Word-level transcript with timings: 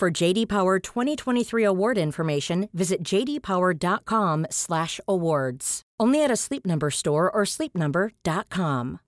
For 0.00 0.22
JD 0.22 0.48
Power 0.48 0.80
2023 0.94 1.66
award 1.66 1.98
information, 1.98 2.68
visit 2.72 2.98
jdpower.com/awards. 3.04 5.82
Only 6.02 6.24
at 6.24 6.30
a 6.30 6.36
Sleep 6.36 6.64
Number 6.64 6.90
store 6.90 7.30
or 7.30 7.44
sleepnumber.com. 7.44 8.98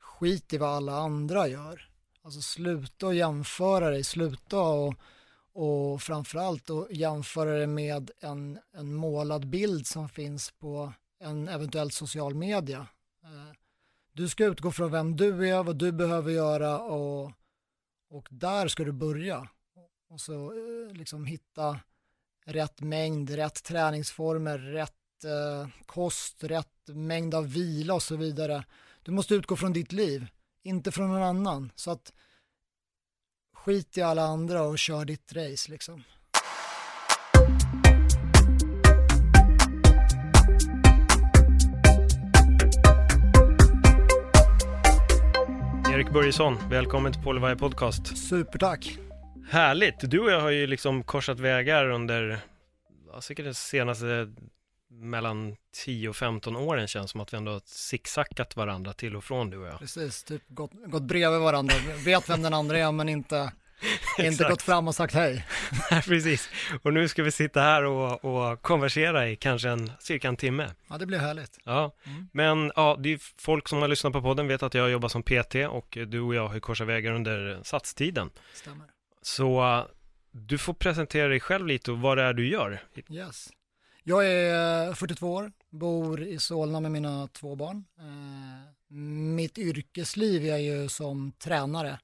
Skit 0.00 0.52
i 0.52 0.58
vad 0.58 0.68
alla 0.68 0.92
andra 0.92 1.48
gör. 1.48 1.88
Alltså 2.22 2.40
sluta 2.40 3.12
jämföra 3.12 3.90
dig, 3.90 4.04
sluta 4.04 4.60
och, 4.60 4.94
och 5.52 6.02
framförallt 6.02 6.70
och 6.70 6.86
jämföra 6.90 7.58
det 7.58 7.66
med 7.66 8.10
en, 8.20 8.58
en 8.76 8.94
målad 8.94 9.48
bild 9.48 9.86
som 9.86 10.08
finns 10.08 10.50
på 10.50 10.92
en 11.24 11.48
eventuell 11.48 11.90
social 11.90 12.34
media. 12.34 12.86
Eh, 13.24 13.52
du 14.12 14.28
ska 14.28 14.44
utgå 14.44 14.70
från 14.70 14.90
vem 14.90 15.16
du 15.16 15.48
är, 15.48 15.62
vad 15.62 15.76
du 15.76 15.92
behöver 15.92 16.32
göra 16.32 16.78
och, 16.78 17.32
och 18.10 18.28
där 18.30 18.68
ska 18.68 18.84
du 18.84 18.92
börja. 18.92 19.48
Och 20.08 20.20
så 20.20 20.52
eh, 20.52 20.92
liksom 20.92 21.24
hitta 21.24 21.80
rätt 22.44 22.80
mängd, 22.80 23.30
rätt 23.30 23.62
träningsformer, 23.62 24.58
rätt 24.58 25.24
eh, 25.24 25.68
kost, 25.86 26.44
rätt 26.44 26.86
mängd 26.86 27.34
av 27.34 27.52
vila 27.52 27.94
och 27.94 28.02
så 28.02 28.16
vidare. 28.16 28.64
Du 29.02 29.12
måste 29.12 29.34
utgå 29.34 29.56
från 29.56 29.72
ditt 29.72 29.92
liv, 29.92 30.26
inte 30.62 30.92
från 30.92 31.08
någon 31.08 31.22
annan. 31.22 31.72
Så 31.74 31.90
att 31.90 32.12
skit 33.52 33.98
i 33.98 34.02
alla 34.02 34.22
andra 34.22 34.62
och 34.62 34.78
kör 34.78 35.04
ditt 35.04 35.32
race 35.32 35.70
liksom. 35.70 36.02
Erik 46.00 46.12
Börjesson, 46.12 46.58
välkommen 46.70 47.12
till 47.12 47.22
Polyvire 47.22 47.56
Podcast. 47.56 48.28
Supertack. 48.28 48.98
Härligt! 49.50 50.10
Du 50.10 50.20
och 50.20 50.30
jag 50.30 50.40
har 50.40 50.50
ju 50.50 50.66
liksom 50.66 51.02
korsat 51.02 51.40
vägar 51.40 51.90
under, 51.90 52.40
ja, 53.12 53.20
säkert 53.20 53.44
de 53.44 53.54
senaste 53.54 54.32
mellan 54.90 55.56
10 55.84 56.08
och 56.08 56.16
15 56.16 56.56
åren 56.56 56.88
känns 56.88 57.10
som 57.10 57.20
att 57.20 57.32
vi 57.32 57.36
ändå 57.36 57.52
har 57.52 57.62
zigzackat 57.64 58.56
varandra 58.56 58.92
till 58.92 59.16
och 59.16 59.24
från 59.24 59.50
du 59.50 59.58
och 59.58 59.66
jag. 59.66 59.78
Precis, 59.78 60.24
typ 60.24 60.42
gått, 60.48 60.70
gått 60.86 61.02
bredvid 61.02 61.40
varandra, 61.40 61.74
vet 62.04 62.28
vem 62.28 62.42
den 62.42 62.54
andra 62.54 62.78
är 62.78 62.92
men 62.92 63.08
inte, 63.08 63.52
inte 64.18 64.44
gått 64.44 64.62
fram 64.62 64.88
och 64.88 64.94
sagt 64.94 65.14
hej. 65.14 65.46
Nej, 65.90 66.02
precis. 66.02 66.48
Och 66.82 66.92
nu 66.92 67.08
ska 67.08 67.22
vi 67.22 67.30
sitta 67.30 67.60
här 67.60 67.84
och, 67.84 68.24
och 68.24 68.62
konversera 68.62 69.28
i 69.28 69.36
kanske 69.36 69.68
en, 69.68 69.92
cirka 70.00 70.28
en 70.28 70.36
timme. 70.36 70.70
Ja, 70.88 70.98
det 70.98 71.06
blir 71.06 71.18
härligt. 71.18 71.58
Ja, 71.64 71.96
Mm. 72.06 72.28
men 72.32 72.72
ja, 72.76 72.96
det 73.00 73.12
är 73.12 73.20
folk 73.42 73.68
som 73.68 73.78
har 73.78 73.88
lyssnat 73.88 74.12
på 74.12 74.22
podden 74.22 74.48
vet 74.48 74.62
att 74.62 74.74
jag 74.74 74.90
jobbar 74.90 75.08
som 75.08 75.22
PT 75.22 75.54
och 75.70 75.98
du 76.08 76.20
och 76.20 76.34
jag 76.34 76.48
har 76.48 76.60
korsat 76.60 76.88
vägar 76.88 77.12
under 77.12 77.60
satstiden. 77.64 78.30
Stämmer. 78.54 78.86
Så 79.22 79.86
du 80.30 80.58
får 80.58 80.74
presentera 80.74 81.28
dig 81.28 81.40
själv 81.40 81.66
lite 81.66 81.92
och 81.92 81.98
vad 81.98 82.16
det 82.18 82.22
är 82.22 82.32
du 82.32 82.48
gör. 82.48 82.82
Yes. 83.10 83.48
Jag 84.02 84.26
är 84.26 84.88
eh, 84.88 84.94
42 84.94 85.32
år, 85.34 85.52
bor 85.70 86.22
i 86.22 86.38
Solna 86.38 86.80
med 86.80 86.90
mina 86.92 87.28
två 87.32 87.56
barn. 87.56 87.84
Eh, 87.98 88.94
mitt 89.34 89.58
yrkesliv 89.58 90.46
är 90.46 90.56
ju 90.56 90.88
som 90.88 91.32
tränare 91.32 91.98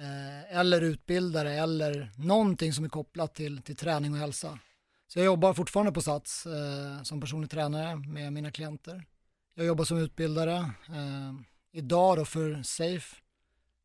eh, 0.00 0.58
eller 0.58 0.80
utbildare 0.80 1.52
eller 1.52 2.12
någonting 2.16 2.72
som 2.72 2.84
är 2.84 2.88
kopplat 2.88 3.34
till, 3.34 3.62
till 3.62 3.76
träning 3.76 4.12
och 4.12 4.18
hälsa. 4.18 4.58
Så 5.06 5.18
jag 5.18 5.26
jobbar 5.26 5.54
fortfarande 5.54 5.92
på 5.92 6.02
Sats 6.02 6.46
eh, 6.46 7.02
som 7.02 7.20
personlig 7.20 7.50
tränare 7.50 7.96
med 7.96 8.32
mina 8.32 8.50
klienter. 8.50 9.04
Jag 9.54 9.66
jobbar 9.66 9.84
som 9.84 9.98
utbildare, 9.98 10.56
eh, 10.88 11.34
idag 11.72 12.16
då 12.16 12.24
för 12.24 12.62
Safe, 12.62 13.16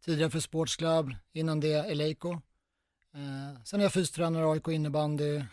tidigare 0.06 0.30
för 0.32 0.40
Sports 0.40 0.76
Club, 0.76 1.16
innan 1.34 1.60
det 1.60 1.74
Eleiko. 1.74 2.32
Eh, 3.14 3.62
sen 3.64 3.80
är 3.80 3.84
jag 3.84 3.94
fystränare, 3.94 4.52
AIK 4.52 4.68
innebandy, 4.68 5.44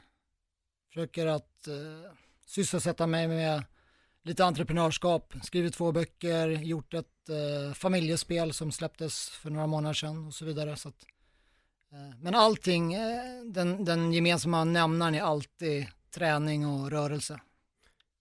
försöker 0.89 1.27
att 1.27 1.69
eh, 1.69 2.13
sysselsätta 2.47 3.07
mig 3.07 3.29
med 3.29 3.65
lite 4.25 4.45
entreprenörskap, 4.45 5.35
skrivit 5.43 5.75
två 5.75 5.93
böcker, 5.93 6.49
gjort 6.49 6.95
ett 6.95 7.29
eh, 7.29 7.75
familjespel 7.75 8.53
som 8.53 8.73
släpptes 8.73 9.29
för 9.29 9.51
några 9.51 9.67
månader 9.67 9.95
sedan 9.95 10.27
och 10.27 10.35
så 10.35 10.45
vidare. 10.45 10.77
Så 10.77 10.89
att, 10.89 11.05
eh, 11.93 12.19
men 12.21 12.35
allting, 12.35 12.95
eh, 12.95 13.43
den, 13.45 13.85
den 13.85 14.13
gemensamma 14.13 14.65
nämnaren 14.65 15.15
är 15.15 15.23
alltid 15.23 15.87
träning 16.15 16.67
och 16.67 16.91
rörelse. 16.91 17.41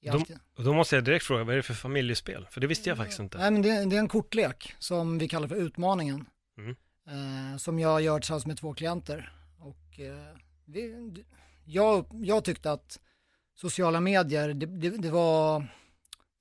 De- 0.02 0.64
då 0.64 0.74
måste 0.74 0.96
jag 0.96 1.04
direkt 1.04 1.26
fråga, 1.26 1.44
vad 1.44 1.54
är 1.54 1.58
det 1.58 1.64
för 1.64 1.74
familjespel? 1.74 2.48
För 2.52 2.62
det 2.62 2.68
visste 2.68 2.90
jag 2.90 2.98
faktiskt 2.98 3.20
inte. 3.20 3.38
Nej, 3.38 3.52
men 3.52 3.62
det, 3.62 3.86
det 3.86 3.96
är 3.96 4.00
en 4.00 4.08
kortlek 4.08 4.76
som 4.80 5.18
vi 5.18 5.28
kallar 5.28 5.48
för 5.48 5.56
Utmaningen. 5.56 6.26
Mm. 6.58 6.76
Eh, 7.08 7.58
som 7.58 7.80
jag 7.80 8.02
gör 8.02 8.20
tillsammans 8.20 8.46
med 8.46 8.58
två 8.58 8.74
klienter. 8.74 9.34
Och, 9.60 10.00
eh, 10.00 10.36
vi, 10.66 11.14
jag, 11.66 12.06
jag 12.12 12.44
tyckte 12.44 12.72
att 12.72 13.00
sociala 13.56 14.00
medier, 14.02 14.54
det, 14.54 14.66
det, 14.66 14.90
det 14.90 15.10
var, 15.12 15.68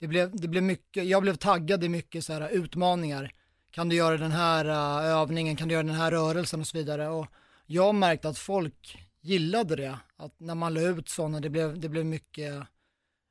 det 0.01 0.09
blev, 0.09 0.37
det 0.37 0.49
blev 0.49 0.63
mycket, 0.63 1.07
jag 1.07 1.23
blev 1.23 1.35
taggad 1.35 1.85
i 1.85 1.89
mycket 1.89 2.25
så 2.25 2.33
här 2.33 2.49
utmaningar. 2.49 3.33
Kan 3.71 3.89
du 3.89 3.97
göra 3.97 4.17
den 4.17 4.33
här 4.33 4.65
uh, 4.65 5.07
övningen, 5.07 5.57
kan 5.57 5.69
du 5.69 5.75
göra 5.75 5.87
den 5.87 5.95
här 5.95 6.11
rörelsen 6.11 6.61
och 6.61 6.67
så 6.67 6.79
vidare. 6.79 7.09
Och 7.09 7.27
jag 7.67 7.95
märkte 7.95 8.29
att 8.29 8.39
folk 8.39 8.99
gillade 9.21 9.77
det, 9.77 9.99
att 10.17 10.41
när 10.41 10.55
man 10.55 10.75
la 10.75 10.81
ut 10.81 11.09
sådana, 11.09 11.41
det 11.41 11.51
blev, 11.51 11.81
det 11.81 11.89
blev 11.89 12.07
mycket 12.07 12.55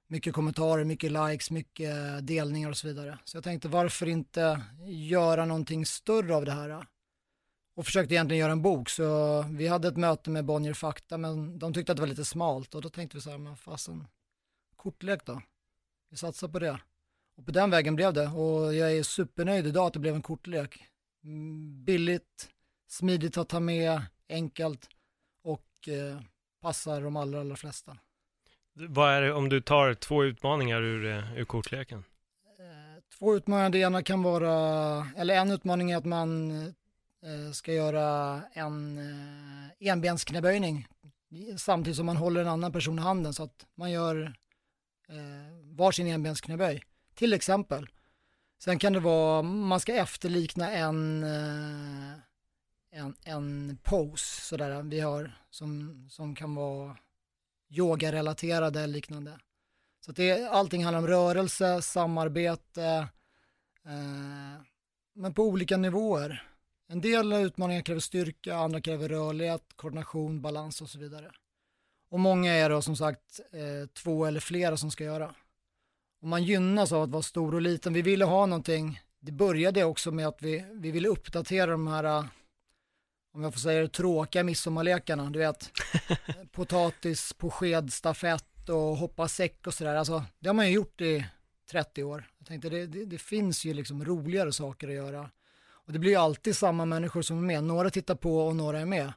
mycket 0.09 0.33
kommentarer, 0.33 0.83
mycket 0.83 1.11
likes, 1.11 1.51
mycket 1.51 2.27
delningar 2.27 2.69
och 2.69 2.77
så 2.77 2.87
vidare. 2.87 3.19
Så 3.25 3.37
jag 3.37 3.43
tänkte 3.43 3.67
varför 3.67 4.07
inte 4.07 4.61
göra 4.87 5.45
någonting 5.45 5.85
större 5.85 6.35
av 6.35 6.45
det 6.45 6.51
här? 6.51 6.85
Och 7.75 7.85
försökte 7.85 8.13
egentligen 8.13 8.41
göra 8.41 8.51
en 8.51 8.61
bok, 8.61 8.89
så 8.89 9.41
vi 9.41 9.67
hade 9.67 9.87
ett 9.87 9.97
möte 9.97 10.29
med 10.29 10.45
Bonnier 10.45 10.73
Fakta, 10.73 11.17
men 11.17 11.59
de 11.59 11.73
tyckte 11.73 11.91
att 11.91 11.95
det 11.95 12.01
var 12.01 12.07
lite 12.07 12.25
smalt 12.25 12.75
och 12.75 12.81
då 12.81 12.89
tänkte 12.89 13.17
vi 13.17 13.21
så 13.21 13.29
här, 13.29 13.37
men 13.37 13.57
fasen, 13.57 14.07
kortlek 14.75 15.25
då? 15.25 15.41
Vi 16.09 16.17
satsar 16.17 16.47
på 16.47 16.59
det. 16.59 16.79
Och 17.37 17.45
på 17.45 17.51
den 17.51 17.69
vägen 17.69 17.95
blev 17.95 18.13
det 18.13 18.27
och 18.27 18.75
jag 18.75 18.91
är 18.97 19.03
supernöjd 19.03 19.67
idag 19.67 19.87
att 19.87 19.93
det 19.93 19.99
blev 19.99 20.15
en 20.15 20.21
kortlek. 20.21 20.83
Mm, 21.23 21.85
Billigt, 21.85 22.49
smidigt 22.87 23.37
att 23.37 23.49
ta 23.49 23.59
med, 23.59 24.01
enkelt 24.29 24.89
och 25.43 25.87
eh, 25.87 26.21
passar 26.61 27.01
de 27.01 27.15
allra, 27.15 27.39
allra 27.39 27.55
flesta. 27.55 27.97
Vad 28.73 29.11
är 29.11 29.21
det 29.21 29.33
om 29.33 29.49
du 29.49 29.61
tar 29.61 29.93
två 29.93 30.23
utmaningar 30.23 30.81
ur, 30.81 31.05
eh, 31.05 31.37
ur 31.37 31.45
kortleken? 31.45 32.03
Eh, 32.59 33.03
Två 33.19 33.35
utmaningar, 33.35 33.69
det 33.69 33.77
ena 33.79 34.03
kan 34.03 34.23
vara, 34.23 35.07
eller 35.17 35.35
en 35.35 35.51
utmaning 35.51 35.91
är 35.91 35.97
att 35.97 36.05
man 36.05 36.73
ska 37.53 37.73
göra 37.73 38.41
en 38.53 38.99
enbensknäböjning 39.79 40.87
samtidigt 41.57 41.97
som 41.97 42.05
man 42.05 42.17
håller 42.17 42.41
en 42.41 42.47
annan 42.47 42.71
person 42.71 42.99
i 42.99 43.01
handen 43.01 43.33
så 43.33 43.43
att 43.43 43.65
man 43.75 43.91
gör 43.91 44.33
eh, 45.09 45.75
varsin 45.75 46.07
enbensknäböj, 46.07 46.83
till 47.15 47.33
exempel. 47.33 47.87
Sen 48.61 48.79
kan 48.79 48.93
det 48.93 48.99
vara, 48.99 49.41
man 49.41 49.79
ska 49.79 49.93
efterlikna 49.93 50.71
en, 50.71 51.23
eh, 51.23 52.13
en, 52.91 53.15
en 53.25 53.77
pose 53.83 54.41
sådär 54.41 54.83
vi 54.83 54.99
har 54.99 55.31
som, 55.49 56.07
som 56.09 56.35
kan 56.35 56.55
vara 56.55 56.97
yogarelaterade 57.69 58.81
eller 58.81 58.93
liknande. 58.93 59.39
Så 60.05 60.11
att 60.11 60.17
det, 60.17 60.49
allting 60.49 60.83
handlar 60.83 60.99
om 60.99 61.07
rörelse, 61.07 61.81
samarbete, 61.81 63.07
eh, 63.85 64.61
men 65.13 65.33
på 65.33 65.43
olika 65.43 65.77
nivåer. 65.77 66.43
En 66.87 67.01
del 67.01 67.33
utmaningar 67.33 67.81
kräver 67.81 68.01
styrka, 68.01 68.55
andra 68.55 68.81
kräver 68.81 69.09
rörlighet, 69.09 69.63
koordination, 69.75 70.41
balans 70.41 70.81
och 70.81 70.89
så 70.89 70.99
vidare. 70.99 71.31
Och 72.09 72.19
många 72.19 72.53
är 72.53 72.69
då 72.69 72.81
som 72.81 72.95
sagt 72.95 73.39
eh, 73.51 73.87
två 73.93 74.25
eller 74.25 74.39
flera 74.39 74.77
som 74.77 74.91
ska 74.91 75.03
göra. 75.03 75.35
Och 76.21 76.27
man 76.27 76.43
gynnas 76.43 76.91
av 76.91 77.03
att 77.03 77.09
vara 77.09 77.23
stor 77.23 77.55
och 77.55 77.61
liten. 77.61 77.93
Vi 77.93 78.01
ville 78.01 78.25
ha 78.25 78.45
någonting, 78.45 79.01
det 79.19 79.31
började 79.31 79.83
också 79.83 80.11
med 80.11 80.27
att 80.27 80.41
vi, 80.41 80.65
vi 80.73 80.91
ville 80.91 81.07
uppdatera 81.07 81.71
de 81.71 81.87
här, 81.87 82.27
om 83.33 83.43
jag 83.43 83.53
får 83.53 83.59
säga 83.59 83.81
det, 83.81 83.87
tråkiga 83.87 84.43
midsommarlekarna. 84.43 85.29
Du 85.29 85.39
vet, 85.39 85.71
potatis 86.51 87.33
på 87.33 87.49
sked, 87.49 87.93
stafett 87.93 88.69
och 88.69 88.97
hoppa 88.97 89.27
säck 89.27 89.67
och 89.67 89.73
sådär. 89.73 89.95
Alltså, 89.95 90.23
det 90.39 90.49
har 90.49 90.53
man 90.53 90.67
ju 90.67 90.73
gjort 90.73 91.01
i 91.01 91.25
30 91.71 92.03
år. 92.03 92.29
Jag 92.37 92.47
tänkte 92.47 92.69
det, 92.69 92.87
det, 92.87 93.05
det 93.05 93.17
finns 93.17 93.65
ju 93.65 93.73
liksom 93.73 94.05
roligare 94.05 94.53
saker 94.53 94.87
att 94.87 94.93
göra. 94.93 95.29
Och 95.71 95.93
det 95.93 95.99
blir 95.99 96.11
ju 96.11 96.17
alltid 96.17 96.55
samma 96.55 96.85
människor 96.85 97.21
som 97.21 97.37
är 97.37 97.41
med. 97.41 97.63
Några 97.63 97.89
tittar 97.89 98.15
på 98.15 98.47
och 98.47 98.55
några 98.55 98.79
är 98.79 98.85
med. 98.85 99.13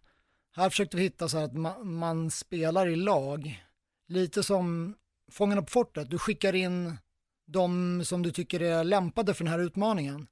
Här 0.54 0.70
försökte 0.70 0.96
vi 0.96 1.02
hitta 1.02 1.28
så 1.28 1.38
här 1.38 1.44
att 1.44 1.54
man, 1.54 1.94
man 1.94 2.30
spelar 2.30 2.86
i 2.86 2.96
lag. 2.96 3.64
Lite 4.08 4.42
som 4.42 4.94
Fångarna 5.32 5.62
på 5.62 5.70
fortet. 5.70 6.10
Du 6.10 6.18
skickar 6.18 6.54
in 6.54 6.98
de 7.46 8.02
som 8.04 8.22
du 8.22 8.32
tycker 8.32 8.62
är 8.62 8.84
lämpade 8.84 9.34
för 9.34 9.44
den 9.44 9.52
här 9.52 9.60
utmaningen. 9.60 10.26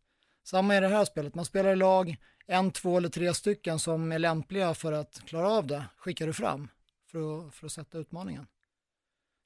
Samma 0.45 0.77
i 0.77 0.81
det 0.81 0.89
här 0.89 1.05
spelet. 1.05 1.35
Man 1.35 1.45
spelar 1.45 1.73
i 1.73 1.77
lag. 1.77 2.17
En, 2.47 2.71
två 2.71 2.97
eller 2.97 3.09
tre 3.09 3.35
stycken 3.35 3.79
som 3.79 4.13
är 4.13 4.19
lämpliga 4.19 4.75
för 4.75 4.93
att 4.93 5.23
klara 5.25 5.51
av 5.51 5.67
det 5.67 5.85
skickar 5.97 6.27
du 6.27 6.33
fram 6.33 6.69
för 7.07 7.47
att, 7.47 7.55
för 7.55 7.67
att 7.67 7.73
sätta 7.73 7.99
utmaningen. 7.99 8.47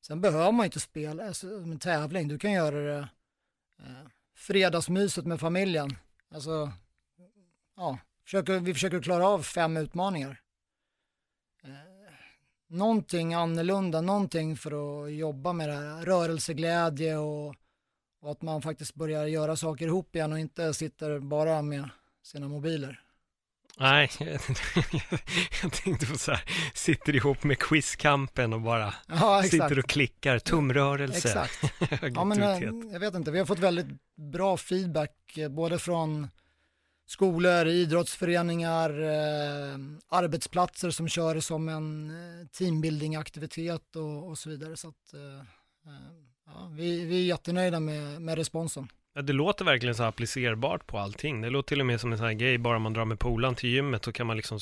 Sen 0.07 0.21
behöver 0.21 0.53
man 0.53 0.65
inte 0.65 0.81
spela 0.81 1.27
alltså, 1.27 1.61
som 1.61 1.73
en 1.73 1.79
tävling. 1.79 2.29
Du 2.29 2.39
kan 2.39 2.53
göra 2.53 2.77
det 2.77 3.09
eh, 3.79 4.09
fredagsmyset 4.37 5.27
med 5.27 5.41
familjen. 5.41 5.97
Alltså, 6.35 6.73
ja, 7.77 7.99
försöker, 8.25 8.61
vi 8.61 8.75
försöker 8.75 9.03
klara 9.03 9.29
av 9.29 9.43
fem 9.43 9.77
utmaningar. 9.77 10.41
Någonting 12.69 13.35
annorlunda, 13.35 14.01
någonting 14.01 14.57
för 14.57 15.05
att 15.05 15.13
jobba 15.13 15.53
med 15.53 15.69
det 15.69 15.75
här, 15.75 16.05
rörelseglädje 16.05 17.17
och, 17.17 17.55
och 18.23 18.31
att 18.31 18.43
man 18.43 18.63
faktiskt 18.63 18.95
börjar 18.95 19.27
göra 19.27 19.57
saker 19.57 19.87
ihop 19.87 20.17
igen 20.17 20.33
och 20.33 20.39
inte 20.39 20.75
sitter 20.75 21.19
bara 21.19 21.63
med 21.63 21.89
sina 22.23 22.49
mobiler. 22.49 23.01
Nej, 23.79 24.11
jag 25.63 25.73
tänkte 25.73 26.07
på 26.07 26.19
så 26.19 26.33
här, 26.33 26.45
sitter 26.75 27.17
ihop 27.17 27.45
med 27.45 27.59
quizkampen 27.59 28.53
och 28.53 28.61
bara 28.61 28.95
ja, 29.09 29.43
sitter 29.43 29.79
och 29.79 29.89
klickar, 29.89 30.39
tumrörelse. 30.39 31.29
Exakt. 31.29 31.75
ja, 32.15 32.25
men, 32.25 32.43
eh, 32.43 32.93
jag 32.93 33.01
vet 33.01 33.15
inte, 33.15 33.31
vi 33.31 33.39
har 33.39 33.47
fått 33.47 33.59
väldigt 33.59 33.87
bra 34.17 34.57
feedback 34.57 35.39
eh, 35.39 35.49
både 35.49 35.79
från 35.79 36.29
skolor, 37.07 37.67
idrottsföreningar, 37.67 38.91
eh, 39.03 39.79
arbetsplatser 40.09 40.91
som 40.91 41.09
kör 41.09 41.41
som 41.41 41.69
en 41.69 42.11
eh, 42.11 42.47
teambuilding-aktivitet 42.47 43.97
och, 43.97 44.29
och, 44.29 44.39
så 44.39 44.51
vidare. 44.51 44.77
Så 44.77 44.89
att, 44.89 45.15
eh, 45.15 45.47
ja, 46.47 46.71
vi, 46.77 47.05
vi 47.05 47.21
är 47.21 47.25
jättenöjda 47.25 47.81
med, 47.81 48.23
med 48.23 48.39
responsen. 48.39 48.89
Ja, 49.15 49.23
det 49.23 49.33
låter 49.33 49.65
verkligen 49.65 49.95
så 49.95 50.03
applicerbart 50.03 50.87
på 50.87 50.99
allting. 50.99 51.41
Det 51.41 51.51
låter 51.51 51.69
till 51.69 51.81
och 51.81 51.87
med 51.87 52.01
som 52.01 52.13
en 52.13 52.19
sån 52.19 52.27
här 52.27 52.35
grej, 52.35 52.59
bara 52.59 52.79
man 52.79 52.93
drar 52.93 53.05
med 53.05 53.19
polaren 53.19 53.55
till 53.55 53.71
gymmet 53.71 54.05
så 54.05 54.13
kan 54.13 54.27
man 54.27 54.37
liksom 54.37 54.59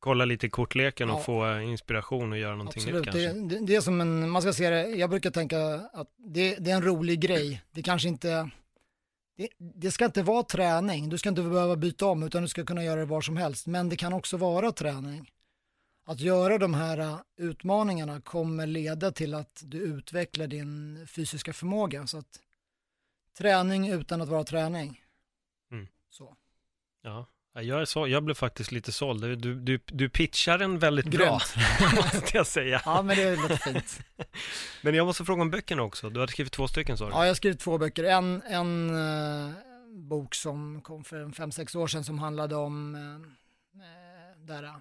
kolla 0.00 0.24
lite 0.24 0.46
i 0.46 0.50
kortleken 0.50 1.08
ja. 1.08 1.14
och 1.14 1.24
få 1.24 1.60
inspiration 1.60 2.32
och 2.32 2.38
göra 2.38 2.56
någonting 2.56 2.82
Absolut. 2.82 3.06
nytt 3.06 3.14
kanske. 3.14 3.40
Det, 3.40 3.58
det, 3.58 3.66
det, 3.66 3.76
är 3.76 3.80
som 3.80 4.00
en, 4.00 4.30
man 4.30 4.42
ska 4.42 4.52
se 4.52 4.70
det, 4.70 4.88
jag 4.88 5.10
brukar 5.10 5.30
tänka 5.30 5.58
att 5.92 6.08
det, 6.16 6.56
det 6.58 6.70
är 6.70 6.74
en 6.74 6.84
rolig 6.84 7.20
grej. 7.20 7.62
Det 7.70 7.82
kanske 7.82 8.08
inte, 8.08 8.50
det, 9.58 9.90
ska 9.90 10.04
inte 10.04 10.22
vara 10.22 10.42
träning, 10.42 11.08
du 11.08 11.18
ska 11.18 11.28
inte 11.28 11.42
behöva 11.42 11.76
byta 11.76 12.06
om 12.06 12.22
utan 12.22 12.42
du 12.42 12.48
ska 12.48 12.64
kunna 12.64 12.84
göra 12.84 13.00
det 13.00 13.06
var 13.06 13.20
som 13.20 13.36
helst. 13.36 13.66
Men 13.66 13.88
det 13.88 13.96
kan 13.96 14.12
också 14.12 14.36
vara 14.36 14.72
träning. 14.72 15.30
Att 16.04 16.20
göra 16.20 16.58
de 16.58 16.74
här 16.74 16.98
äh, 16.98 17.20
utmaningarna 17.36 18.20
kommer 18.20 18.66
leda 18.66 19.12
till 19.12 19.34
att 19.34 19.62
du 19.64 19.78
utvecklar 19.78 20.46
din 20.46 21.06
fysiska 21.06 21.52
förmåga. 21.52 22.06
Så 22.06 22.18
att 22.18 22.40
träning 23.38 23.88
utan 23.88 24.20
att 24.20 24.28
vara 24.28 24.44
träning. 24.44 25.04
Mm. 25.70 25.88
Så. 26.10 26.36
Ja, 27.02 27.26
jag, 27.52 27.80
är 27.80 27.84
så, 27.84 28.08
jag 28.08 28.22
blev 28.22 28.34
faktiskt 28.34 28.72
lite 28.72 28.92
såld. 28.92 29.22
Du, 29.38 29.54
du, 29.54 29.80
du 29.86 30.08
pitchar 30.08 30.58
den 30.58 30.78
väldigt 30.78 31.06
bra, 31.06 31.32
måste 31.96 32.36
jag 32.36 32.46
säga. 32.46 32.82
Ja, 32.84 33.02
men 33.02 33.16
det 33.16 33.22
är 33.22 33.36
lite 33.36 33.56
fint. 33.56 34.00
men 34.82 34.94
jag 34.94 35.06
måste 35.06 35.24
fråga 35.24 35.42
om 35.42 35.50
böckerna 35.50 35.82
också. 35.82 36.10
Du 36.10 36.20
hade 36.20 36.32
skrivit 36.32 36.52
två 36.52 36.68
stycken 36.68 36.98
sa 36.98 37.04
du? 37.04 37.10
Ja, 37.10 37.20
jag 37.20 37.30
har 37.30 37.34
skrivit 37.34 37.60
två 37.60 37.78
böcker. 37.78 38.04
En, 38.04 38.42
en 38.42 38.90
uh, 38.90 39.50
bok 39.88 40.34
som 40.34 40.80
kom 40.80 41.04
för 41.04 41.30
fem 41.30 41.52
sex 41.52 41.74
år 41.74 41.86
sedan 41.86 42.04
som 42.04 42.18
handlade 42.18 42.56
om 42.56 42.94
uh, 42.94 43.82
där, 44.46 44.62
uh, 44.62 44.74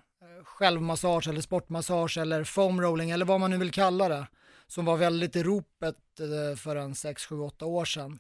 självmassage 0.44 1.28
eller 1.28 1.42
sportmassage 1.42 2.18
eller 2.18 2.44
foam 2.44 2.82
rolling 2.82 3.12
eller 3.12 3.26
vad 3.26 3.40
man 3.40 3.52
nu 3.52 3.58
vill 3.58 3.72
kalla 3.72 4.10
det. 4.10 4.28
Som 4.68 4.86
var 4.86 4.98
väldigt 4.98 5.36
i 5.36 5.44
ropet 5.44 5.96
för 6.58 6.76
en 6.76 6.96
sex 6.96 7.26
sju 7.26 7.40
åtta 7.40 7.66
år 7.66 7.86
sedan. 7.86 8.20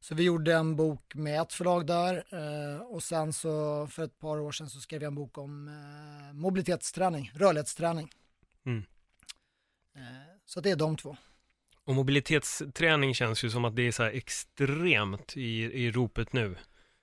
Så 0.00 0.14
vi 0.14 0.22
gjorde 0.22 0.54
en 0.54 0.76
bok 0.76 1.14
med 1.14 1.40
ett 1.40 1.52
förlag 1.52 1.86
där 1.86 2.24
eh, 2.30 2.80
och 2.80 3.02
sen 3.02 3.32
så 3.32 3.86
för 3.86 4.04
ett 4.04 4.18
par 4.18 4.40
år 4.40 4.52
sedan 4.52 4.70
så 4.70 4.80
skrev 4.80 5.02
jag 5.02 5.08
en 5.08 5.14
bok 5.14 5.38
om 5.38 5.68
eh, 5.68 6.34
mobilitetsträning, 6.34 7.32
rörlighetsträning. 7.34 8.10
Mm. 8.66 8.84
Eh, 9.96 10.02
så 10.46 10.60
det 10.60 10.70
är 10.70 10.76
de 10.76 10.96
två. 10.96 11.16
Och 11.84 11.94
mobilitetsträning 11.94 13.14
känns 13.14 13.44
ju 13.44 13.50
som 13.50 13.64
att 13.64 13.76
det 13.76 13.82
är 13.82 13.92
så 13.92 14.02
här 14.02 14.10
extremt 14.10 15.36
i, 15.36 15.62
i 15.62 15.90
ropet 15.90 16.32
nu. 16.32 16.56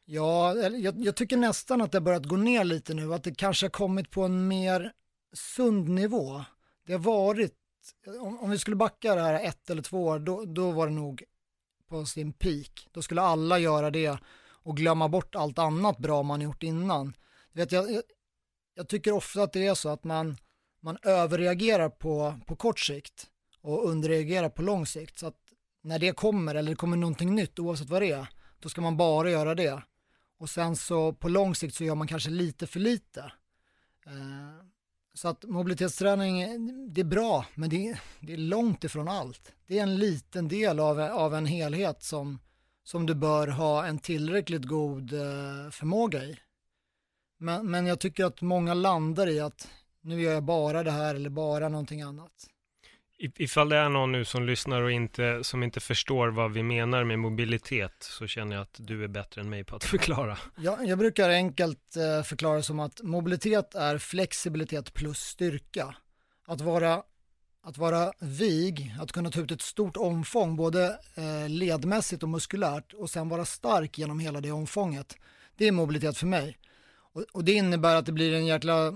Ja, 0.05 0.53
jag, 0.55 1.05
jag 1.05 1.15
tycker 1.15 1.37
nästan 1.37 1.81
att 1.81 1.91
det 1.91 1.97
har 1.97 2.03
börjat 2.03 2.25
gå 2.25 2.35
ner 2.35 2.63
lite 2.63 2.93
nu, 2.93 3.13
att 3.13 3.23
det 3.23 3.35
kanske 3.35 3.65
har 3.65 3.71
kommit 3.71 4.11
på 4.11 4.23
en 4.23 4.47
mer 4.47 4.93
sund 5.33 5.89
nivå. 5.89 6.43
Det 6.85 6.93
har 6.93 6.99
varit, 6.99 7.53
om, 8.21 8.39
om 8.39 8.49
vi 8.49 8.57
skulle 8.57 8.75
backa 8.75 9.15
det 9.15 9.21
här 9.21 9.43
ett 9.43 9.69
eller 9.69 9.81
två 9.81 10.03
år, 10.05 10.19
då, 10.19 10.45
då 10.45 10.71
var 10.71 10.87
det 10.87 10.93
nog 10.93 11.23
på 11.87 12.05
sin 12.05 12.33
peak. 12.33 12.87
Då 12.91 13.01
skulle 13.01 13.21
alla 13.21 13.59
göra 13.59 13.91
det 13.91 14.19
och 14.67 14.77
glömma 14.77 15.09
bort 15.09 15.35
allt 15.35 15.59
annat 15.59 15.97
bra 15.97 16.23
man 16.23 16.41
gjort 16.41 16.63
innan. 16.63 17.13
Vet, 17.53 17.71
jag, 17.71 17.91
jag, 17.91 18.03
jag 18.73 18.87
tycker 18.87 19.11
ofta 19.11 19.43
att 19.43 19.53
det 19.53 19.67
är 19.67 19.75
så 19.75 19.89
att 19.89 20.03
man, 20.03 20.37
man 20.81 20.97
överreagerar 21.03 21.89
på, 21.89 22.39
på 22.47 22.55
kort 22.55 22.79
sikt 22.79 23.27
och 23.61 23.89
underreagerar 23.89 24.49
på 24.49 24.61
lång 24.61 24.85
sikt. 24.85 25.19
Så 25.19 25.27
att 25.27 25.39
när 25.81 25.99
det 25.99 26.11
kommer, 26.11 26.55
eller 26.55 26.71
det 26.71 26.75
kommer 26.75 26.97
någonting 26.97 27.35
nytt 27.35 27.59
oavsett 27.59 27.89
vad 27.89 28.01
det 28.01 28.11
är, 28.11 28.27
då 28.59 28.69
ska 28.69 28.81
man 28.81 28.97
bara 28.97 29.29
göra 29.29 29.55
det. 29.55 29.83
Och 30.39 30.49
sen 30.49 30.75
så 30.75 31.13
på 31.13 31.29
lång 31.29 31.55
sikt 31.55 31.75
så 31.75 31.83
gör 31.83 31.95
man 31.95 32.07
kanske 32.07 32.29
lite 32.29 32.67
för 32.67 32.79
lite. 32.79 33.31
Eh, 34.05 34.65
så 35.17 35.27
att 35.27 35.43
mobilitetsträning, 35.43 36.93
det 36.93 37.01
är 37.01 37.05
bra, 37.05 37.45
men 37.55 37.69
det 37.69 37.87
är, 37.87 38.01
det 38.19 38.33
är 38.33 38.37
långt 38.37 38.83
ifrån 38.83 39.07
allt. 39.07 39.51
Det 39.67 39.79
är 39.79 39.83
en 39.83 39.97
liten 39.97 40.47
del 40.47 40.79
av, 40.79 40.99
av 40.99 41.35
en 41.35 41.45
helhet 41.45 42.03
som, 42.03 42.39
som 42.83 43.05
du 43.05 43.15
bör 43.15 43.47
ha 43.47 43.85
en 43.85 43.99
tillräckligt 43.99 44.63
god 44.65 45.13
eh, 45.13 45.69
förmåga 45.71 46.23
i. 46.23 46.39
Men, 47.37 47.71
men 47.71 47.85
jag 47.85 47.99
tycker 47.99 48.25
att 48.25 48.41
många 48.41 48.73
landar 48.73 49.27
i 49.27 49.39
att 49.39 49.67
nu 50.01 50.21
gör 50.21 50.33
jag 50.33 50.43
bara 50.43 50.83
det 50.83 50.91
här 50.91 51.15
eller 51.15 51.29
bara 51.29 51.69
någonting 51.69 52.01
annat. 52.01 52.49
Ifall 53.19 53.69
det 53.69 53.77
är 53.77 53.89
någon 53.89 54.11
nu 54.11 54.25
som 54.25 54.45
lyssnar 54.45 54.81
och 54.81 54.91
inte, 54.91 55.43
som 55.43 55.63
inte 55.63 55.79
förstår 55.79 56.27
vad 56.27 56.51
vi 56.51 56.63
menar 56.63 57.03
med 57.03 57.19
mobilitet 57.19 57.93
så 57.99 58.27
känner 58.27 58.55
jag 58.55 58.63
att 58.63 58.75
du 58.77 59.03
är 59.03 59.07
bättre 59.07 59.41
än 59.41 59.49
mig 59.49 59.63
på 59.63 59.75
att 59.75 59.83
förklara. 59.83 60.37
Ja, 60.55 60.83
jag 60.83 60.99
brukar 60.99 61.29
enkelt 61.29 61.95
eh, 61.95 62.23
förklara 62.23 62.61
som 62.61 62.79
att 62.79 63.01
mobilitet 63.03 63.75
är 63.75 63.97
flexibilitet 63.97 64.93
plus 64.93 65.19
styrka. 65.19 65.95
Att 66.47 66.61
vara, 66.61 67.03
att 67.63 67.77
vara 67.77 68.11
vig, 68.19 68.95
att 69.01 69.11
kunna 69.11 69.31
ta 69.31 69.39
ut 69.41 69.51
ett 69.51 69.61
stort 69.61 69.97
omfång 69.97 70.55
både 70.55 70.99
eh, 71.15 71.49
ledmässigt 71.49 72.23
och 72.23 72.29
muskulärt 72.29 72.93
och 72.93 73.09
sen 73.09 73.29
vara 73.29 73.45
stark 73.45 73.97
genom 73.97 74.19
hela 74.19 74.41
det 74.41 74.51
omfånget. 74.51 75.17
Det 75.57 75.67
är 75.67 75.71
mobilitet 75.71 76.17
för 76.17 76.27
mig. 76.27 76.57
Och, 77.13 77.21
och 77.33 77.43
det 77.43 77.53
innebär 77.53 77.95
att 77.95 78.05
det 78.05 78.11
blir 78.11 78.33
en 78.33 78.45
jäkla 78.45 78.93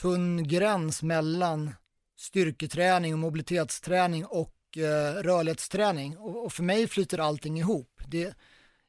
tunn 0.00 0.48
gräns 0.48 1.02
mellan 1.02 1.72
styrketräning 2.16 3.12
och 3.12 3.18
mobilitetsträning 3.18 4.24
och 4.24 4.54
eh, 4.76 5.14
rörlighetsträning. 5.22 6.18
Och, 6.18 6.44
och, 6.44 6.52
för 6.52 6.62
mig 6.62 6.88
flyter 6.88 7.18
allting 7.18 7.58
ihop. 7.58 8.00
Det, 8.06 8.34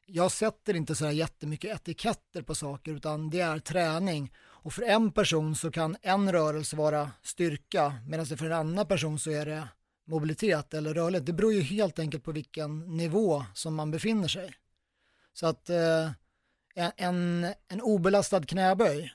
jag 0.06 0.32
sätter 0.32 0.74
inte 0.74 0.94
så 0.94 1.04
här 1.04 1.12
jättemycket 1.12 1.74
etiketter 1.74 2.42
på 2.42 2.54
saker 2.54 2.92
utan 2.92 3.30
det 3.30 3.40
är 3.40 3.58
träning. 3.58 4.32
Och 4.38 4.72
för 4.72 4.82
en 4.82 5.12
person 5.12 5.56
så 5.56 5.70
kan 5.70 5.96
en 6.02 6.32
rörelse 6.32 6.76
vara 6.76 7.10
styrka 7.22 7.94
medan 8.06 8.26
det 8.26 8.36
för 8.36 8.46
en 8.46 8.52
annan 8.52 8.86
person 8.86 9.18
så 9.18 9.30
är 9.30 9.46
det 9.46 9.68
mobilitet 10.06 10.74
eller 10.74 10.94
rörlighet. 10.94 11.26
Det 11.26 11.32
beror 11.32 11.52
ju 11.52 11.60
helt 11.60 11.98
enkelt 11.98 12.24
på 12.24 12.32
vilken 12.32 12.96
nivå 12.96 13.44
som 13.54 13.74
man 13.74 13.90
befinner 13.90 14.28
sig. 14.28 14.54
Så 15.32 15.46
att 15.46 15.70
eh, 15.70 16.10
en, 16.96 17.46
en 17.68 17.80
obelastad 17.80 18.42
knäböj 18.42 19.12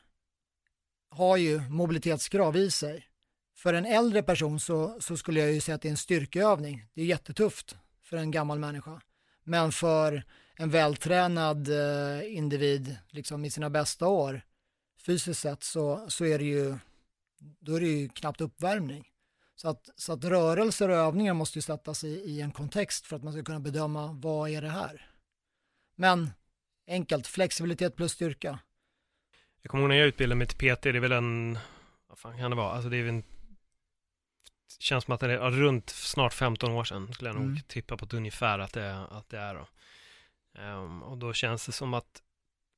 har 1.09 1.37
ju 1.37 1.59
mobilitetskrav 1.69 2.57
i 2.57 2.71
sig 2.71 3.07
för 3.55 3.73
en 3.73 3.85
äldre 3.85 4.23
person 4.23 4.59
så, 4.59 4.97
så 5.01 5.17
skulle 5.17 5.39
jag 5.39 5.51
ju 5.51 5.61
säga 5.61 5.75
att 5.75 5.81
det 5.81 5.87
är 5.87 5.91
en 5.91 5.97
styrkeövning. 5.97 6.85
Det 6.93 7.01
är 7.01 7.05
jättetufft 7.05 7.75
för 8.01 8.17
en 8.17 8.31
gammal 8.31 8.59
människa. 8.59 9.01
Men 9.43 9.71
för 9.71 10.23
en 10.55 10.69
vältränad 10.69 11.69
eh, 11.69 12.35
individ, 12.35 12.97
liksom 13.09 13.45
i 13.45 13.49
sina 13.49 13.69
bästa 13.69 14.07
år, 14.07 14.41
fysiskt 15.05 15.39
sett, 15.39 15.63
så, 15.63 16.05
så 16.09 16.25
är 16.25 16.39
det 16.39 16.45
ju, 16.45 16.77
då 17.59 17.75
är 17.75 17.79
det 17.79 17.87
ju 17.87 18.09
knappt 18.09 18.41
uppvärmning. 18.41 19.07
Så 19.55 19.69
att, 19.69 19.89
så 19.95 20.13
att 20.13 20.23
rörelser 20.23 20.89
och 20.89 20.95
övningar 20.95 21.33
måste 21.33 21.57
ju 21.57 21.61
sättas 21.61 22.03
i, 22.03 22.07
i 22.07 22.41
en 22.41 22.51
kontext 22.51 23.05
för 23.05 23.15
att 23.15 23.23
man 23.23 23.33
ska 23.33 23.43
kunna 23.43 23.59
bedöma 23.59 24.13
vad 24.13 24.49
är 24.49 24.61
det 24.61 24.69
här. 24.69 25.09
Men 25.95 26.29
enkelt, 26.87 27.27
flexibilitet 27.27 27.95
plus 27.95 28.11
styrka. 28.11 28.59
Jag 29.61 29.71
kommer 29.71 29.81
ihåg 29.81 29.89
när 29.89 29.95
jag 29.95 30.07
utbildade 30.07 30.37
mig 30.37 30.47
till 30.47 30.75
PT, 30.75 30.83
det 30.83 30.89
är 30.89 30.99
väl 30.99 31.11
en, 31.11 31.57
vad 32.07 32.17
fan 32.17 32.37
kan 32.37 32.51
det 32.51 32.57
vara, 32.57 32.71
alltså 32.71 32.89
det 32.89 32.97
är 32.97 33.05
en 33.05 33.23
känns 34.79 35.03
som 35.03 35.13
att 35.13 35.19
det 35.19 35.33
är 35.33 35.51
runt 35.51 35.89
snart 35.89 36.33
15 36.33 36.71
år 36.71 36.83
sedan, 36.83 37.13
skulle 37.13 37.29
jag 37.29 37.35
nog 37.35 37.45
mm. 37.45 37.61
tippa 37.67 37.97
på 37.97 38.05
ett 38.05 38.13
ungefär 38.13 38.59
att 38.59 38.73
det, 38.73 39.05
att 39.11 39.29
det 39.29 39.37
är 39.37 39.53
då. 39.53 39.67
Um, 40.61 41.03
och 41.03 41.17
då 41.17 41.33
känns 41.33 41.65
det 41.65 41.71
som 41.71 41.93
att 41.93 42.21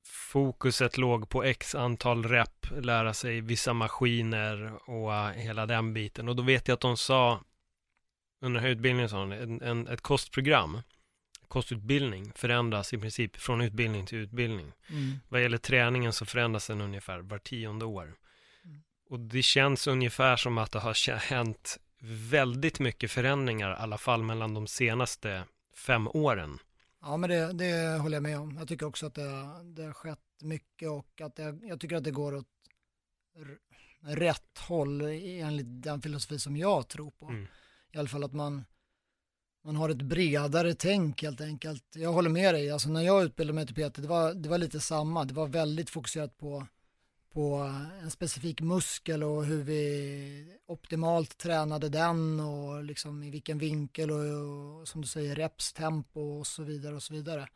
fokuset 0.06 0.98
låg 0.98 1.28
på 1.28 1.44
x 1.44 1.74
antal 1.74 2.24
rep, 2.28 2.66
lära 2.80 3.14
sig 3.14 3.40
vissa 3.40 3.72
maskiner 3.72 4.72
och 4.90 5.10
uh, 5.10 5.28
hela 5.28 5.66
den 5.66 5.94
biten. 5.94 6.28
Och 6.28 6.36
då 6.36 6.42
vet 6.42 6.68
jag 6.68 6.74
att 6.74 6.80
de 6.80 6.96
sa 6.96 7.40
under 8.40 8.66
utbildningen, 8.66 9.08
sa 9.08 9.22
en, 9.22 9.62
en, 9.62 9.88
ett 9.88 10.00
kostprogram, 10.00 10.80
kostutbildning 11.48 12.32
förändras 12.34 12.92
i 12.92 12.98
princip 12.98 13.36
från 13.36 13.60
utbildning 13.60 14.06
till 14.06 14.18
utbildning. 14.18 14.72
Mm. 14.88 15.20
Vad 15.28 15.42
gäller 15.42 15.58
träningen 15.58 16.12
så 16.12 16.26
förändras 16.26 16.66
den 16.66 16.80
ungefär 16.80 17.18
var 17.18 17.38
tionde 17.38 17.84
år. 17.84 18.14
Mm. 18.64 18.82
Och 19.10 19.20
det 19.20 19.42
känns 19.42 19.86
ungefär 19.86 20.36
som 20.36 20.58
att 20.58 20.72
det 20.72 20.78
har 20.78 21.16
hänt 21.16 21.78
väldigt 22.00 22.80
mycket 22.80 23.10
förändringar, 23.10 23.70
i 23.70 23.74
alla 23.74 23.98
fall 23.98 24.22
mellan 24.22 24.54
de 24.54 24.66
senaste 24.66 25.44
fem 25.74 26.08
åren. 26.08 26.58
Ja, 27.00 27.16
men 27.16 27.30
det, 27.30 27.52
det 27.52 27.98
håller 27.98 28.16
jag 28.16 28.22
med 28.22 28.38
om. 28.38 28.56
Jag 28.56 28.68
tycker 28.68 28.86
också 28.86 29.06
att 29.06 29.14
det, 29.14 29.30
det 29.64 29.82
har 29.82 29.92
skett 29.92 30.18
mycket 30.42 30.90
och 30.90 31.20
att 31.20 31.36
det, 31.36 31.58
jag 31.62 31.80
tycker 31.80 31.96
att 31.96 32.04
det 32.04 32.10
går 32.10 32.34
åt 32.34 32.46
rätt 34.00 34.58
håll 34.58 35.00
enligt 35.00 35.82
den 35.82 36.02
filosofi 36.02 36.38
som 36.38 36.56
jag 36.56 36.88
tror 36.88 37.10
på. 37.10 37.26
Mm. 37.26 37.46
I 37.92 37.98
alla 37.98 38.08
fall 38.08 38.24
att 38.24 38.32
man, 38.32 38.64
man 39.64 39.76
har 39.76 39.88
ett 39.88 40.02
bredare 40.02 40.74
tänk 40.74 41.22
helt 41.22 41.40
enkelt. 41.40 41.84
Jag 41.94 42.12
håller 42.12 42.30
med 42.30 42.54
dig, 42.54 42.70
alltså 42.70 42.88
när 42.88 43.02
jag 43.02 43.24
utbildade 43.24 43.54
mig 43.54 43.66
till 43.66 43.74
PT, 43.74 43.94
det 43.94 44.08
var, 44.08 44.34
det 44.34 44.48
var 44.48 44.58
lite 44.58 44.80
samma. 44.80 45.24
Det 45.24 45.34
var 45.34 45.46
väldigt 45.46 45.90
fokuserat 45.90 46.38
på 46.38 46.66
på 47.36 47.54
en 48.02 48.10
specifik 48.10 48.60
muskel 48.60 49.22
och 49.22 49.44
hur 49.44 49.62
vi 49.62 50.58
optimalt 50.66 51.38
tränade 51.38 51.88
den 51.88 52.40
och 52.40 52.84
liksom 52.84 53.22
i 53.22 53.30
vilken 53.30 53.58
vinkel 53.58 54.10
och, 54.10 54.80
och 54.80 54.88
som 54.88 55.00
du 55.00 55.08
säger 55.08 55.34
reps, 55.34 55.72
tempo 55.72 56.20
och 56.20 56.46
så 56.46 56.62
vidare 56.62 56.94
och 56.94 57.02
så 57.02 57.14
vidare. 57.14 57.48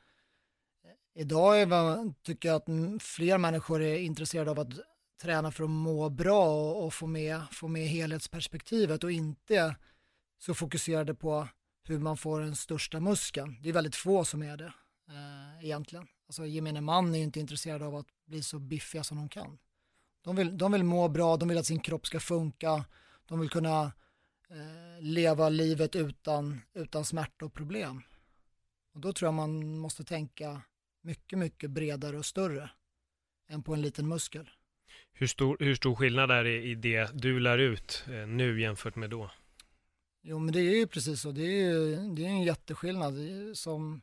Idag 1.15 1.61
är, 1.61 2.23
tycker 2.23 2.49
jag 2.49 2.57
att 2.57 3.03
fler 3.03 3.39
människor 3.39 3.83
är 3.83 3.97
intresserade 3.97 4.51
av 4.51 4.61
att 4.61 4.73
träna 5.23 5.53
för 5.53 5.65
att 5.65 5.71
må 5.71 6.09
bra 6.09 6.47
och, 6.47 6.85
och 6.85 6.95
få, 6.95 7.07
med, 7.07 7.41
få 7.53 7.69
med 7.69 7.89
helhetsperspektivet 7.89 9.05
och 9.05 9.13
inte 9.13 9.77
så 10.39 10.55
fokuserade 10.55 11.15
på 11.15 11.49
hur 11.85 11.99
man 11.99 12.17
får 12.17 12.41
den 12.41 12.57
största 12.57 13.01
muskeln. 13.01 13.57
Det 13.63 13.69
är 13.69 13.73
väldigt 13.73 13.97
få 13.97 14.25
som 14.25 14.43
är 14.43 14.57
det 14.57 14.73
eh, 15.09 15.65
egentligen. 15.65 16.07
Alltså 16.27 16.47
gemene 16.47 16.81
man 16.81 17.15
är 17.15 17.19
inte 17.19 17.41
intresserad 17.41 17.83
av 17.83 17.97
att 17.97 18.07
bli 18.27 18.43
så 18.43 18.59
biffiga 18.59 19.05
som 19.05 19.17
de 19.17 19.29
kan. 19.29 19.59
De 20.23 20.37
vill, 20.37 20.59
de 20.59 20.73
vill 20.73 20.85
må 20.85 21.09
bra, 21.09 21.37
de 21.37 21.49
vill 21.49 21.59
att 21.59 21.67
sin 21.67 21.81
kropp 21.81 22.07
ska 22.07 22.21
funka, 22.21 22.85
de 23.27 23.41
vill 23.41 23.51
kunna 23.51 23.93
eh, 24.51 25.01
leva 25.03 25.49
livet 25.49 25.97
utan, 25.97 26.61
utan 26.75 27.05
smärta 27.05 27.45
och 27.45 27.53
problem. 27.55 28.03
Och 28.95 29.01
då 29.01 29.13
tror 29.13 29.27
jag 29.27 29.35
man 29.35 29.79
måste 29.79 30.05
tänka 30.05 30.63
mycket, 31.03 31.39
mycket 31.39 31.71
bredare 31.71 32.19
och 32.19 32.27
större 32.27 32.71
än 33.49 33.63
på 33.63 33.75
en 33.75 33.83
liten 33.83 34.09
muskel. 34.09 34.51
Hur 35.13 35.27
stor, 35.27 35.57
hur 35.61 35.75
stor 35.75 35.95
skillnad 35.95 36.31
är 36.31 36.45
det 36.45 36.63
i 36.63 36.75
det 36.75 37.11
du 37.15 37.41
lär 37.41 37.59
ut 37.59 38.05
eh, 38.07 38.27
nu 38.27 38.61
jämfört 38.61 38.97
med 38.97 39.11
då? 39.11 39.31
Jo, 40.23 40.39
men 40.39 40.53
det 40.53 40.61
är 40.61 40.77
ju 40.77 40.87
precis 40.87 41.21
så. 41.21 41.33
Det 41.33 41.43
är, 41.43 41.73
ju, 41.73 41.97
det 42.15 42.25
är 42.25 42.29
en 42.29 42.43
jätteskillnad. 42.43 43.15
Som, 43.55 44.03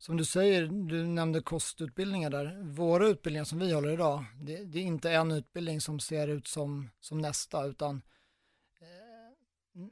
som 0.00 0.16
du 0.16 0.24
säger, 0.24 0.66
du 0.66 1.06
nämnde 1.06 1.40
kostutbildningar 1.40 2.30
där. 2.30 2.62
Våra 2.62 3.06
utbildningar 3.06 3.44
som 3.44 3.58
vi 3.58 3.72
håller 3.72 3.90
idag, 3.90 4.24
det, 4.40 4.64
det 4.64 4.78
är 4.78 4.82
inte 4.82 5.10
en 5.10 5.30
utbildning 5.30 5.80
som 5.80 6.00
ser 6.00 6.28
ut 6.28 6.48
som, 6.48 6.90
som 7.00 7.18
nästa, 7.18 7.64
utan 7.64 8.02
eh, 8.80 9.86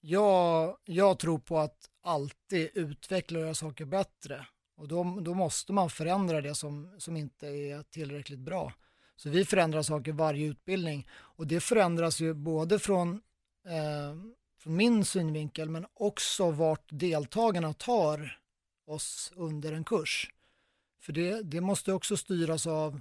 jag, 0.00 0.76
jag 0.84 1.18
tror 1.18 1.38
på 1.38 1.58
att 1.58 1.90
alltid 2.02 2.70
utveckla 2.74 3.38
och 3.38 3.44
göra 3.44 3.54
saker 3.54 3.84
bättre. 3.84 4.46
Och 4.76 4.88
då, 4.88 5.20
då 5.20 5.34
måste 5.34 5.72
man 5.72 5.90
förändra 5.90 6.40
det 6.40 6.54
som, 6.54 6.94
som 6.98 7.16
inte 7.16 7.46
är 7.46 7.82
tillräckligt 7.82 8.40
bra. 8.40 8.72
Så 9.16 9.30
vi 9.30 9.44
förändrar 9.44 9.82
saker 9.82 10.12
varje 10.12 10.46
utbildning 10.46 11.08
och 11.12 11.46
det 11.46 11.60
förändras 11.60 12.20
ju 12.20 12.34
både 12.34 12.78
från, 12.78 13.22
eh, 13.66 14.14
från 14.58 14.76
min 14.76 15.04
synvinkel 15.04 15.70
men 15.70 15.86
också 15.94 16.50
vart 16.50 16.88
deltagarna 16.90 17.72
tar 17.72 18.39
oss 18.90 19.32
under 19.36 19.72
en 19.72 19.84
kurs. 19.84 20.30
För 21.00 21.12
det, 21.12 21.42
det 21.42 21.60
måste 21.60 21.92
också 21.92 22.16
styras 22.16 22.66
av, 22.66 23.00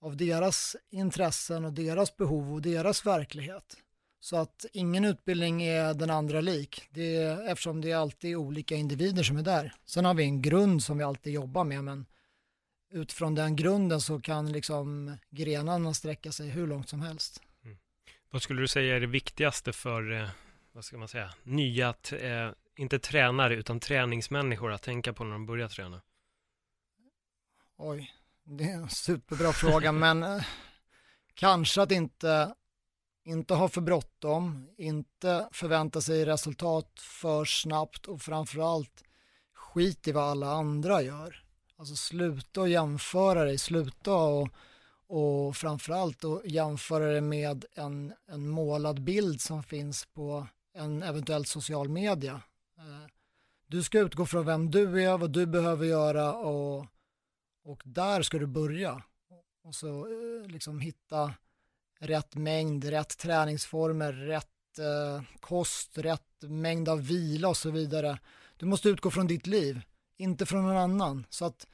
av 0.00 0.16
deras 0.16 0.76
intressen 0.90 1.64
och 1.64 1.72
deras 1.72 2.16
behov 2.16 2.54
och 2.54 2.62
deras 2.62 3.06
verklighet. 3.06 3.76
Så 4.20 4.36
att 4.36 4.66
ingen 4.72 5.04
utbildning 5.04 5.62
är 5.62 5.94
den 5.94 6.10
andra 6.10 6.40
lik, 6.40 6.82
det 6.90 7.16
är, 7.16 7.48
eftersom 7.48 7.80
det 7.80 7.90
är 7.90 7.96
alltid 7.96 8.36
olika 8.36 8.74
individer 8.74 9.22
som 9.22 9.36
är 9.36 9.42
där. 9.42 9.74
Sen 9.84 10.04
har 10.04 10.14
vi 10.14 10.24
en 10.24 10.42
grund 10.42 10.82
som 10.82 10.98
vi 10.98 11.04
alltid 11.04 11.32
jobbar 11.32 11.64
med, 11.64 11.84
men 11.84 12.06
utifrån 12.92 13.34
den 13.34 13.56
grunden 13.56 14.00
så 14.00 14.20
kan 14.20 14.52
liksom 14.52 15.16
grenarna 15.30 15.94
sträcka 15.94 16.32
sig 16.32 16.48
hur 16.48 16.66
långt 16.66 16.88
som 16.88 17.00
helst. 17.00 17.42
Mm. 17.64 17.76
Vad 18.30 18.42
skulle 18.42 18.60
du 18.60 18.68
säga 18.68 18.96
är 18.96 19.00
det 19.00 19.06
viktigaste 19.06 19.72
för, 19.72 20.12
eh, 20.12 20.28
vad 20.72 20.84
ska 20.84 20.98
man 20.98 21.08
säga, 21.08 21.34
nya 21.42 21.94
eh, 22.12 22.50
inte 22.76 22.98
tränare 22.98 23.54
utan 23.54 23.80
träningsmänniskor 23.80 24.72
att 24.72 24.82
tänka 24.82 25.12
på 25.12 25.24
när 25.24 25.32
de 25.32 25.46
börjar 25.46 25.68
träna? 25.68 26.02
Oj, 27.76 28.14
det 28.44 28.64
är 28.64 28.74
en 28.74 28.88
superbra 28.88 29.52
fråga, 29.52 29.92
men 30.04 30.22
eh, 30.22 30.44
kanske 31.34 31.82
att 31.82 31.90
inte, 31.90 32.54
inte 33.24 33.54
ha 33.54 33.68
för 33.68 33.80
bråttom, 33.80 34.68
inte 34.76 35.48
förvänta 35.52 36.00
sig 36.00 36.24
resultat 36.24 37.00
för 37.00 37.44
snabbt 37.44 38.06
och 38.06 38.22
framförallt 38.22 39.04
skit 39.54 40.08
i 40.08 40.12
vad 40.12 40.24
alla 40.24 40.50
andra 40.52 41.02
gör. 41.02 41.44
Alltså 41.76 41.96
sluta 41.96 42.62
att 42.62 42.70
jämföra 42.70 43.44
dig, 43.44 43.58
sluta 43.58 44.14
och, 44.14 44.48
och 45.06 45.56
framförallt 45.56 46.24
att 46.24 46.44
jämföra 46.44 47.12
det 47.12 47.20
med 47.20 47.64
en, 47.74 48.12
en 48.26 48.48
målad 48.48 49.02
bild 49.02 49.40
som 49.40 49.62
finns 49.62 50.06
på 50.06 50.46
en 50.74 51.02
eventuell 51.02 51.44
social 51.44 51.88
media 51.88 52.42
Eh, 52.84 53.06
du 53.66 53.82
ska 53.82 53.98
utgå 54.00 54.26
från 54.26 54.46
vem 54.46 54.70
du 54.70 55.04
är, 55.04 55.18
vad 55.18 55.30
du 55.30 55.46
behöver 55.46 55.86
göra 55.86 56.34
och, 56.34 56.86
och 57.64 57.82
där 57.84 58.22
ska 58.22 58.38
du 58.38 58.46
börja. 58.46 59.02
Och 59.62 59.74
så 59.74 60.06
eh, 60.06 60.46
liksom 60.46 60.80
hitta 60.80 61.34
rätt 61.98 62.34
mängd, 62.34 62.84
rätt 62.84 63.18
träningsformer, 63.18 64.12
rätt 64.12 64.78
eh, 64.78 65.22
kost, 65.40 65.98
rätt 65.98 66.42
mängd 66.42 66.88
av 66.88 67.06
vila 67.06 67.48
och 67.48 67.56
så 67.56 67.70
vidare. 67.70 68.18
Du 68.56 68.66
måste 68.66 68.88
utgå 68.88 69.10
från 69.10 69.26
ditt 69.26 69.46
liv, 69.46 69.80
inte 70.16 70.46
från 70.46 70.62
någon 70.62 70.76
annan. 70.76 71.26
Så 71.30 71.44
att 71.44 71.66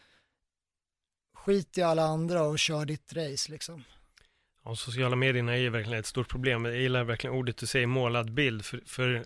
skit 1.34 1.78
i 1.78 1.82
alla 1.82 2.02
andra 2.02 2.42
och 2.42 2.58
kör 2.58 2.84
ditt 2.84 3.12
race 3.12 3.52
liksom. 3.52 3.84
Ja, 4.64 4.76
sociala 4.76 5.16
medierna 5.16 5.52
är 5.52 5.58
ju 5.58 5.70
verkligen 5.70 6.00
ett 6.00 6.06
stort 6.06 6.28
problem. 6.28 6.64
Jag 6.64 6.76
gillar 6.76 7.04
verkligen 7.04 7.36
ordet 7.36 7.56
du 7.56 7.66
säger, 7.66 7.86
målad 7.86 8.32
bild. 8.32 8.64
För, 8.64 8.80
för 8.86 9.24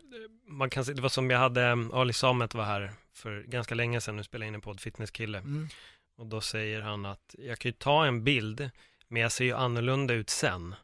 man 0.48 0.70
kan 0.70 0.84
se, 0.84 0.92
det 0.92 1.02
var 1.02 1.08
som 1.08 1.30
jag 1.30 1.38
hade, 1.38 1.70
um, 1.70 1.92
Ali 1.92 2.12
Samet 2.12 2.54
var 2.54 2.64
här 2.64 2.92
för 3.14 3.42
ganska 3.42 3.74
länge 3.74 4.00
sedan, 4.00 4.16
nu 4.16 4.22
spelar 4.22 4.44
jag 4.46 4.48
in 4.48 4.54
en 4.54 4.60
podd, 4.60 4.80
Fitnesskille. 4.80 5.38
Mm. 5.38 5.68
Och 6.16 6.26
då 6.26 6.40
säger 6.40 6.80
han 6.80 7.06
att 7.06 7.34
jag 7.38 7.58
kan 7.58 7.68
ju 7.68 7.72
ta 7.72 8.06
en 8.06 8.24
bild, 8.24 8.70
men 9.08 9.22
jag 9.22 9.32
ser 9.32 9.44
ju 9.44 9.52
annorlunda 9.52 10.14
ut 10.14 10.30
sen. 10.30 10.74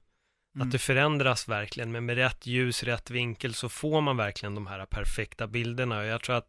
Mm. 0.55 0.67
Att 0.67 0.73
det 0.73 0.79
förändras 0.79 1.49
verkligen, 1.49 1.93
men 1.93 2.07
med 2.07 2.17
rätt 2.17 2.47
ljus, 2.47 2.83
rätt 2.83 3.11
vinkel 3.11 3.55
så 3.55 3.69
får 3.69 4.01
man 4.01 4.17
verkligen 4.17 4.55
de 4.55 4.67
här 4.67 4.87
perfekta 4.87 5.47
bilderna. 5.47 5.99
Och 5.99 6.05
jag 6.05 6.23
tror 6.23 6.37
att 6.37 6.49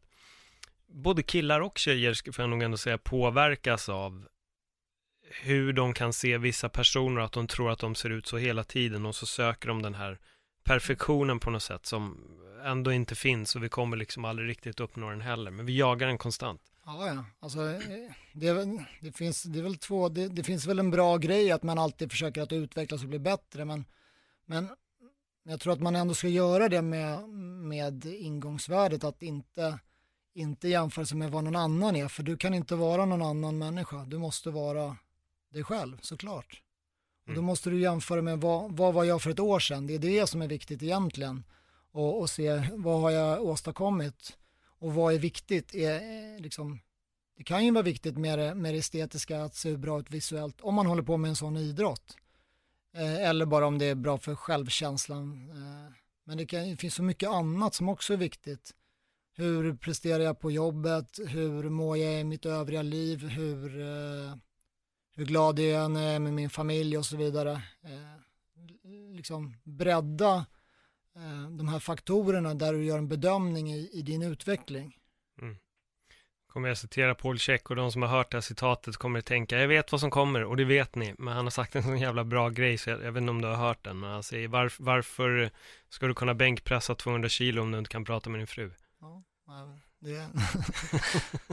både 0.87 1.23
killar 1.23 1.61
och 1.61 1.77
tjejer, 1.77 2.31
får 2.31 2.43
jag 2.43 2.49
nog 2.49 2.63
ändå 2.63 2.77
säga, 2.77 2.97
påverkas 2.97 3.89
av 3.89 4.27
hur 5.41 5.73
de 5.73 5.93
kan 5.93 6.13
se 6.13 6.37
vissa 6.37 6.69
personer, 6.69 7.21
att 7.21 7.31
de 7.31 7.47
tror 7.47 7.71
att 7.71 7.79
de 7.79 7.95
ser 7.95 8.09
ut 8.09 8.27
så 8.27 8.37
hela 8.37 8.63
tiden 8.63 9.05
och 9.05 9.15
så 9.15 9.25
söker 9.25 9.67
de 9.67 9.81
den 9.81 9.95
här 9.95 10.19
perfektionen 10.63 11.39
på 11.39 11.49
något 11.49 11.63
sätt 11.63 11.85
som 11.85 12.17
ändå 12.65 12.91
inte 12.91 13.15
finns 13.15 13.55
och 13.55 13.63
vi 13.63 13.69
kommer 13.69 13.97
liksom 13.97 14.25
aldrig 14.25 14.49
riktigt 14.49 14.79
uppnå 14.79 15.09
den 15.09 15.21
heller, 15.21 15.51
men 15.51 15.65
vi 15.65 15.77
jagar 15.77 16.07
den 16.07 16.17
konstant. 16.17 16.61
Ja, 16.85 17.07
ja, 17.07 17.25
alltså 17.39 17.59
eh, 17.69 17.79
det, 18.33 18.47
är 18.47 18.53
väl, 18.53 18.83
det 19.01 19.11
finns, 19.11 19.43
det 19.43 19.59
är 19.59 19.63
väl 19.63 19.77
två, 19.77 20.09
det, 20.09 20.27
det, 20.27 20.43
finns 20.43 20.65
väl 20.65 20.79
en 20.79 20.91
bra 20.91 21.17
grej 21.17 21.51
att 21.51 21.63
man 21.63 21.79
alltid 21.79 22.11
försöker 22.11 22.41
att 22.41 22.51
utvecklas 22.51 23.03
och 23.03 23.09
bli 23.09 23.19
bättre, 23.19 23.65
men, 23.65 23.85
men 24.45 24.69
jag 25.43 25.59
tror 25.59 25.73
att 25.73 25.81
man 25.81 25.95
ändå 25.95 26.13
ska 26.13 26.27
göra 26.27 26.69
det 26.69 26.81
med, 26.81 27.29
med 27.29 28.05
ingångsvärdet 28.05 29.03
att 29.03 29.21
inte, 29.21 29.79
inte 30.33 30.67
jämföra 30.67 31.05
sig 31.05 31.17
med 31.17 31.31
vad 31.31 31.43
någon 31.43 31.55
annan 31.55 31.95
är, 31.95 32.07
för 32.07 32.23
du 32.23 32.37
kan 32.37 32.53
inte 32.53 32.75
vara 32.75 33.05
någon 33.05 33.21
annan 33.21 33.57
människa, 33.57 34.05
du 34.05 34.17
måste 34.17 34.49
vara 34.49 34.97
dig 35.51 35.63
själv 35.63 35.97
såklart. 36.01 36.61
Och 37.27 37.33
då 37.33 37.39
mm. 37.39 37.45
måste 37.45 37.69
du 37.69 37.79
jämföra 37.81 38.21
med 38.21 38.41
vad, 38.41 38.77
vad 38.77 38.93
var 38.93 39.03
jag 39.03 39.21
för 39.21 39.29
ett 39.29 39.39
år 39.39 39.59
sedan, 39.59 39.87
det 39.87 39.93
är 39.93 39.99
det 39.99 40.27
som 40.27 40.41
är 40.41 40.47
viktigt 40.47 40.83
egentligen. 40.83 41.43
Och, 41.91 42.19
och 42.19 42.29
se 42.29 42.63
vad 42.73 43.01
har 43.01 43.11
jag 43.11 43.43
åstadkommit 43.43 44.37
och 44.79 44.93
vad 44.93 45.13
är 45.13 45.19
viktigt. 45.19 45.75
Är, 45.75 46.39
liksom, 46.39 46.79
det 47.37 47.43
kan 47.43 47.65
ju 47.65 47.71
vara 47.71 47.83
viktigt 47.83 48.17
med 48.17 48.39
det, 48.39 48.55
med 48.55 48.73
det 48.73 48.77
estetiska, 48.77 49.43
att 49.43 49.55
se 49.55 49.77
bra 49.77 49.99
ut 49.99 50.11
visuellt, 50.11 50.61
om 50.61 50.75
man 50.75 50.85
håller 50.85 51.03
på 51.03 51.17
med 51.17 51.29
en 51.29 51.35
sån 51.35 51.57
idrott. 51.57 52.17
Eh, 52.95 53.29
eller 53.29 53.45
bara 53.45 53.67
om 53.67 53.77
det 53.77 53.85
är 53.85 53.95
bra 53.95 54.17
för 54.17 54.35
självkänslan. 54.35 55.49
Eh, 55.51 55.93
men 56.23 56.37
det, 56.37 56.45
kan, 56.45 56.69
det 56.69 56.77
finns 56.77 56.95
så 56.95 57.03
mycket 57.03 57.29
annat 57.29 57.73
som 57.73 57.89
också 57.89 58.13
är 58.13 58.17
viktigt. 58.17 58.71
Hur 59.33 59.75
presterar 59.75 60.23
jag 60.23 60.39
på 60.39 60.51
jobbet? 60.51 61.19
Hur 61.27 61.69
mår 61.69 61.97
jag 61.97 62.19
i 62.19 62.23
mitt 62.23 62.45
övriga 62.45 62.81
liv? 62.81 63.27
Hur, 63.27 63.81
eh, 63.81 64.35
hur 65.15 65.25
glad 65.25 65.59
jag 65.59 65.83
är 65.83 66.19
med 66.19 66.33
min 66.33 66.49
familj 66.49 66.97
och 66.97 67.05
så 67.05 67.17
vidare. 67.17 67.51
Eh, 67.83 68.21
liksom 69.15 69.57
bredda 69.63 70.45
eh, 71.15 71.49
de 71.57 71.67
här 71.67 71.79
faktorerna 71.79 72.53
där 72.53 72.73
du 72.73 72.85
gör 72.85 72.97
en 72.97 73.07
bedömning 73.07 73.73
i, 73.73 73.89
i 73.93 74.01
din 74.01 74.21
utveckling. 74.21 74.97
Mm. 75.41 75.57
Kommer 76.47 76.67
jag 76.67 76.77
citera 76.77 77.15
Paul 77.15 77.39
Check 77.39 77.69
och 77.69 77.75
de 77.75 77.91
som 77.91 78.01
har 78.01 78.09
hört 78.09 78.31
det 78.31 78.37
här 78.37 78.41
citatet 78.41 78.97
kommer 78.97 79.19
att 79.19 79.25
tänka, 79.25 79.59
jag 79.59 79.67
vet 79.67 79.91
vad 79.91 80.01
som 80.01 80.11
kommer 80.11 80.43
och 80.43 80.57
det 80.57 80.65
vet 80.65 80.95
ni, 80.95 81.15
men 81.17 81.33
han 81.33 81.45
har 81.45 81.51
sagt 81.51 81.75
en 81.75 81.83
sån 81.83 81.99
jävla 81.99 82.23
bra 82.23 82.49
grej 82.49 82.77
så 82.77 82.89
jag, 82.89 83.03
jag 83.03 83.11
vet 83.11 83.21
inte 83.21 83.31
om 83.31 83.41
du 83.41 83.47
har 83.47 83.55
hört 83.55 83.83
den, 83.83 83.99
men 83.99 84.09
han 84.09 84.23
säger 84.23 84.47
var, 84.47 84.73
varför 84.79 85.51
ska 85.89 86.07
du 86.07 86.13
kunna 86.13 86.33
bänkpressa 86.33 86.95
200 86.95 87.29
kilo 87.29 87.61
om 87.61 87.71
du 87.71 87.77
inte 87.77 87.89
kan 87.89 88.05
prata 88.05 88.29
med 88.29 88.39
din 88.39 88.47
fru? 88.47 88.71
Ja, 89.01 89.23
det 90.03 90.15
är, 90.15 90.27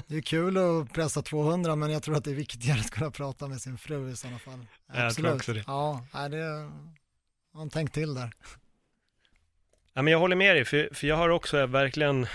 det 0.06 0.16
är 0.16 0.20
kul 0.20 0.56
att 0.56 0.92
pressa 0.92 1.22
200 1.22 1.76
men 1.76 1.90
jag 1.90 2.02
tror 2.02 2.16
att 2.16 2.24
det 2.24 2.30
är 2.30 2.34
viktigare 2.34 2.80
att 2.80 2.90
kunna 2.90 3.10
prata 3.10 3.48
med 3.48 3.60
sin 3.60 3.78
fru 3.78 4.10
i 4.10 4.16
sådana 4.16 4.38
fall. 4.38 4.66
Absolut. 4.86 5.04
Jag 5.04 5.14
tror 5.14 5.34
också 5.34 5.52
det. 5.52 5.64
Ja, 5.66 6.28
det 6.30 6.70
man 7.54 7.70
tänkt 7.70 7.94
till 7.94 8.14
där. 8.14 8.32
Ja, 9.92 10.02
men 10.02 10.12
jag 10.12 10.18
håller 10.18 10.36
med 10.36 10.56
dig, 10.56 10.64
för, 10.64 10.88
för 10.94 11.06
jag 11.06 11.16
har 11.16 11.28
också 11.28 11.66
verkligen 11.66 12.26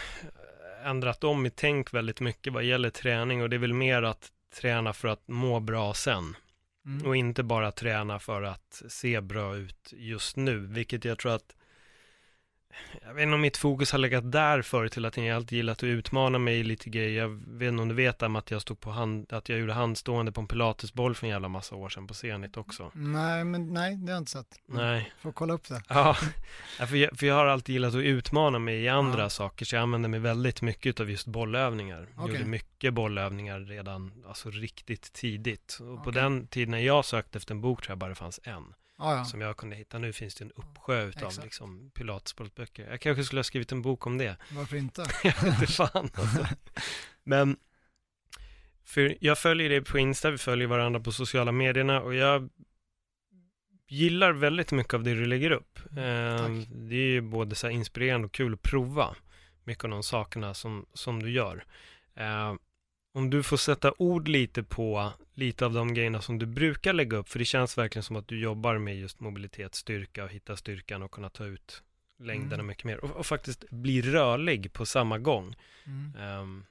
ändrat 0.84 1.24
om 1.24 1.42
mitt 1.42 1.56
tänk 1.56 1.94
väldigt 1.94 2.20
mycket 2.20 2.54
vad 2.54 2.64
gäller 2.64 2.90
träning 2.90 3.42
och 3.42 3.50
det 3.50 3.56
är 3.56 3.58
väl 3.58 3.74
mer 3.74 4.04
att 4.04 4.32
träna 4.56 4.94
för 4.94 5.08
att 5.08 5.28
må 5.28 5.60
bra 5.60 5.94
sen. 5.94 6.36
Mm. 6.86 7.08
Och 7.08 7.16
inte 7.16 7.44
bara 7.44 7.72
träna 7.72 8.20
för 8.20 8.42
att 8.42 8.82
se 8.88 9.22
bra 9.22 9.56
ut 9.56 9.94
just 9.98 10.36
nu, 10.36 10.58
vilket 10.58 11.06
jag 11.06 11.20
tror 11.20 11.36
att 11.36 11.56
jag 13.02 13.14
vet 13.14 13.24
inte 13.24 13.36
om 13.36 13.42
mitt 13.42 13.58
fokus 13.58 13.92
har 13.92 14.00
legat 14.00 14.32
där 14.32 14.62
förut 14.62 14.92
till 14.92 15.06
att 15.06 15.18
jag 15.18 15.30
alltid 15.30 15.58
gillat 15.58 15.78
att 15.78 15.84
utmana 15.84 16.38
mig 16.38 16.64
lite 16.64 16.90
grejer. 16.90 17.22
Jag 17.22 17.30
vet 17.48 17.68
inte 17.68 17.82
om 17.82 17.90
du 17.90 17.96
vet 17.96 18.22
om 18.22 18.36
att 18.36 18.52
jag 18.52 18.62
stod 18.62 18.80
på 18.80 18.92
hand, 18.92 19.34
att 19.34 19.50
jag 19.50 19.60
gjorde 19.60 19.74
handstående 19.74 20.32
på 20.32 20.42
en 20.42 20.48
pilatesboll 20.48 21.16
för 21.16 21.28
en 21.28 21.32
jävla 21.32 21.48
massa 21.48 21.76
år 21.76 21.90
sedan 21.90 22.08
på 22.08 22.14
Zenit 22.14 22.58
också. 22.58 22.92
Nej, 22.94 23.44
men 23.44 23.74
nej, 23.74 23.96
det 23.96 24.12
har 24.12 24.16
jag 24.16 24.22
inte 24.22 24.32
sett. 24.32 24.60
Nej. 24.66 25.14
Får 25.22 25.32
kolla 25.32 25.54
upp 25.54 25.70
det. 25.70 25.82
Ja, 25.90 26.18
för 26.88 26.96
jag, 26.96 27.20
för 27.20 27.26
jag 27.26 27.36
har 27.36 27.46
alltid 27.46 27.74
gillat 27.74 27.96
att 27.96 28.02
utmana 28.02 28.60
mig 28.60 28.84
i 28.84 28.90
andra 28.90 29.22
ja. 29.22 29.30
saker, 29.30 29.66
så 29.66 29.76
jag 29.76 29.84
använder 29.84 30.10
mig 30.10 30.20
väldigt 30.20 30.62
mycket 30.62 31.00
av 31.00 31.12
just 31.12 31.28
bollövningar. 31.28 32.10
Jag 32.16 32.24
okay. 32.24 32.36
gjorde 32.36 32.50
mycket 32.50 32.94
bollövningar 32.94 33.60
redan, 33.60 34.24
alltså 34.28 34.50
riktigt 34.50 35.14
tidigt. 35.14 35.78
Och 35.82 35.94
okay. 35.94 36.04
på 36.04 36.12
den 36.12 36.48
tiden 36.48 36.72
när 36.72 36.80
jag 36.80 37.06
sökte 37.06 37.38
efter 37.38 37.54
en 37.54 37.62
bok 37.62 37.82
tror 37.82 37.92
jag 37.92 37.98
bara 37.98 38.10
det 38.10 38.16
fanns 38.16 38.40
en 38.44 38.74
ah, 38.98 39.16
ja. 39.16 39.26
som 39.26 39.42
jag 39.42 39.58
kunde 39.58 39.76
hitta. 39.76 39.98
Nu 39.98 40.14
finns 40.14 40.36
det 40.36 40.46
en 40.46 40.52
uppsjö 40.52 41.04
utav 41.04 41.28
Exakt. 41.28 41.44
liksom, 41.44 41.92
pilatsportböcker. 42.64 42.92
Jag 42.92 43.02
kanske 43.02 43.24
skulle 43.24 43.40
ha 43.40 43.44
skrivit 43.44 43.72
en 43.72 43.82
bok 43.82 44.08
om 44.08 44.18
det. 44.18 44.38
Varför 44.52 44.78
inte? 44.78 45.06
jag 45.24 45.42
vet 45.42 45.62
inte 45.62 45.68
fan 45.68 46.10
alltså. 46.16 46.48
Men, 47.24 47.58
för 48.86 49.18
jag 49.20 49.38
följer 49.38 49.70
dig 49.70 49.82
på 49.82 50.00
Insta, 50.00 50.32
vi 50.32 50.38
följer 50.38 50.68
varandra 50.68 51.00
på 51.00 51.12
sociala 51.12 51.52
medierna 51.52 52.02
och 52.02 52.16
jag 52.16 52.50
gillar 53.88 54.32
väldigt 54.32 54.72
mycket 54.72 54.94
av 54.94 55.04
det 55.04 55.14
du 55.14 55.26
lägger 55.26 55.52
upp. 55.52 55.80
Eh, 55.92 56.50
det 56.68 56.96
är 56.96 57.12
ju 57.12 57.22
både 57.22 57.56
så 57.56 57.70
inspirerande 57.70 58.26
och 58.26 58.34
kul 58.34 58.54
att 58.54 58.62
prova 58.62 59.16
mycket 59.64 59.84
av 59.84 59.90
de 59.90 60.04
sakerna 60.04 60.54
som, 60.54 60.86
som 60.94 61.24
du 61.24 61.32
gör. 61.32 61.66
Eh, 62.16 62.54
om 63.16 63.30
du 63.30 63.44
får 63.44 63.58
sätta 63.58 63.94
ord 63.98 64.28
lite 64.28 64.64
på 64.64 65.12
lite 65.34 65.66
av 65.66 65.74
de 65.74 65.94
grejerna 65.94 66.22
som 66.22 66.40
du 66.40 66.46
brukar 66.46 66.94
lägga 66.94 67.18
upp, 67.18 67.30
för 67.30 67.40
det 67.40 67.46
känns 67.46 67.78
verkligen 67.78 68.04
som 68.04 68.16
att 68.16 68.28
du 68.28 68.40
jobbar 68.40 68.78
med 68.78 69.00
just 69.00 69.20
mobilitet, 69.20 69.76
styrka 69.76 70.24
och 70.24 70.30
hitta 70.30 70.58
styrkan 70.58 71.04
och 71.04 71.12
kunna 71.12 71.30
ta 71.30 71.46
ut 71.46 71.84
längderna 72.24 72.54
mm. 72.54 72.66
mycket 72.66 72.84
mer 72.84 73.04
och, 73.04 73.12
och, 73.12 73.26
faktiskt 73.26 73.70
bli 73.70 74.02
rörlig 74.02 74.74
på 74.74 74.86
samma 74.86 75.18
gång. 75.18 75.56
Um. 76.42 76.66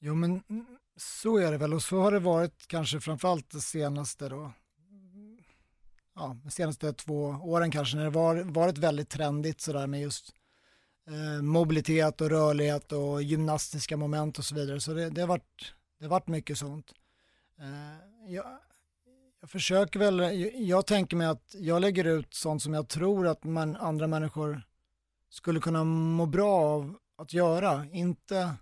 Jo 0.00 0.14
men 0.14 0.42
så 0.96 1.38
är 1.38 1.52
det 1.52 1.58
väl 1.58 1.74
och 1.74 1.82
så 1.82 2.00
har 2.00 2.12
det 2.12 2.18
varit 2.18 2.66
kanske 2.66 3.00
framförallt 3.00 3.50
det 3.50 3.60
senaste 3.60 4.28
då, 4.28 4.52
ja, 6.14 6.36
de 6.44 6.50
senaste 6.50 6.92
två 6.92 7.24
åren 7.24 7.70
kanske 7.70 7.96
när 7.96 8.04
det 8.04 8.10
var, 8.10 8.36
varit 8.36 8.78
väldigt 8.78 9.08
trendigt 9.08 9.60
sådär 9.60 9.86
med 9.86 10.00
just 10.00 10.34
eh, 11.06 11.42
mobilitet 11.42 12.20
och 12.20 12.30
rörlighet 12.30 12.92
och 12.92 13.22
gymnastiska 13.22 13.96
moment 13.96 14.38
och 14.38 14.44
så 14.44 14.54
vidare. 14.54 14.80
Så 14.80 14.94
det, 14.94 15.10
det, 15.10 15.20
har, 15.20 15.28
varit, 15.28 15.74
det 15.98 16.04
har 16.04 16.10
varit 16.10 16.28
mycket 16.28 16.58
sånt. 16.58 16.92
Eh, 17.58 18.32
jag, 18.34 18.44
jag 19.40 19.50
försöker 19.50 19.98
väl, 19.98 20.18
jag, 20.18 20.54
jag, 20.54 20.86
tänker 20.86 21.16
mig 21.16 21.26
att 21.26 21.54
jag 21.58 21.80
lägger 21.80 22.04
ut 22.04 22.34
sånt 22.34 22.62
som 22.62 22.74
jag 22.74 22.88
tror 22.88 23.26
att 23.26 23.44
man, 23.44 23.76
andra 23.76 24.06
människor 24.06 24.62
skulle 25.30 25.60
kunna 25.60 25.84
må 25.84 26.26
bra 26.26 26.60
av 26.60 26.96
att 27.18 27.32
göra. 27.32 27.86
Inte, 27.92 28.54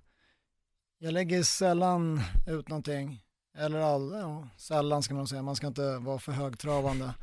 jag 0.98 1.12
lägger 1.12 1.42
sällan 1.42 2.20
ut 2.46 2.68
någonting, 2.68 3.22
eller 3.56 3.78
all, 3.78 4.12
ja, 4.12 4.48
sällan 4.56 5.02
ska 5.02 5.14
man 5.14 5.26
säga, 5.26 5.42
man 5.42 5.56
ska 5.56 5.66
inte 5.66 5.98
vara 5.98 6.18
för 6.18 6.32
högtravande. 6.32 7.14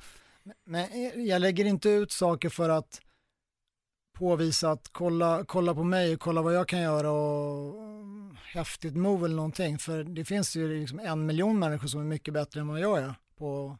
Men 0.65 0.87
jag 1.25 1.41
lägger 1.41 1.65
inte 1.65 1.89
ut 1.89 2.11
saker 2.11 2.49
för 2.49 2.69
att 2.69 3.01
påvisa 4.13 4.71
att 4.71 4.89
kolla, 4.91 5.45
kolla 5.47 5.73
på 5.73 5.83
mig, 5.83 6.17
kolla 6.17 6.41
vad 6.41 6.55
jag 6.55 6.67
kan 6.67 6.81
göra 6.81 7.11
och 7.11 7.83
mm, 7.83 8.37
häftigt 8.43 8.95
move 8.95 9.25
eller 9.25 9.35
någonting. 9.35 9.77
För 9.79 10.03
det 10.03 10.25
finns 10.25 10.55
ju 10.55 10.79
liksom 10.79 10.99
en 10.99 11.25
miljon 11.25 11.59
människor 11.59 11.87
som 11.87 11.99
är 11.99 12.05
mycket 12.05 12.33
bättre 12.33 12.59
än 12.59 12.67
vad 12.67 12.79
jag 12.79 12.99
är 12.99 13.15
på, 13.37 13.77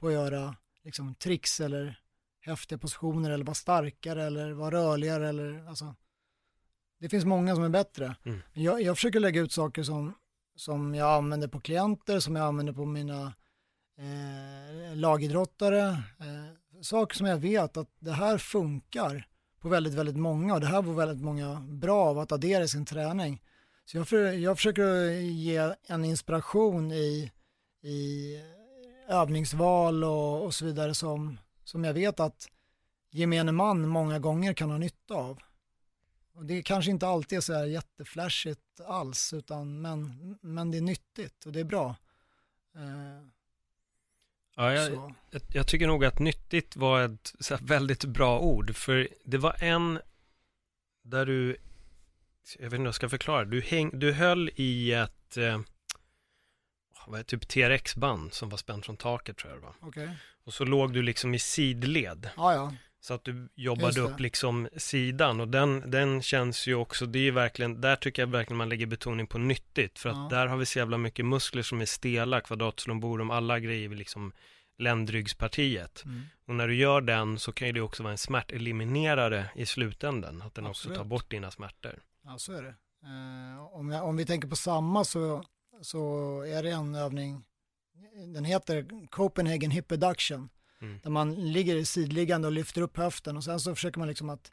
på 0.00 0.06
att 0.06 0.12
göra 0.12 0.56
liksom 0.84 1.14
tricks 1.14 1.60
eller 1.60 2.00
häftiga 2.44 2.78
positioner 2.78 3.30
eller 3.30 3.44
vara 3.44 3.54
starkare 3.54 4.24
eller 4.24 4.52
vara 4.52 4.70
rörligare 4.70 5.28
eller 5.28 5.68
alltså. 5.68 5.94
Det 7.00 7.08
finns 7.08 7.24
många 7.24 7.54
som 7.54 7.64
är 7.64 7.68
bättre. 7.68 8.16
Mm. 8.24 8.40
Jag, 8.52 8.82
jag 8.82 8.96
försöker 8.96 9.20
lägga 9.20 9.40
ut 9.40 9.52
saker 9.52 9.82
som, 9.82 10.14
som 10.56 10.94
jag 10.94 11.10
använder 11.10 11.48
på 11.48 11.60
klienter, 11.60 12.20
som 12.20 12.36
jag 12.36 12.46
använder 12.46 12.72
på 12.72 12.84
mina 12.84 13.34
eh, 13.98 14.96
lagidrottare. 14.96 15.88
Eh, 15.88 16.82
saker 16.82 17.16
som 17.16 17.26
jag 17.26 17.36
vet 17.36 17.76
att 17.76 17.90
det 17.98 18.12
här 18.12 18.38
funkar 18.38 19.28
på 19.60 19.68
väldigt, 19.68 19.94
väldigt 19.94 20.16
många 20.16 20.54
och 20.54 20.60
det 20.60 20.66
här 20.66 20.82
var 20.82 20.94
väldigt 20.94 21.24
många 21.24 21.60
bra 21.60 22.04
av 22.04 22.18
att 22.18 22.32
addera 22.32 22.64
i 22.64 22.68
sin 22.68 22.84
träning. 22.84 23.42
Så 23.84 23.96
jag, 23.96 24.08
för, 24.08 24.32
jag 24.32 24.56
försöker 24.56 25.06
ge 25.20 25.74
en 25.88 26.04
inspiration 26.04 26.92
i, 26.92 27.32
i 27.82 28.36
övningsval 29.08 30.04
och, 30.04 30.44
och 30.44 30.54
så 30.54 30.64
vidare 30.64 30.94
som, 30.94 31.38
som 31.64 31.84
jag 31.84 31.94
vet 31.94 32.20
att 32.20 32.48
gemene 33.10 33.52
man 33.52 33.88
många 33.88 34.18
gånger 34.18 34.54
kan 34.54 34.70
ha 34.70 34.78
nytta 34.78 35.14
av. 35.14 35.38
Och 36.32 36.44
det 36.44 36.62
kanske 36.62 36.90
inte 36.90 37.06
alltid 37.06 37.38
är 37.38 37.40
så 37.40 37.52
här 37.52 37.64
jätteflashigt 37.64 38.80
alls, 38.86 39.32
utan, 39.32 39.80
men, 39.80 40.38
men 40.40 40.70
det 40.70 40.78
är 40.78 40.82
nyttigt 40.82 41.46
och 41.46 41.52
det 41.52 41.60
är 41.60 41.64
bra. 41.64 41.96
Eh, 42.74 43.28
Ja, 44.56 44.72
jag, 44.72 44.92
jag, 45.30 45.42
jag, 45.52 45.66
tycker 45.68 45.86
nog 45.86 46.04
att 46.04 46.18
nyttigt 46.18 46.76
var 46.76 47.00
ett 47.00 47.34
väldigt 47.60 48.04
bra 48.04 48.40
ord, 48.40 48.76
för 48.76 49.08
det 49.24 49.38
var 49.38 49.56
en 49.62 49.98
där 51.02 51.26
du, 51.26 51.56
jag 52.58 52.64
vet 52.64 52.72
inte 52.72 52.76
hur 52.76 52.84
jag 52.84 52.94
ska 52.94 53.08
förklara, 53.08 53.44
du, 53.44 53.60
häng, 53.60 53.90
du 53.98 54.12
höll 54.12 54.50
i 54.54 54.92
ett, 54.92 55.36
eh, 55.36 55.60
vad 57.06 57.20
är 57.20 57.24
typ 57.24 57.48
TRX-band 57.48 58.34
som 58.34 58.48
var 58.48 58.56
spänt 58.56 58.86
från 58.86 58.96
taket 58.96 59.36
tror 59.36 59.52
jag 59.52 59.62
det 59.62 59.66
var. 59.66 59.88
Okay. 59.88 60.08
Och 60.44 60.54
så 60.54 60.64
låg 60.64 60.92
du 60.92 61.02
liksom 61.02 61.34
i 61.34 61.38
sidled. 61.38 62.30
Ja, 62.36 62.54
ja. 62.54 62.72
Så 63.00 63.14
att 63.14 63.24
du 63.24 63.48
jobbade 63.54 64.00
upp 64.00 64.20
liksom 64.20 64.68
sidan 64.76 65.40
och 65.40 65.48
den, 65.48 65.90
den 65.90 66.22
känns 66.22 66.66
ju 66.66 66.74
också, 66.74 67.06
det 67.06 67.18
är 67.18 67.32
verkligen, 67.32 67.80
där 67.80 67.96
tycker 67.96 68.22
jag 68.22 68.26
verkligen 68.26 68.56
man 68.56 68.68
lägger 68.68 68.86
betoning 68.86 69.26
på 69.26 69.38
nyttigt. 69.38 69.98
För 69.98 70.08
att 70.08 70.16
ja. 70.16 70.38
där 70.38 70.46
har 70.46 70.56
vi 70.56 70.66
så 70.66 70.78
jävla 70.78 70.98
mycket 70.98 71.24
muskler 71.24 71.62
som 71.62 71.80
är 71.80 71.86
stela, 71.86 72.40
kvadratslomborum, 72.40 73.30
alla 73.30 73.58
grejer 73.58 73.88
liksom 73.88 74.32
ländryggspartiet. 74.78 76.04
Mm. 76.04 76.22
Och 76.46 76.54
när 76.54 76.68
du 76.68 76.74
gör 76.74 77.00
den 77.00 77.38
så 77.38 77.52
kan 77.52 77.66
ju 77.68 77.72
det 77.72 77.80
också 77.80 78.02
vara 78.02 78.12
en 78.12 78.18
smärteliminerare 78.18 79.50
i 79.54 79.66
slutändan, 79.66 80.42
att 80.42 80.54
den 80.54 80.66
Absolut. 80.66 80.96
också 80.96 81.02
tar 81.02 81.08
bort 81.08 81.30
dina 81.30 81.50
smärtor. 81.50 82.02
Ja, 82.24 82.38
så 82.38 82.52
är 82.52 82.62
det. 82.62 82.74
Eh, 83.04 83.74
om, 83.74 83.90
jag, 83.90 84.04
om 84.04 84.16
vi 84.16 84.26
tänker 84.26 84.48
på 84.48 84.56
samma 84.56 85.04
så, 85.04 85.44
så 85.82 86.40
är 86.40 86.62
det 86.62 86.70
en 86.70 86.94
övning, 86.94 87.44
den 88.34 88.44
heter 88.44 89.06
Copenhagen 89.10 89.70
Hip 89.70 89.92
Adduction 89.92 90.48
Mm. 90.84 91.00
Där 91.02 91.10
man 91.10 91.52
ligger 91.52 91.84
sidliggande 91.84 92.48
och 92.48 92.52
lyfter 92.52 92.82
upp 92.82 92.96
höften 92.96 93.36
och 93.36 93.44
sen 93.44 93.60
så 93.60 93.74
försöker 93.74 93.98
man 93.98 94.08
liksom 94.08 94.30
att 94.30 94.52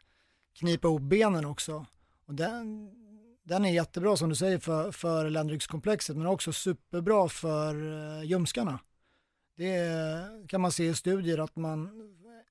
knipa 0.58 0.88
ihop 0.88 1.02
benen 1.02 1.44
också. 1.44 1.86
Och 2.26 2.34
den, 2.34 2.90
den 3.42 3.64
är 3.64 3.72
jättebra 3.72 4.16
som 4.16 4.28
du 4.28 4.34
säger 4.34 4.58
för, 4.58 4.92
för 4.92 5.30
ländryggskomplexet 5.30 6.16
men 6.16 6.26
också 6.26 6.52
superbra 6.52 7.28
för 7.28 7.74
uh, 7.74 8.24
ljumskarna. 8.24 8.78
Det 9.56 10.48
kan 10.48 10.60
man 10.60 10.72
se 10.72 10.84
i 10.84 10.94
studier 10.94 11.38
att 11.38 11.56
man 11.56 11.90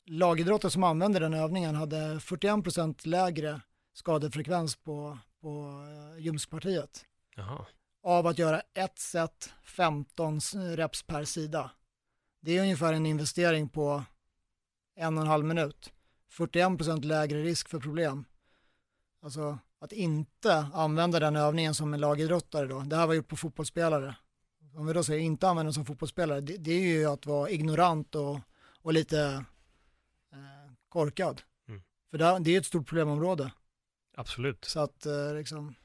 lagidrottare 0.06 0.72
som 0.72 0.84
använder 0.84 1.20
den 1.20 1.34
övningen 1.34 1.76
hade 1.76 1.98
41% 1.98 3.08
lägre 3.08 3.62
skadefrekvens 3.94 4.76
på, 4.76 5.18
på 5.42 5.50
uh, 5.50 6.20
ljumskpartiet. 6.20 7.06
Jaha. 7.36 7.66
Av 8.04 8.28
att 8.28 8.40
göra 8.40 8.62
ett 8.74 9.00
set 9.00 9.54
15 9.64 10.40
reps 10.54 11.04
per 11.04 11.26
sida. 11.26 11.72
Det 12.42 12.58
är 12.58 12.62
ungefär 12.62 12.94
en 12.94 13.06
investering 13.06 13.70
på 13.70 14.04
en 14.96 15.18
och 15.18 15.24
en 15.24 15.30
halv 15.30 15.46
minut. 15.46 15.94
41% 16.32 17.04
lägre 17.04 17.44
risk 17.44 17.70
för 17.70 17.80
problem. 17.80 18.26
Alltså 19.22 19.60
att 19.80 19.92
inte 19.92 20.54
använda 20.74 21.20
den 21.20 21.36
övningen 21.36 21.76
som 21.76 21.94
en 21.94 22.00
lagidrottare 22.00 22.68
då. 22.68 22.80
Det 22.80 22.96
här 22.96 23.08
var 23.08 23.14
gjort 23.14 23.28
på 23.28 23.36
fotbollsspelare. 23.36 24.16
om 24.76 24.88
vi 24.88 24.94
då 24.94 25.04
säger 25.04 25.22
inte 25.22 25.50
använder 25.50 25.68
den 25.68 25.74
som 25.74 25.86
fotbollsspelare, 25.86 26.42
det, 26.42 26.58
det 26.58 26.72
är 26.72 26.82
ju 26.82 27.06
att 27.06 27.26
vara 27.26 27.50
ignorant 27.50 28.16
och, 28.16 28.40
och 28.82 28.94
lite 28.94 29.46
eh, 30.32 30.72
korkad. 30.90 31.42
Mm. 31.68 31.82
För 32.12 32.18
det, 32.18 32.40
det 32.40 32.56
är 32.56 32.60
ett 32.60 32.66
stort 32.66 32.88
problemområde. 32.88 33.52
Absolut. 34.18 34.66
Så 34.66 34.80
att 34.80 35.06
eh, 35.06 35.34
liksom... 35.34 35.76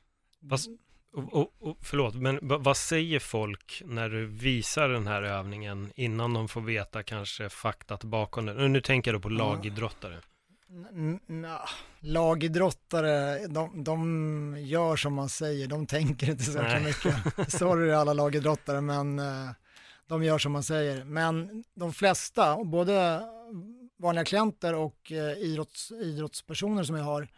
Fast, 0.51 0.69
och, 1.17 1.35
och, 1.35 1.53
och, 1.59 1.77
förlåt, 1.83 2.15
men 2.15 2.39
vad 2.43 2.77
säger 2.77 3.19
folk 3.19 3.83
när 3.85 4.09
du 4.09 4.27
visar 4.27 4.89
den 4.89 5.07
här 5.07 5.23
övningen 5.23 5.93
innan 5.95 6.33
de 6.33 6.49
får 6.49 6.61
veta 6.61 7.03
kanske 7.03 7.49
faktat 7.49 8.05
bakom 8.05 8.47
den? 8.47 8.73
Nu 8.73 8.81
tänker 8.81 9.13
jag 9.13 9.21
då 9.21 9.23
på 9.23 9.29
lagidrottare. 9.29 10.21
lagidrottare, 12.01 13.47
de, 13.47 13.85
de 13.85 14.57
gör 14.59 14.97
som 14.97 15.15
man 15.15 15.29
säger, 15.29 15.67
de 15.67 15.87
tänker 15.87 16.31
inte 16.31 16.45
så 16.45 16.63
mycket. 16.85 17.15
Sorry 17.53 17.93
alla 17.93 18.13
lagidrottare, 18.13 18.81
men 18.81 19.19
eh, 19.19 19.51
de 20.07 20.25
gör 20.25 20.39
som 20.39 20.53
man 20.53 20.63
säger. 20.63 21.05
Men 21.05 21.65
de 21.75 21.93
flesta, 21.93 22.65
både 22.65 23.23
vanliga 23.99 24.25
klienter 24.25 24.75
och 24.75 25.13
eh, 25.13 25.39
idrotts, 25.39 25.93
idrottspersoner 25.93 26.83
som 26.83 26.97
jag 26.97 27.05
har, 27.05 27.29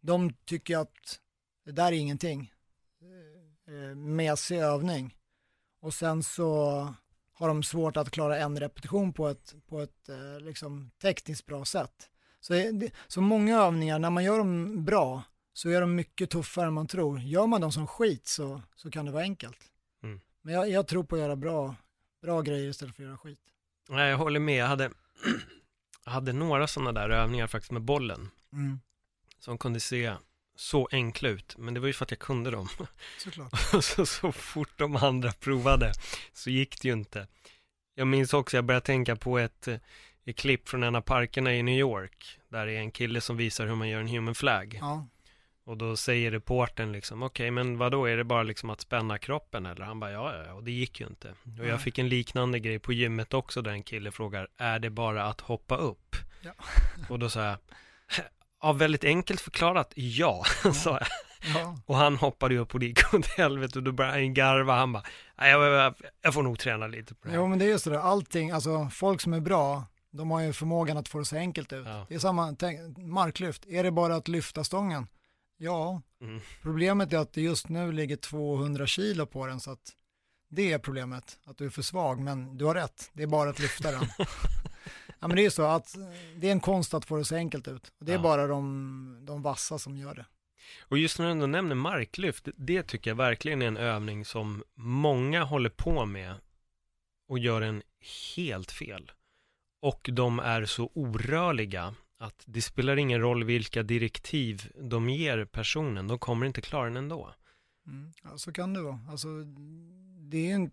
de 0.00 0.32
tycker 0.44 0.78
att 0.78 1.20
det 1.64 1.72
där 1.72 1.86
är 1.86 1.92
ingenting. 1.92 2.53
Eh, 3.74 3.94
mesig 3.96 4.58
övning. 4.58 5.16
Och 5.80 5.94
sen 5.94 6.22
så 6.22 6.48
har 7.32 7.48
de 7.48 7.62
svårt 7.62 7.96
att 7.96 8.10
klara 8.10 8.38
en 8.38 8.60
repetition 8.60 9.12
på 9.12 9.28
ett, 9.28 9.54
på 9.68 9.80
ett 9.80 10.08
liksom, 10.40 10.90
tekniskt 11.02 11.46
bra 11.46 11.64
sätt. 11.64 12.10
Så, 12.40 12.54
så 13.08 13.20
många 13.20 13.58
övningar, 13.58 13.98
när 13.98 14.10
man 14.10 14.24
gör 14.24 14.38
dem 14.38 14.84
bra, 14.84 15.22
så 15.52 15.68
är 15.68 15.80
de 15.80 15.94
mycket 15.94 16.30
tuffare 16.30 16.66
än 16.66 16.72
man 16.72 16.86
tror. 16.86 17.20
Gör 17.20 17.46
man 17.46 17.60
dem 17.60 17.72
som 17.72 17.86
skit 17.86 18.26
så, 18.26 18.62
så 18.74 18.90
kan 18.90 19.06
det 19.06 19.12
vara 19.12 19.22
enkelt. 19.22 19.58
Mm. 20.02 20.20
Men 20.42 20.54
jag, 20.54 20.70
jag, 20.70 20.86
tror 20.86 21.04
på 21.04 21.14
att 21.14 21.20
göra 21.20 21.36
bra, 21.36 21.74
bra 22.22 22.42
grejer 22.42 22.68
istället 22.68 22.96
för 22.96 23.02
att 23.02 23.08
göra 23.08 23.18
skit. 23.18 23.40
Nej, 23.88 24.10
jag 24.10 24.18
håller 24.18 24.40
med. 24.40 24.56
Jag 24.56 24.66
hade, 24.66 24.84
jag 26.04 26.12
hade 26.12 26.32
några 26.32 26.66
sådana 26.66 26.92
där 26.92 27.10
övningar 27.10 27.46
faktiskt 27.46 27.72
med 27.72 27.82
bollen. 27.82 28.30
Mm. 28.52 28.80
Som 29.38 29.58
kunde 29.58 29.80
se 29.80 30.14
så 30.56 30.88
enkla 30.92 31.28
ut, 31.28 31.54
men 31.58 31.74
det 31.74 31.80
var 31.80 31.86
ju 31.86 31.92
för 31.92 32.04
att 32.04 32.10
jag 32.10 32.20
kunde 32.20 32.50
dem. 32.50 32.68
Såklart. 33.18 33.84
Så, 33.84 34.06
så 34.06 34.32
fort 34.32 34.78
de 34.78 34.96
andra 34.96 35.32
provade 35.32 35.92
så 36.32 36.50
gick 36.50 36.82
det 36.82 36.88
ju 36.88 36.94
inte. 36.94 37.26
Jag 37.94 38.06
minns 38.06 38.34
också, 38.34 38.56
jag 38.56 38.64
började 38.64 38.86
tänka 38.86 39.16
på 39.16 39.38
ett 39.38 39.68
i 40.24 40.32
klipp 40.32 40.68
från 40.68 40.82
en 40.82 40.94
av 40.94 41.00
parkerna 41.00 41.54
i 41.54 41.62
New 41.62 41.78
York. 41.78 42.38
Där 42.48 42.66
är 42.66 42.78
en 42.78 42.90
kille 42.90 43.20
som 43.20 43.36
visar 43.36 43.66
hur 43.66 43.74
man 43.74 43.88
gör 43.88 44.00
en 44.00 44.08
human 44.08 44.34
flag. 44.34 44.78
Ja. 44.80 45.06
Och 45.66 45.76
då 45.76 45.96
säger 45.96 46.30
reporten 46.30 46.92
liksom, 46.92 47.22
okej 47.22 47.44
okay, 47.44 47.50
men 47.50 47.78
vad 47.78 47.92
då 47.92 48.04
är 48.04 48.16
det 48.16 48.24
bara 48.24 48.42
liksom 48.42 48.70
att 48.70 48.80
spänna 48.80 49.18
kroppen 49.18 49.66
eller? 49.66 49.84
Han 49.84 50.00
bara, 50.00 50.10
ja, 50.10 50.44
ja, 50.46 50.52
och 50.52 50.64
det 50.64 50.70
gick 50.70 51.00
ju 51.00 51.06
inte. 51.06 51.34
Och 51.60 51.66
jag 51.66 51.82
fick 51.82 51.98
en 51.98 52.08
liknande 52.08 52.58
grej 52.58 52.78
på 52.78 52.92
gymmet 52.92 53.34
också 53.34 53.62
där 53.62 53.70
en 53.70 53.82
kille 53.82 54.12
frågar, 54.12 54.48
är 54.56 54.78
det 54.78 54.90
bara 54.90 55.24
att 55.24 55.40
hoppa 55.40 55.76
upp? 55.76 56.16
Ja. 56.42 56.52
Och 57.08 57.18
då 57.18 57.30
sa 57.30 57.44
jag, 57.44 57.56
ja, 58.64 58.72
väldigt 58.72 59.04
enkelt 59.04 59.40
förklarat, 59.40 59.92
ja, 59.94 60.44
ja. 60.64 60.72
sa 60.84 60.90
jag. 60.90 61.08
Ja. 61.54 61.78
Och 61.86 61.96
han 61.96 62.16
hoppade 62.16 62.58
upp 62.58 62.74
och 62.74 62.80
det 62.80 62.86
gick 62.86 63.14
åt 63.14 63.26
helvete 63.26 63.78
och 63.78 63.82
då 63.82 63.92
började 63.92 64.16
han 64.16 64.34
garva. 64.34 64.74
Han 64.74 64.92
bara, 64.92 65.02
jag, 65.36 65.94
jag, 66.22 66.34
får 66.34 66.42
nog 66.42 66.58
träna 66.58 66.86
lite 66.86 67.14
på 67.14 67.20
det 67.24 67.30
här. 67.30 67.38
Jo 67.38 67.46
men 67.46 67.58
det 67.58 67.64
är 67.64 67.68
just 67.68 67.84
det, 67.84 68.00
allting, 68.00 68.50
alltså 68.50 68.88
folk 68.92 69.20
som 69.20 69.32
är 69.32 69.40
bra, 69.40 69.84
de 70.10 70.30
har 70.30 70.40
ju 70.40 70.52
förmågan 70.52 70.96
att 70.96 71.08
få 71.08 71.18
det 71.18 71.24
så 71.24 71.36
enkelt 71.36 71.72
ut. 71.72 71.86
Ja. 71.86 72.06
Det 72.08 72.14
är 72.14 72.18
samma, 72.18 72.56
tänk, 72.58 72.98
marklyft, 72.98 73.66
är 73.66 73.84
det 73.84 73.90
bara 73.90 74.16
att 74.16 74.28
lyfta 74.28 74.64
stången? 74.64 75.06
Ja, 75.56 76.02
mm. 76.20 76.40
problemet 76.62 77.12
är 77.12 77.18
att 77.18 77.32
det 77.32 77.40
just 77.40 77.68
nu 77.68 77.92
ligger 77.92 78.16
200 78.16 78.86
kilo 78.86 79.26
på 79.26 79.46
den 79.46 79.60
så 79.60 79.70
att 79.70 79.92
det 80.48 80.72
är 80.72 80.78
problemet, 80.78 81.38
att 81.44 81.58
du 81.58 81.66
är 81.66 81.70
för 81.70 81.82
svag, 81.82 82.20
men 82.20 82.58
du 82.58 82.64
har 82.64 82.74
rätt, 82.74 83.10
det 83.12 83.22
är 83.22 83.26
bara 83.26 83.50
att 83.50 83.58
lyfta 83.58 83.90
den. 83.90 84.08
ja 85.20 85.28
men 85.28 85.36
det 85.36 85.44
är 85.44 85.50
så 85.50 85.62
att 85.62 85.96
det 86.36 86.48
är 86.48 86.52
en 86.52 86.60
konst 86.60 86.94
att 86.94 87.04
få 87.04 87.16
det 87.16 87.24
så 87.24 87.36
enkelt 87.36 87.68
ut. 87.68 87.92
Det 87.98 88.12
är 88.12 88.16
ja. 88.16 88.22
bara 88.22 88.46
de, 88.46 89.18
de 89.22 89.42
vassa 89.42 89.78
som 89.78 89.96
gör 89.96 90.14
det. 90.14 90.26
Och 90.80 90.98
just 90.98 91.18
när 91.18 91.26
du 91.26 91.32
ändå 91.32 91.46
nämner 91.46 91.74
marklyft, 91.74 92.48
det 92.56 92.82
tycker 92.82 93.10
jag 93.10 93.16
verkligen 93.16 93.62
är 93.62 93.66
en 93.66 93.76
övning 93.76 94.24
som 94.24 94.62
många 94.74 95.44
håller 95.44 95.70
på 95.70 96.06
med 96.06 96.34
och 97.28 97.38
gör 97.38 97.62
en 97.62 97.82
helt 98.36 98.72
fel. 98.72 99.12
Och 99.80 100.10
de 100.12 100.38
är 100.38 100.64
så 100.64 100.90
orörliga 100.94 101.94
att 102.18 102.44
det 102.46 102.62
spelar 102.62 102.96
ingen 102.96 103.20
roll 103.20 103.44
vilka 103.44 103.82
direktiv 103.82 104.72
de 104.80 105.08
ger 105.08 105.44
personen, 105.44 106.08
de 106.08 106.18
kommer 106.18 106.46
inte 106.46 106.60
klara 106.60 106.84
den 106.84 106.96
ändå. 106.96 107.34
Mm, 107.86 108.12
ja, 108.22 108.38
så 108.38 108.52
kan 108.52 108.74
det 108.74 108.82
vara. 108.82 109.00
Alltså, 109.10 109.28
det 110.18 110.50
är 110.50 110.70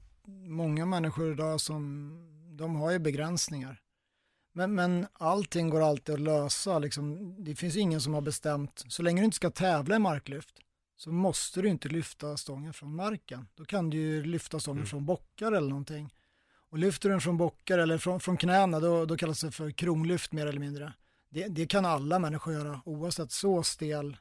många 0.47 0.85
människor 0.85 1.31
idag 1.31 1.61
som, 1.61 2.11
de 2.57 2.75
har 2.75 2.91
ju 2.91 2.99
begränsningar. 2.99 3.81
Men, 4.53 4.75
men 4.75 5.07
allting 5.13 5.69
går 5.69 5.81
alltid 5.81 6.15
att 6.15 6.21
lösa, 6.21 6.79
liksom, 6.79 7.35
det 7.43 7.55
finns 7.55 7.77
ingen 7.77 8.01
som 8.01 8.13
har 8.13 8.21
bestämt, 8.21 8.83
så 8.87 9.03
länge 9.03 9.21
du 9.21 9.25
inte 9.25 9.35
ska 9.35 9.49
tävla 9.49 9.95
i 9.95 9.99
marklyft, 9.99 10.55
så 10.97 11.11
måste 11.11 11.61
du 11.61 11.69
inte 11.69 11.89
lyfta 11.89 12.37
stången 12.37 12.73
från 12.73 12.95
marken. 12.95 13.47
Då 13.55 13.65
kan 13.65 13.89
du 13.89 13.97
ju 13.97 14.23
lyfta 14.23 14.59
stången 14.59 14.77
mm. 14.77 14.87
från 14.87 15.05
bockar 15.05 15.51
eller 15.51 15.69
någonting. 15.69 16.13
Och 16.69 16.77
lyfter 16.77 17.09
du 17.09 17.13
den 17.13 17.21
från 17.21 17.37
bockar 17.37 17.77
eller 17.77 17.97
från, 17.97 18.19
från 18.19 18.37
knäna, 18.37 18.79
då, 18.79 19.05
då 19.05 19.17
kallas 19.17 19.41
det 19.41 19.51
för 19.51 19.71
kronlyft 19.71 20.31
mer 20.31 20.47
eller 20.47 20.59
mindre. 20.59 20.93
Det, 21.29 21.47
det 21.47 21.65
kan 21.65 21.85
alla 21.85 22.19
människor 22.19 22.53
göra, 22.53 22.81
oavsett 22.85 23.31
så 23.31 23.63
stel. 23.63 24.17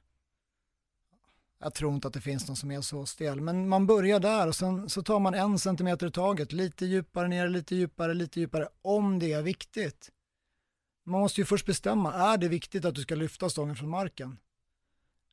Jag 1.59 1.75
tror 1.75 1.95
inte 1.95 2.09
att 2.09 2.15
det 2.15 2.21
finns 2.21 2.49
någon 2.49 2.57
som 2.57 2.71
är 2.71 2.81
så 2.81 3.07
stel, 3.07 3.41
men 3.41 3.69
man 3.69 3.87
börjar 3.87 4.21
där 4.21 4.49
och 4.49 4.57
sen 4.57 4.89
så 4.89 5.03
tar 5.03 5.21
man 5.21 5.35
en 5.35 5.59
centimeter 5.59 6.07
i 6.07 6.11
taget, 6.11 6.53
lite 6.53 6.87
djupare 6.87 7.29
ner, 7.29 7.49
lite 7.49 7.77
djupare, 7.77 8.15
lite 8.15 8.41
djupare, 8.41 8.69
om 8.83 9.19
det 9.19 9.33
är 9.33 9.43
viktigt. 9.43 10.11
Man 11.11 11.21
måste 11.21 11.41
ju 11.41 11.45
först 11.45 11.67
bestämma, 11.67 12.15
är 12.15 12.39
det 12.39 12.49
viktigt 12.49 12.85
att 12.85 12.95
du 12.95 13.03
ska 13.03 13.15
lyfta 13.15 13.51
stången 13.51 13.77
från 13.77 13.89
marken? 13.89 14.39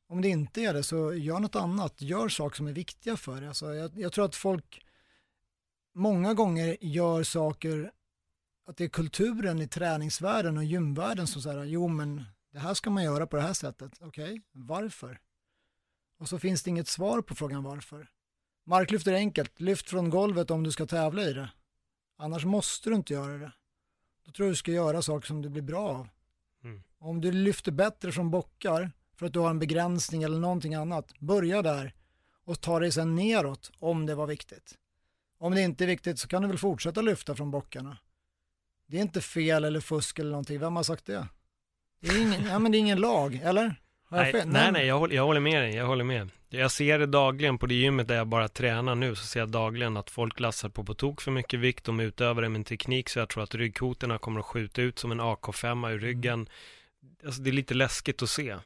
Om 0.08 0.20
det 0.20 0.28
inte 0.28 0.62
är 0.62 0.74
det, 0.74 0.82
så 0.82 1.14
gör 1.14 1.40
något 1.40 1.56
annat. 1.56 2.02
Gör 2.02 2.28
saker 2.28 2.56
som 2.56 2.66
är 2.66 2.72
viktiga 2.72 3.16
för 3.16 3.40
dig. 3.40 3.48
Alltså 3.48 3.74
jag, 3.74 3.98
jag 3.98 4.12
tror 4.12 4.24
att 4.24 4.34
folk 4.34 4.86
många 5.94 6.34
gånger 6.34 6.76
gör 6.80 7.22
saker, 7.22 7.92
att 8.66 8.76
det 8.76 8.84
är 8.84 8.88
kulturen 8.88 9.60
i 9.60 9.68
träningsvärlden 9.68 10.56
och 10.56 10.64
gymvärlden 10.64 11.26
som 11.26 11.42
säger, 11.42 11.64
jo 11.64 11.88
men 11.88 12.24
det 12.52 12.58
här 12.58 12.74
ska 12.74 12.90
man 12.90 13.04
göra 13.04 13.26
på 13.26 13.36
det 13.36 13.42
här 13.42 13.52
sättet. 13.52 13.92
Okej, 14.00 14.24
okay, 14.24 14.40
varför? 14.52 15.20
Och 16.18 16.28
så 16.28 16.38
finns 16.38 16.62
det 16.62 16.70
inget 16.70 16.88
svar 16.88 17.22
på 17.22 17.34
frågan 17.34 17.62
varför. 17.62 18.08
Marklyft 18.66 19.06
är 19.06 19.12
enkelt, 19.12 19.60
lyft 19.60 19.90
från 19.90 20.10
golvet 20.10 20.50
om 20.50 20.62
du 20.62 20.70
ska 20.70 20.86
tävla 20.86 21.22
i 21.22 21.32
det. 21.32 21.50
Annars 22.16 22.44
måste 22.44 22.90
du 22.90 22.96
inte 22.96 23.12
göra 23.12 23.38
det. 23.38 23.52
Då 24.28 24.32
tror 24.32 24.46
jag 24.46 24.52
du 24.52 24.56
ska 24.56 24.72
göra 24.72 25.02
saker 25.02 25.26
som 25.26 25.42
du 25.42 25.48
blir 25.48 25.62
bra 25.62 25.88
av. 25.88 26.08
Mm. 26.64 26.82
Om 26.98 27.20
du 27.20 27.32
lyfter 27.32 27.72
bättre 27.72 28.12
från 28.12 28.30
bockar 28.30 28.90
för 29.16 29.26
att 29.26 29.32
du 29.32 29.38
har 29.38 29.50
en 29.50 29.58
begränsning 29.58 30.22
eller 30.22 30.38
någonting 30.38 30.74
annat, 30.74 31.18
börja 31.18 31.62
där 31.62 31.94
och 32.44 32.60
ta 32.60 32.78
dig 32.78 32.92
sen 32.92 33.14
neråt 33.14 33.72
om 33.78 34.06
det 34.06 34.14
var 34.14 34.26
viktigt. 34.26 34.74
Om 35.38 35.54
det 35.54 35.60
inte 35.60 35.84
är 35.84 35.88
viktigt 35.88 36.18
så 36.18 36.28
kan 36.28 36.42
du 36.42 36.48
väl 36.48 36.58
fortsätta 36.58 37.00
lyfta 37.00 37.34
från 37.34 37.50
bockarna. 37.50 37.98
Det 38.86 38.96
är 38.96 39.02
inte 39.02 39.20
fel 39.20 39.64
eller 39.64 39.80
fusk 39.80 40.18
eller 40.18 40.30
någonting. 40.30 40.58
Vem 40.58 40.76
har 40.76 40.82
sagt 40.82 41.06
det? 41.06 41.28
Det 42.00 42.08
är 42.08 42.22
ingen, 42.22 42.44
ja, 42.44 42.58
men 42.58 42.72
det 42.72 42.78
är 42.78 42.80
ingen 42.80 43.00
lag, 43.00 43.34
eller? 43.34 43.80
Nej, 44.08 44.32
nej, 44.32 44.44
nej, 44.46 44.72
nej 44.72 44.86
jag, 44.86 44.98
håller, 44.98 45.16
jag 45.16 45.24
håller 45.26 45.40
med 45.40 45.62
dig. 45.62 45.74
Jag 45.74 45.86
håller 45.86 46.04
med. 46.04 46.30
Jag 46.50 46.70
ser 46.70 46.98
det 46.98 47.06
dagligen 47.06 47.58
på 47.58 47.66
det 47.66 47.74
gymmet 47.74 48.08
där 48.08 48.16
jag 48.16 48.26
bara 48.26 48.48
tränar 48.48 48.94
nu, 48.94 49.14
så 49.14 49.26
ser 49.26 49.40
jag 49.40 49.50
dagligen 49.50 49.96
att 49.96 50.10
folk 50.10 50.40
lassar 50.40 50.68
på 50.68 50.84
på 50.84 50.94
tok 50.94 51.20
för 51.20 51.30
mycket 51.30 51.60
vikt. 51.60 51.84
De 51.84 52.00
utövar 52.00 52.42
det 52.42 52.48
med 52.48 52.58
en 52.58 52.64
teknik 52.64 53.08
så 53.08 53.18
jag 53.18 53.28
tror 53.28 53.42
att 53.42 53.54
ryggkotorna 53.54 54.18
kommer 54.18 54.40
att 54.40 54.46
skjuta 54.46 54.82
ut 54.82 54.98
som 54.98 55.12
en 55.12 55.20
AK5 55.20 55.92
ur 55.92 55.98
ryggen. 55.98 56.48
Alltså 57.26 57.42
det 57.42 57.50
är 57.50 57.52
lite 57.52 57.74
läskigt 57.74 58.22
att 58.22 58.30
se. 58.30 58.56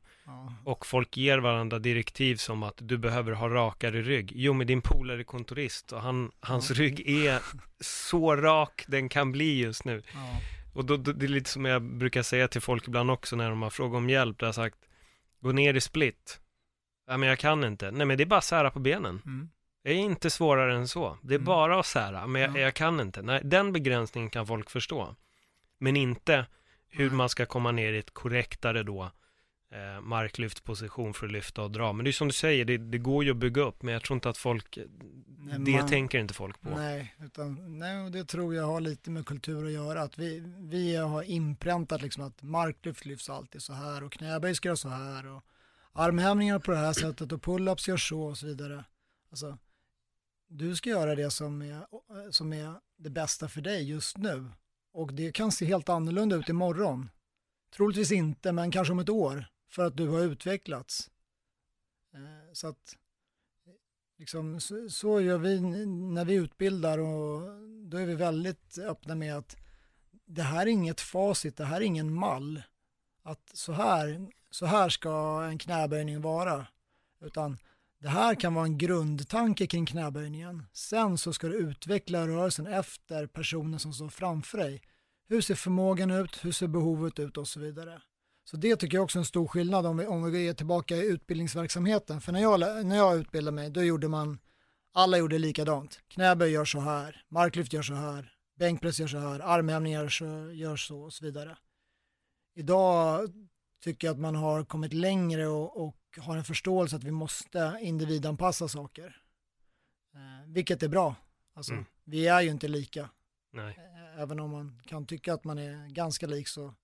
Och 0.64 0.87
folk 0.87 1.16
ger 1.16 1.38
varandra 1.38 1.78
direktiv 1.78 2.37
som 2.37 2.62
att 2.62 2.74
du 2.78 2.98
behöver 2.98 3.33
ha 3.33 3.48
rakare 3.48 4.02
rygg. 4.02 4.33
Jo, 4.35 4.52
men 4.52 4.66
din 4.66 4.83
polare 4.83 5.20
är 5.20 5.24
kontorist 5.24 5.92
och 5.92 6.00
han, 6.00 6.31
hans 6.40 6.70
ja. 6.70 6.76
rygg 6.76 7.09
är 7.09 7.42
så 7.81 8.37
rak 8.37 8.85
den 8.87 9.09
kan 9.09 9.33
bli 9.33 9.59
just 9.59 9.85
nu. 9.85 10.02
Ja. 10.14 10.40
Och 10.74 10.85
då, 10.85 10.96
då, 10.96 11.12
det 11.12 11.26
är 11.26 11.28
lite 11.28 11.50
som 11.50 11.64
jag 11.64 11.83
brukar 11.83 12.22
säga 12.22 12.48
till 12.48 12.61
folk 12.61 12.88
ibland 12.88 13.11
också 13.11 13.37
när 13.37 13.50
de 13.50 13.62
har 13.62 13.70
frågat 13.70 13.96
om 13.96 14.11
hjälp. 14.11 14.38
Där 14.38 14.46
jag 14.46 14.55
sagt, 14.55 14.76
gå 15.42 15.52
ner 15.52 15.74
i 15.74 15.81
split. 15.81 16.40
Ja, 17.07 17.16
men 17.16 17.28
jag 17.28 17.38
kan 17.38 17.64
inte. 17.64 17.90
Nej, 17.90 18.07
men 18.07 18.16
det 18.16 18.24
är 18.24 18.26
bara 18.26 18.38
att 18.38 18.44
sära 18.44 18.70
på 18.70 18.78
benen. 18.78 19.22
Mm. 19.26 19.50
Det 19.85 19.90
är 19.90 19.94
inte 19.94 20.31
svårare 20.31 20.74
än 20.74 20.88
så. 20.88 21.18
Det 21.22 21.35
är 21.35 21.38
mm. 21.38 21.46
bara 21.46 21.81
att 21.81 21.87
sära, 21.87 22.26
men 22.26 22.42
jag, 22.42 22.59
jag, 22.59 22.74
kan 22.74 23.00
inte. 23.00 23.22
Nej, 23.22 23.40
den 23.44 23.72
begränsningen 23.72 24.31
kan 24.31 24.46
folk 24.46 24.70
förstå. 24.70 25.16
Men 25.78 25.96
inte 25.96 26.46
hur 26.88 27.11
man 27.11 27.28
ska 27.28 27.46
komma 27.46 27.72
ner 27.72 27.92
i 27.92 27.98
ett 27.98 28.14
korrektare 28.14 28.83
då 28.83 29.11
eh, 29.73 30.01
marklyftposition 30.01 31.15
för 31.15 31.27
att 31.27 31.33
lyfta 31.33 31.63
och 31.63 31.71
dra. 31.71 31.93
Men 31.93 32.05
det 32.05 32.11
är 32.11 32.13
som 32.13 32.29
du 32.29 32.35
säger, 32.35 32.65
det, 32.65 32.79
det 32.79 32.99
går 32.99 33.25
ju 33.25 33.31
att 33.31 33.37
bygga 33.37 33.63
upp, 33.63 33.83
men 33.83 33.93
jag 33.93 34.03
tror 34.03 34.15
inte 34.15 34.29
att 34.29 34.39
folk, 34.39 34.79
nej, 35.39 35.59
det 35.59 35.73
man, 35.73 35.89
tänker 35.89 36.19
inte 36.19 36.35
folk 36.35 36.61
på. 36.61 36.71
Nej, 36.71 37.15
utan, 37.21 37.79
nej, 37.79 38.11
det 38.11 38.25
tror 38.25 38.55
jag 38.55 38.67
har 38.67 38.81
lite 38.81 39.11
med 39.11 39.27
kultur 39.27 39.67
att 39.67 39.73
göra. 39.73 40.03
Att 40.03 40.19
vi, 40.19 40.43
vi 40.59 40.97
har 40.97 41.23
inpräntat 41.23 42.03
liksom 42.03 42.25
att 42.25 42.43
marklyft 42.43 43.05
lyfts 43.05 43.31
alltid 43.31 43.63
så 43.63 43.73
här 43.73 44.05
och 44.05 44.13
knäböj 44.13 44.55
ska 44.55 44.69
göra 44.69 44.77
så 44.77 44.89
här 44.89 45.27
och 45.27 45.45
armhävningar 45.93 46.59
på 46.59 46.71
det 46.71 46.77
här 46.77 46.93
sättet 46.93 47.33
och 47.33 47.43
pull-ups 47.43 47.89
gör 47.89 47.97
så 47.97 48.23
och 48.23 48.39
så 48.39 48.47
vidare. 48.47 48.85
Alltså, 49.31 49.59
du 50.49 50.77
ska 50.77 50.91
göra 50.91 51.15
det 51.15 51.31
som 51.31 51.63
är, 51.63 51.87
som 52.31 52.53
är 52.53 52.75
det 52.97 53.11
bästa 53.11 53.49
för 53.49 53.61
dig 53.61 53.91
just 53.91 54.17
nu. 54.17 54.51
Och 54.93 55.15
det 55.15 55.33
kan 55.33 55.53
se 55.53 55.65
helt 55.65 55.89
annorlunda 55.89 56.37
ut 56.37 56.49
imorgon. 56.49 57.11
Troligtvis 57.77 58.13
inte, 58.13 58.53
men 58.53 58.71
kanske 58.71 58.93
om 58.93 58.99
ett 58.99 59.09
år, 59.09 59.47
för 59.73 59.85
att 59.85 59.97
du 59.97 60.09
har 60.09 60.21
utvecklats. 60.21 61.11
Eh, 62.15 62.53
så 62.53 62.67
att 62.67 62.97
liksom, 64.19 64.61
så, 64.61 64.91
så, 64.91 65.21
gör 65.21 65.39
vi 65.39 65.61
när 65.87 66.25
vi 66.25 66.35
utbildar 66.35 66.99
och 66.99 67.43
då 67.89 67.97
är 67.97 68.07
vi 68.07 68.15
väldigt 68.15 68.79
öppna 68.79 69.15
med 69.15 69.37
att 69.37 69.57
det 70.25 70.43
här 70.43 70.67
är 70.67 70.71
inget 70.71 71.01
facit, 71.01 71.57
det 71.57 71.65
här 71.65 71.77
är 71.77 71.85
ingen 71.85 72.15
mall. 72.15 72.63
Att 73.23 73.51
så 73.55 73.73
här, 73.73 74.29
så 74.51 74.67
här 74.67 74.89
ska 74.89 75.45
en 75.45 75.59
knäböjning 75.59 76.21
vara. 76.21 76.67
Utan 77.21 77.59
det 77.99 78.09
här 78.09 78.35
kan 78.35 78.55
vara 78.55 78.65
en 78.65 78.79
grundtanke 78.79 79.67
kring 79.67 79.87
knäböjningen. 79.87 80.63
Sen 80.73 81.19
så 81.19 81.33
ska 81.33 81.49
du 81.49 81.55
utveckla 81.55 82.29
rörelsen 82.29 82.67
efter 82.67 83.27
personen 83.27 83.79
som 83.79 83.93
står 83.93 84.09
framför 84.09 84.59
dig. 84.59 84.83
Hur 85.29 85.41
ser 85.41 85.55
förmågan 85.55 86.11
ut? 86.11 86.45
Hur 86.45 86.53
ser 86.53 86.67
behovet 86.67 87.19
ut? 87.19 87.37
Och 87.37 87.49
så 87.49 87.61
vidare. 87.61 88.03
Så 88.53 88.59
det 88.59 88.77
tycker 88.77 88.97
jag 88.97 89.05
också 89.05 89.19
är 89.19 89.21
en 89.21 89.25
stor 89.25 89.47
skillnad 89.47 89.87
om 89.87 89.97
vi, 89.97 90.07
om 90.07 90.33
vi 90.33 90.49
är 90.49 90.55
tillbaka 90.55 90.97
i 90.97 91.07
utbildningsverksamheten. 91.07 92.21
För 92.21 92.33
när 92.33 92.41
jag, 92.41 92.87
när 92.87 92.97
jag 92.97 93.17
utbildade 93.17 93.55
mig, 93.55 93.71
då 93.71 93.83
gjorde 93.83 94.09
man, 94.09 94.38
alla 94.93 95.19
gjorde 95.19 95.38
likadant. 95.38 96.01
Knäböj 96.09 96.53
gör 96.53 96.65
så 96.65 96.81
här, 96.81 97.25
marklyft 97.29 97.73
gör 97.73 97.83
så 97.83 97.95
här, 97.95 98.33
bänkpress 98.59 99.01
gör 99.01 99.07
så 99.07 99.19
här, 99.19 99.41
armhävningar 99.41 100.03
gör 100.53 100.77
så 100.77 101.03
och 101.03 101.12
så 101.12 101.25
vidare. 101.25 101.59
Idag 102.55 103.33
tycker 103.83 104.07
jag 104.07 104.15
att 104.15 104.21
man 104.21 104.35
har 104.35 104.65
kommit 104.65 104.93
längre 104.93 105.47
och, 105.47 105.87
och 105.87 106.19
har 106.19 106.37
en 106.37 106.45
förståelse 106.45 106.97
att 106.97 107.05
vi 107.05 107.11
måste 107.11 107.79
individanpassa 107.81 108.69
saker. 108.69 109.23
Eh, 110.15 110.49
vilket 110.49 110.83
är 110.83 110.88
bra. 110.88 111.15
Alltså, 111.55 111.73
mm. 111.73 111.85
Vi 112.05 112.27
är 112.27 112.41
ju 112.41 112.51
inte 112.51 112.69
lika. 112.69 113.11
Nej. 113.53 113.79
Eh, 113.79 114.23
även 114.23 114.41
om 114.41 114.51
man 114.51 114.83
kan 114.87 115.07
tycka 115.07 115.35
att 115.35 115.45
man 115.45 115.59
är 115.59 115.88
ganska 115.88 116.27
lik 116.27 116.49
så, 116.49 116.75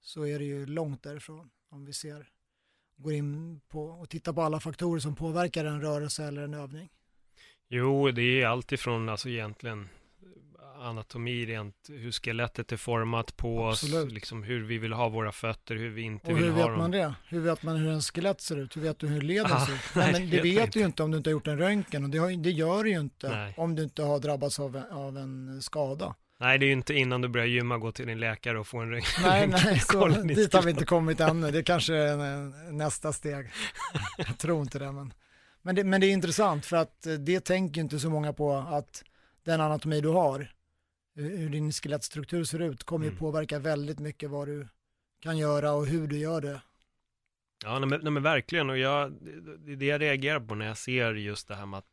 så 0.00 0.26
är 0.26 0.38
det 0.38 0.44
ju 0.44 0.66
långt 0.66 1.02
därifrån. 1.02 1.50
Om 1.70 1.84
vi 1.84 1.92
ser, 1.92 2.28
går 2.96 3.12
in 3.12 3.60
på 3.68 3.84
och 3.84 4.08
tittar 4.08 4.32
på 4.32 4.42
alla 4.42 4.60
faktorer 4.60 5.00
som 5.00 5.16
påverkar 5.16 5.64
en 5.64 5.80
rörelse 5.80 6.24
eller 6.24 6.42
en 6.42 6.54
övning. 6.54 6.88
Jo, 7.68 8.10
det 8.10 8.42
är 8.42 8.46
allt 8.46 8.72
ifrån 8.72 9.08
alltså 9.08 9.28
egentligen 9.28 9.88
anatomi 10.80 11.46
rent, 11.46 11.74
hur 11.88 12.12
skelettet 12.12 12.72
är 12.72 12.76
format 12.76 13.36
på 13.36 13.68
Absolut. 13.68 14.06
oss, 14.06 14.12
liksom 14.12 14.42
hur 14.42 14.64
vi 14.64 14.78
vill 14.78 14.92
ha 14.92 15.08
våra 15.08 15.32
fötter, 15.32 15.76
hur 15.76 15.90
vi 15.90 16.02
inte 16.02 16.32
vill 16.32 16.36
ha 16.36 16.50
dem. 16.50 16.58
Och 16.58 16.62
hur 16.62 16.70
vet 16.70 16.78
man 16.78 16.90
det? 16.90 17.14
Hur 17.28 17.40
vet 17.40 17.62
man 17.62 17.76
hur 17.76 17.90
en 17.90 18.00
skelett 18.00 18.40
ser 18.40 18.56
ut? 18.56 18.76
Hur 18.76 18.80
vet 18.80 18.98
du 18.98 19.06
hur 19.06 19.20
leden 19.20 19.52
ah, 19.52 19.66
ser 19.66 19.72
ut? 19.72 19.80
Nej, 19.94 20.12
men 20.12 20.30
det 20.30 20.40
vet 20.40 20.72
du 20.72 20.80
ju 20.80 20.86
inte 20.86 21.02
om 21.02 21.10
du 21.10 21.16
inte 21.16 21.30
har 21.30 21.32
gjort 21.32 21.46
en 21.46 21.58
röntgen 21.58 22.04
och 22.04 22.10
det, 22.10 22.18
har, 22.18 22.42
det 22.42 22.50
gör 22.50 22.84
du 22.84 22.90
ju 22.90 23.00
inte 23.00 23.28
nej. 23.28 23.54
om 23.56 23.74
du 23.74 23.82
inte 23.82 24.02
har 24.02 24.18
drabbats 24.18 24.60
av, 24.60 24.82
av 24.90 25.18
en 25.18 25.62
skada. 25.62 26.14
Nej, 26.40 26.58
det 26.58 26.64
är 26.64 26.66
ju 26.66 26.72
inte 26.72 26.94
innan 26.94 27.20
du 27.20 27.28
börjar 27.28 27.46
gymma 27.46 27.78
gå 27.78 27.92
till 27.92 28.06
din 28.06 28.20
läkare 28.20 28.58
och 28.58 28.66
få 28.66 28.78
en 28.78 28.90
röntgen. 28.90 29.22
Nej, 29.22 29.46
nej, 29.46 29.80
så, 29.80 30.08
dit 30.08 30.52
har 30.52 30.62
vi 30.62 30.70
inte 30.70 30.84
kommit 30.84 31.20
ännu. 31.20 31.50
Det 31.50 31.62
kanske 31.62 31.94
är 31.94 32.16
nästa 32.72 33.12
steg. 33.12 33.50
Jag 34.18 34.38
tror 34.38 34.62
inte 34.62 34.78
det, 34.78 34.92
men, 34.92 35.14
men 35.62 35.74
det, 35.74 35.84
men 35.84 36.00
det 36.00 36.06
är 36.06 36.12
intressant 36.12 36.66
för 36.66 36.76
att 36.76 37.06
det 37.18 37.40
tänker 37.40 37.80
inte 37.80 37.98
så 37.98 38.10
många 38.10 38.32
på 38.32 38.52
att 38.52 39.04
den 39.44 39.60
anatomi 39.60 40.00
du 40.00 40.08
har 40.08 40.50
hur 41.14 41.48
din 41.48 41.72
skelettstruktur 41.72 42.44
ser 42.44 42.62
ut 42.62 42.84
kommer 42.84 43.06
mm. 43.06 43.14
ju 43.14 43.18
påverka 43.18 43.58
väldigt 43.58 43.98
mycket 43.98 44.30
vad 44.30 44.48
du 44.48 44.68
kan 45.20 45.38
göra 45.38 45.72
och 45.72 45.86
hur 45.86 46.06
du 46.06 46.18
gör 46.18 46.40
det. 46.40 46.60
Ja, 47.64 47.78
nej, 47.78 47.88
men, 47.88 48.00
nej, 48.00 48.12
men 48.12 48.22
verkligen 48.22 48.70
och 48.70 48.78
jag, 48.78 49.12
det 49.78 49.86
jag 49.86 50.00
reagerar 50.00 50.40
på 50.40 50.54
när 50.54 50.66
jag 50.66 50.78
ser 50.78 51.14
just 51.14 51.48
det 51.48 51.54
här 51.54 51.66
med 51.66 51.78
att 51.78 51.89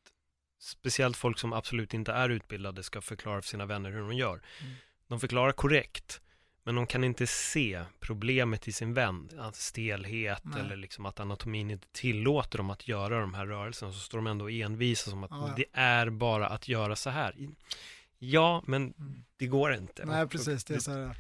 speciellt 0.59 1.17
folk 1.17 1.39
som 1.39 1.53
absolut 1.53 1.93
inte 1.93 2.11
är 2.11 2.29
utbildade 2.29 2.83
ska 2.83 3.01
förklara 3.01 3.41
för 3.41 3.49
sina 3.49 3.65
vänner 3.65 3.91
hur 3.91 3.99
de 3.99 4.13
gör. 4.13 4.41
Mm. 4.61 4.73
De 5.07 5.19
förklarar 5.19 5.51
korrekt, 5.51 6.21
men 6.63 6.75
de 6.75 6.87
kan 6.87 7.03
inte 7.03 7.27
se 7.27 7.83
problemet 7.99 8.67
i 8.67 8.71
sin 8.71 8.93
vän, 8.93 9.29
alltså 9.39 9.61
stelhet 9.61 10.41
Nej. 10.43 10.61
eller 10.61 10.75
liksom 10.75 11.05
att 11.05 11.19
anatomin 11.19 11.71
inte 11.71 11.87
tillåter 11.91 12.57
dem 12.57 12.69
att 12.69 12.87
göra 12.87 13.19
de 13.21 13.33
här 13.33 13.45
rörelserna, 13.45 13.91
så 13.91 13.99
står 13.99 14.17
de 14.17 14.27
ändå 14.27 14.49
envisa 14.49 15.09
som 15.09 15.23
att 15.23 15.31
ja, 15.31 15.47
ja. 15.47 15.53
det 15.57 15.65
är 15.73 16.09
bara 16.09 16.47
att 16.47 16.67
göra 16.67 16.95
så 16.95 17.09
här. 17.09 17.35
Ja, 18.19 18.63
men 18.67 18.81
mm. 18.81 19.23
det 19.37 19.47
går 19.47 19.73
inte. 19.73 20.05
Nej, 20.05 20.27
precis. 20.27 20.63
Det 20.63 20.75
är 20.75 20.79
så 20.79 20.91
här, 20.91 21.17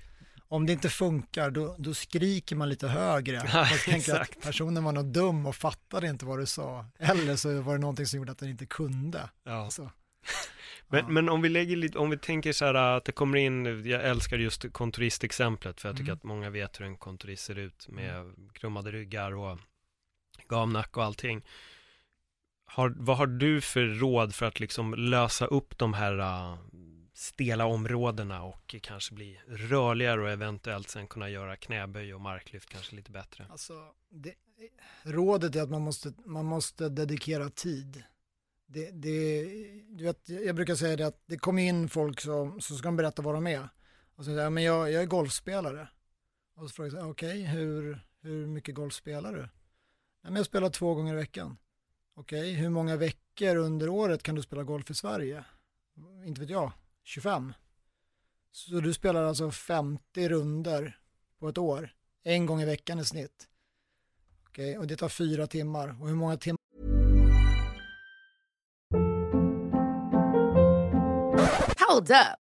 om 0.49 0.65
det 0.65 0.73
inte 0.73 0.89
funkar, 0.89 1.51
då, 1.51 1.75
då 1.77 1.93
skriker 1.93 2.55
man 2.55 2.69
lite 2.69 2.87
högre. 2.87 3.35
Ja, 3.53 3.67
jag 3.71 3.79
tänker 3.79 4.21
att 4.21 4.41
personen 4.41 4.83
var 4.83 4.91
nog 4.91 5.05
dum 5.05 5.45
och 5.45 5.55
fattade 5.55 6.07
inte 6.07 6.25
vad 6.25 6.39
du 6.39 6.45
sa. 6.45 6.85
Eller 6.99 7.35
så 7.35 7.61
var 7.61 7.73
det 7.73 7.79
någonting 7.79 8.05
som 8.05 8.17
gjorde 8.17 8.31
att 8.31 8.37
den 8.37 8.49
inte 8.49 8.65
kunde. 8.65 9.29
Ja. 9.43 9.69
Så. 9.69 9.91
Men, 10.89 10.99
ja. 10.99 11.07
men 11.07 11.29
om 11.29 11.41
vi 11.41 11.49
lägger 11.49 11.75
lite, 11.75 11.97
om 11.97 12.09
vi 12.09 12.17
tänker 12.17 12.53
så 12.53 12.65
här 12.65 12.73
att 12.73 13.05
det 13.05 13.11
kommer 13.11 13.37
in, 13.37 13.85
jag 13.85 14.03
älskar 14.03 14.37
just 14.37 14.73
kontoristexemplet 14.73 15.81
för 15.81 15.89
jag 15.89 15.95
tycker 15.95 16.09
mm. 16.09 16.17
att 16.17 16.23
många 16.23 16.49
vet 16.49 16.79
hur 16.79 16.85
en 16.85 16.97
kontorist 16.97 17.43
ser 17.43 17.57
ut 17.57 17.87
med 17.89 18.15
mm. 18.15 18.49
krummade 18.53 18.91
ryggar 18.91 19.35
och 19.35 19.59
gamnack 20.49 20.97
och 20.97 21.03
allting. 21.03 21.41
Har, 22.65 22.93
vad 22.97 23.17
har 23.17 23.27
du 23.27 23.61
för 23.61 23.85
råd 23.85 24.35
för 24.35 24.45
att 24.45 24.59
liksom 24.59 24.93
lösa 24.93 25.45
upp 25.45 25.77
de 25.77 25.93
här 25.93 26.17
stela 27.17 27.65
områdena 27.65 28.43
och 28.43 28.75
kanske 28.81 29.13
bli 29.13 29.39
rörligare 29.47 30.21
och 30.21 30.29
eventuellt 30.29 30.89
sen 30.89 31.07
kunna 31.07 31.29
göra 31.29 31.55
knäböj 31.55 32.13
och 32.13 32.21
marklyft 32.21 32.69
kanske 32.69 32.95
lite 32.95 33.11
bättre? 33.11 33.47
Alltså, 33.49 33.73
det, 34.09 34.33
rådet 35.03 35.55
är 35.55 35.61
att 35.61 35.69
man 35.69 35.81
måste, 35.81 36.13
man 36.25 36.45
måste 36.45 36.89
dedikera 36.89 37.49
tid. 37.49 38.03
Det, 38.65 38.91
det, 38.91 39.43
du 39.89 40.03
vet, 40.03 40.29
jag 40.29 40.55
brukar 40.55 40.75
säga 40.75 40.95
det 40.95 41.07
att 41.07 41.23
det 41.25 41.37
kommer 41.37 41.61
in 41.61 41.89
folk 41.89 42.21
som, 42.21 42.61
så 42.61 42.75
ska 42.75 42.87
de 42.87 42.95
berätta 42.95 43.21
vad 43.21 43.35
de 43.35 43.47
är. 43.47 43.69
Och 44.15 44.25
så 44.25 44.35
säger 44.35 44.49
men 44.49 44.63
jag, 44.63 44.91
jag 44.91 45.01
är 45.01 45.07
golfspelare. 45.07 45.87
Och 46.55 46.69
så 46.69 46.75
frågar 46.75 46.97
jag, 46.97 47.09
okej, 47.09 47.41
okay, 47.41 47.55
hur, 47.55 48.05
hur 48.21 48.47
mycket 48.47 48.75
golf 48.75 48.93
spelar 48.93 49.33
du? 49.33 49.49
men 50.21 50.35
jag 50.35 50.45
spelar 50.45 50.69
två 50.69 50.95
gånger 50.95 51.13
i 51.13 51.17
veckan. 51.17 51.57
Okej, 52.15 52.39
okay, 52.39 52.53
hur 52.53 52.69
många 52.69 52.95
veckor 52.95 53.55
under 53.55 53.89
året 53.89 54.23
kan 54.23 54.35
du 54.35 54.41
spela 54.41 54.63
golf 54.63 54.89
i 54.89 54.93
Sverige? 54.93 55.45
Inte 56.25 56.41
vet 56.41 56.49
jag, 56.49 56.71
25. 57.07 57.53
Så 58.51 58.79
du 58.79 58.93
spelar 58.93 59.23
alltså 59.23 59.51
50 59.51 60.29
runder 60.29 60.99
på 61.39 61.49
ett 61.49 61.57
år, 61.57 61.89
en 62.23 62.45
gång 62.45 62.61
i 62.61 62.65
veckan 62.65 62.99
i 62.99 63.05
snitt. 63.05 63.47
Okej, 64.47 64.69
okay, 64.69 64.77
och 64.77 64.87
det 64.87 64.95
tar 64.95 65.09
fyra 65.09 65.47
timmar. 65.47 66.01
Och 66.01 66.07
hur 66.07 66.15
många 66.15 66.37
timmar? 66.37 66.57
Hold 71.87 72.11
up. 72.11 72.46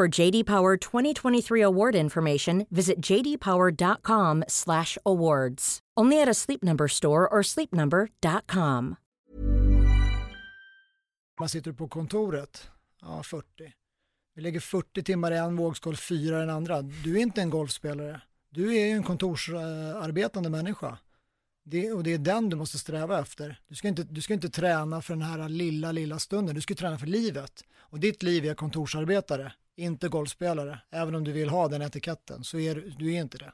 For 0.00 0.20
JD 0.20 0.44
Power 0.44 0.76
2023 0.76 1.64
award 1.64 1.94
information, 1.94 2.66
visit 2.70 3.10
jdpower.com/awards. 3.10 5.78
Only 6.00 6.22
at 6.22 6.28
a 6.28 6.34
Sleep 6.34 6.62
Number 6.62 6.88
store 6.88 7.28
or 7.28 7.42
sleepnumber.com. 7.42 8.96
Man 11.40 11.48
sitter 11.48 11.72
på 11.72 11.88
kontoret, 11.88 12.70
ja 13.00 13.22
40. 13.22 13.46
Vi 14.34 14.42
lägger 14.42 14.60
40 14.60 15.02
timmar 15.02 15.32
i 15.32 15.36
en 15.36 15.56
vågskål, 15.56 15.96
fyra 15.96 16.36
i 16.36 16.40
den 16.40 16.50
andra. 16.50 16.82
Du 16.82 17.16
är 17.16 17.20
inte 17.22 17.40
en 17.40 17.50
golfspelare. 17.50 18.20
Du 18.50 18.76
är 18.76 18.94
en 18.94 19.02
kontorsarbetande 19.02 20.50
människa. 20.50 20.98
Det, 21.64 21.92
och 21.92 22.02
det 22.02 22.14
är 22.14 22.18
den 22.18 22.48
du 22.48 22.56
måste 22.56 22.78
sträva 22.78 23.20
efter. 23.20 23.60
Du 23.68 23.74
ska, 23.74 23.88
inte, 23.88 24.02
du 24.02 24.20
ska 24.20 24.34
inte 24.34 24.50
träna 24.50 25.02
för 25.02 25.14
den 25.14 25.22
här 25.22 25.48
lilla, 25.48 25.92
lilla 25.92 26.18
stunden. 26.18 26.54
Du 26.54 26.60
ska 26.60 26.74
träna 26.74 26.98
för 26.98 27.06
livet. 27.06 27.64
Och 27.78 28.00
ditt 28.00 28.22
liv 28.22 28.44
är 28.44 28.54
kontorsarbetare 28.54 29.52
inte 29.80 30.08
golfspelare. 30.08 30.80
Även 30.90 31.14
om 31.14 31.24
du 31.24 31.32
vill 31.32 31.48
ha 31.48 31.68
den 31.68 31.82
etiketten 31.82 32.44
så 32.44 32.58
är 32.58 32.74
du, 32.74 32.90
du 32.90 33.14
är 33.14 33.20
inte 33.20 33.38
det. 33.38 33.52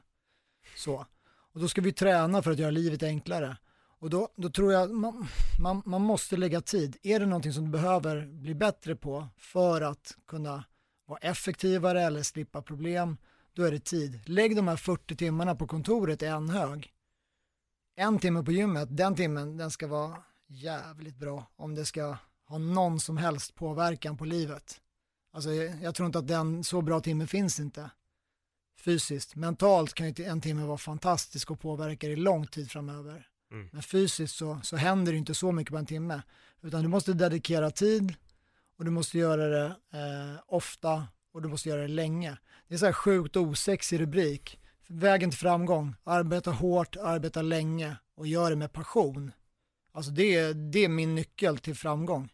Så. 0.75 1.05
Och 1.53 1.59
då 1.59 1.67
ska 1.67 1.81
vi 1.81 1.91
träna 1.91 2.41
för 2.41 2.51
att 2.51 2.59
göra 2.59 2.71
livet 2.71 3.03
enklare. 3.03 3.57
Och 3.99 4.09
då, 4.09 4.29
då 4.35 4.49
tror 4.49 4.73
jag 4.73 4.91
man, 4.91 5.27
man, 5.61 5.81
man 5.85 6.01
måste 6.01 6.37
lägga 6.37 6.61
tid. 6.61 6.97
Är 7.03 7.19
det 7.19 7.25
någonting 7.25 7.53
som 7.53 7.65
du 7.65 7.71
behöver 7.71 8.25
bli 8.25 8.55
bättre 8.55 8.95
på 8.95 9.27
för 9.37 9.81
att 9.81 10.17
kunna 10.27 10.63
vara 11.07 11.19
effektivare 11.19 12.01
eller 12.01 12.23
slippa 12.23 12.61
problem, 12.61 13.17
då 13.53 13.63
är 13.63 13.71
det 13.71 13.79
tid. 13.79 14.19
Lägg 14.25 14.55
de 14.55 14.67
här 14.67 14.75
40 14.75 15.15
timmarna 15.15 15.55
på 15.55 15.67
kontoret 15.67 16.21
i 16.21 16.25
en 16.25 16.49
hög. 16.49 16.93
En 17.95 18.19
timme 18.19 18.43
på 18.43 18.51
gymmet, 18.51 18.97
den 18.97 19.15
timmen, 19.15 19.57
den 19.57 19.71
ska 19.71 19.87
vara 19.87 20.23
jävligt 20.47 21.15
bra 21.15 21.51
om 21.55 21.75
det 21.75 21.85
ska 21.85 22.17
ha 22.47 22.57
någon 22.57 22.99
som 22.99 23.17
helst 23.17 23.55
påverkan 23.55 24.17
på 24.17 24.25
livet. 24.25 24.81
Alltså 25.31 25.53
jag 25.53 25.95
tror 25.95 26.05
inte 26.05 26.19
att 26.19 26.27
den, 26.27 26.63
så 26.63 26.81
bra 26.81 26.99
timme 26.99 27.27
finns 27.27 27.59
inte 27.59 27.89
fysiskt. 28.87 29.35
Mentalt 29.35 29.93
kan 29.93 30.11
ju 30.11 30.25
en 30.25 30.41
timme 30.41 30.65
vara 30.65 30.77
fantastisk 30.77 31.51
och 31.51 31.59
påverka 31.59 32.07
dig 32.07 32.15
lång 32.15 32.47
tid 32.47 32.71
framöver. 32.71 33.27
Mm. 33.51 33.69
Men 33.71 33.83
fysiskt 33.83 34.35
så, 34.35 34.59
så 34.63 34.77
händer 34.77 35.11
det 35.11 35.17
inte 35.17 35.33
så 35.33 35.51
mycket 35.51 35.71
på 35.71 35.77
en 35.77 35.85
timme. 35.85 36.21
Utan 36.61 36.81
du 36.81 36.87
måste 36.87 37.13
dedikera 37.13 37.71
tid 37.71 38.15
och 38.77 38.85
du 38.85 38.91
måste 38.91 39.17
göra 39.17 39.47
det 39.47 39.65
eh, 39.93 40.39
ofta 40.47 41.07
och 41.33 41.41
du 41.41 41.47
måste 41.47 41.69
göra 41.69 41.81
det 41.81 41.87
länge. 41.87 42.37
Det 42.67 42.73
är 42.73 42.77
så 42.77 42.85
här 42.85 42.93
sjukt 42.93 43.35
osexig 43.35 43.99
rubrik. 44.01 44.59
Vägen 44.87 45.29
till 45.29 45.39
framgång, 45.39 45.95
arbeta 46.03 46.51
hårt, 46.51 46.95
arbeta 46.95 47.41
länge 47.41 47.95
och 48.15 48.27
gör 48.27 48.49
det 48.49 48.55
med 48.55 48.73
passion. 48.73 49.31
Alltså 49.91 50.11
det 50.11 50.35
är, 50.35 50.53
det 50.53 50.79
är 50.79 50.89
min 50.89 51.15
nyckel 51.15 51.57
till 51.57 51.75
framgång. 51.75 52.33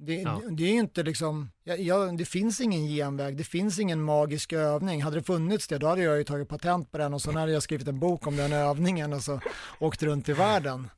Det, 0.00 0.14
ja. 0.14 0.42
det, 0.50 0.64
är 0.64 0.74
inte 0.74 1.02
liksom, 1.02 1.50
jag, 1.64 1.80
jag, 1.80 2.18
det 2.18 2.24
finns 2.24 2.60
ingen 2.60 2.86
genväg, 2.86 3.36
det 3.36 3.44
finns 3.44 3.78
ingen 3.78 4.02
magisk 4.02 4.52
övning. 4.52 5.02
Hade 5.02 5.16
det 5.16 5.22
funnits 5.22 5.68
det, 5.68 5.78
då 5.78 5.86
hade 5.86 6.02
jag 6.02 6.18
ju 6.18 6.24
tagit 6.24 6.48
patent 6.48 6.92
på 6.92 6.98
den 6.98 7.14
och 7.14 7.22
så 7.22 7.32
hade 7.32 7.52
jag 7.52 7.62
skrivit 7.62 7.88
en 7.88 7.98
bok 7.98 8.26
om 8.26 8.36
den 8.36 8.52
övningen 8.52 9.12
och 9.12 9.22
så 9.22 9.40
åkt 9.78 10.02
runt 10.02 10.28
i 10.28 10.32
världen 10.32 10.90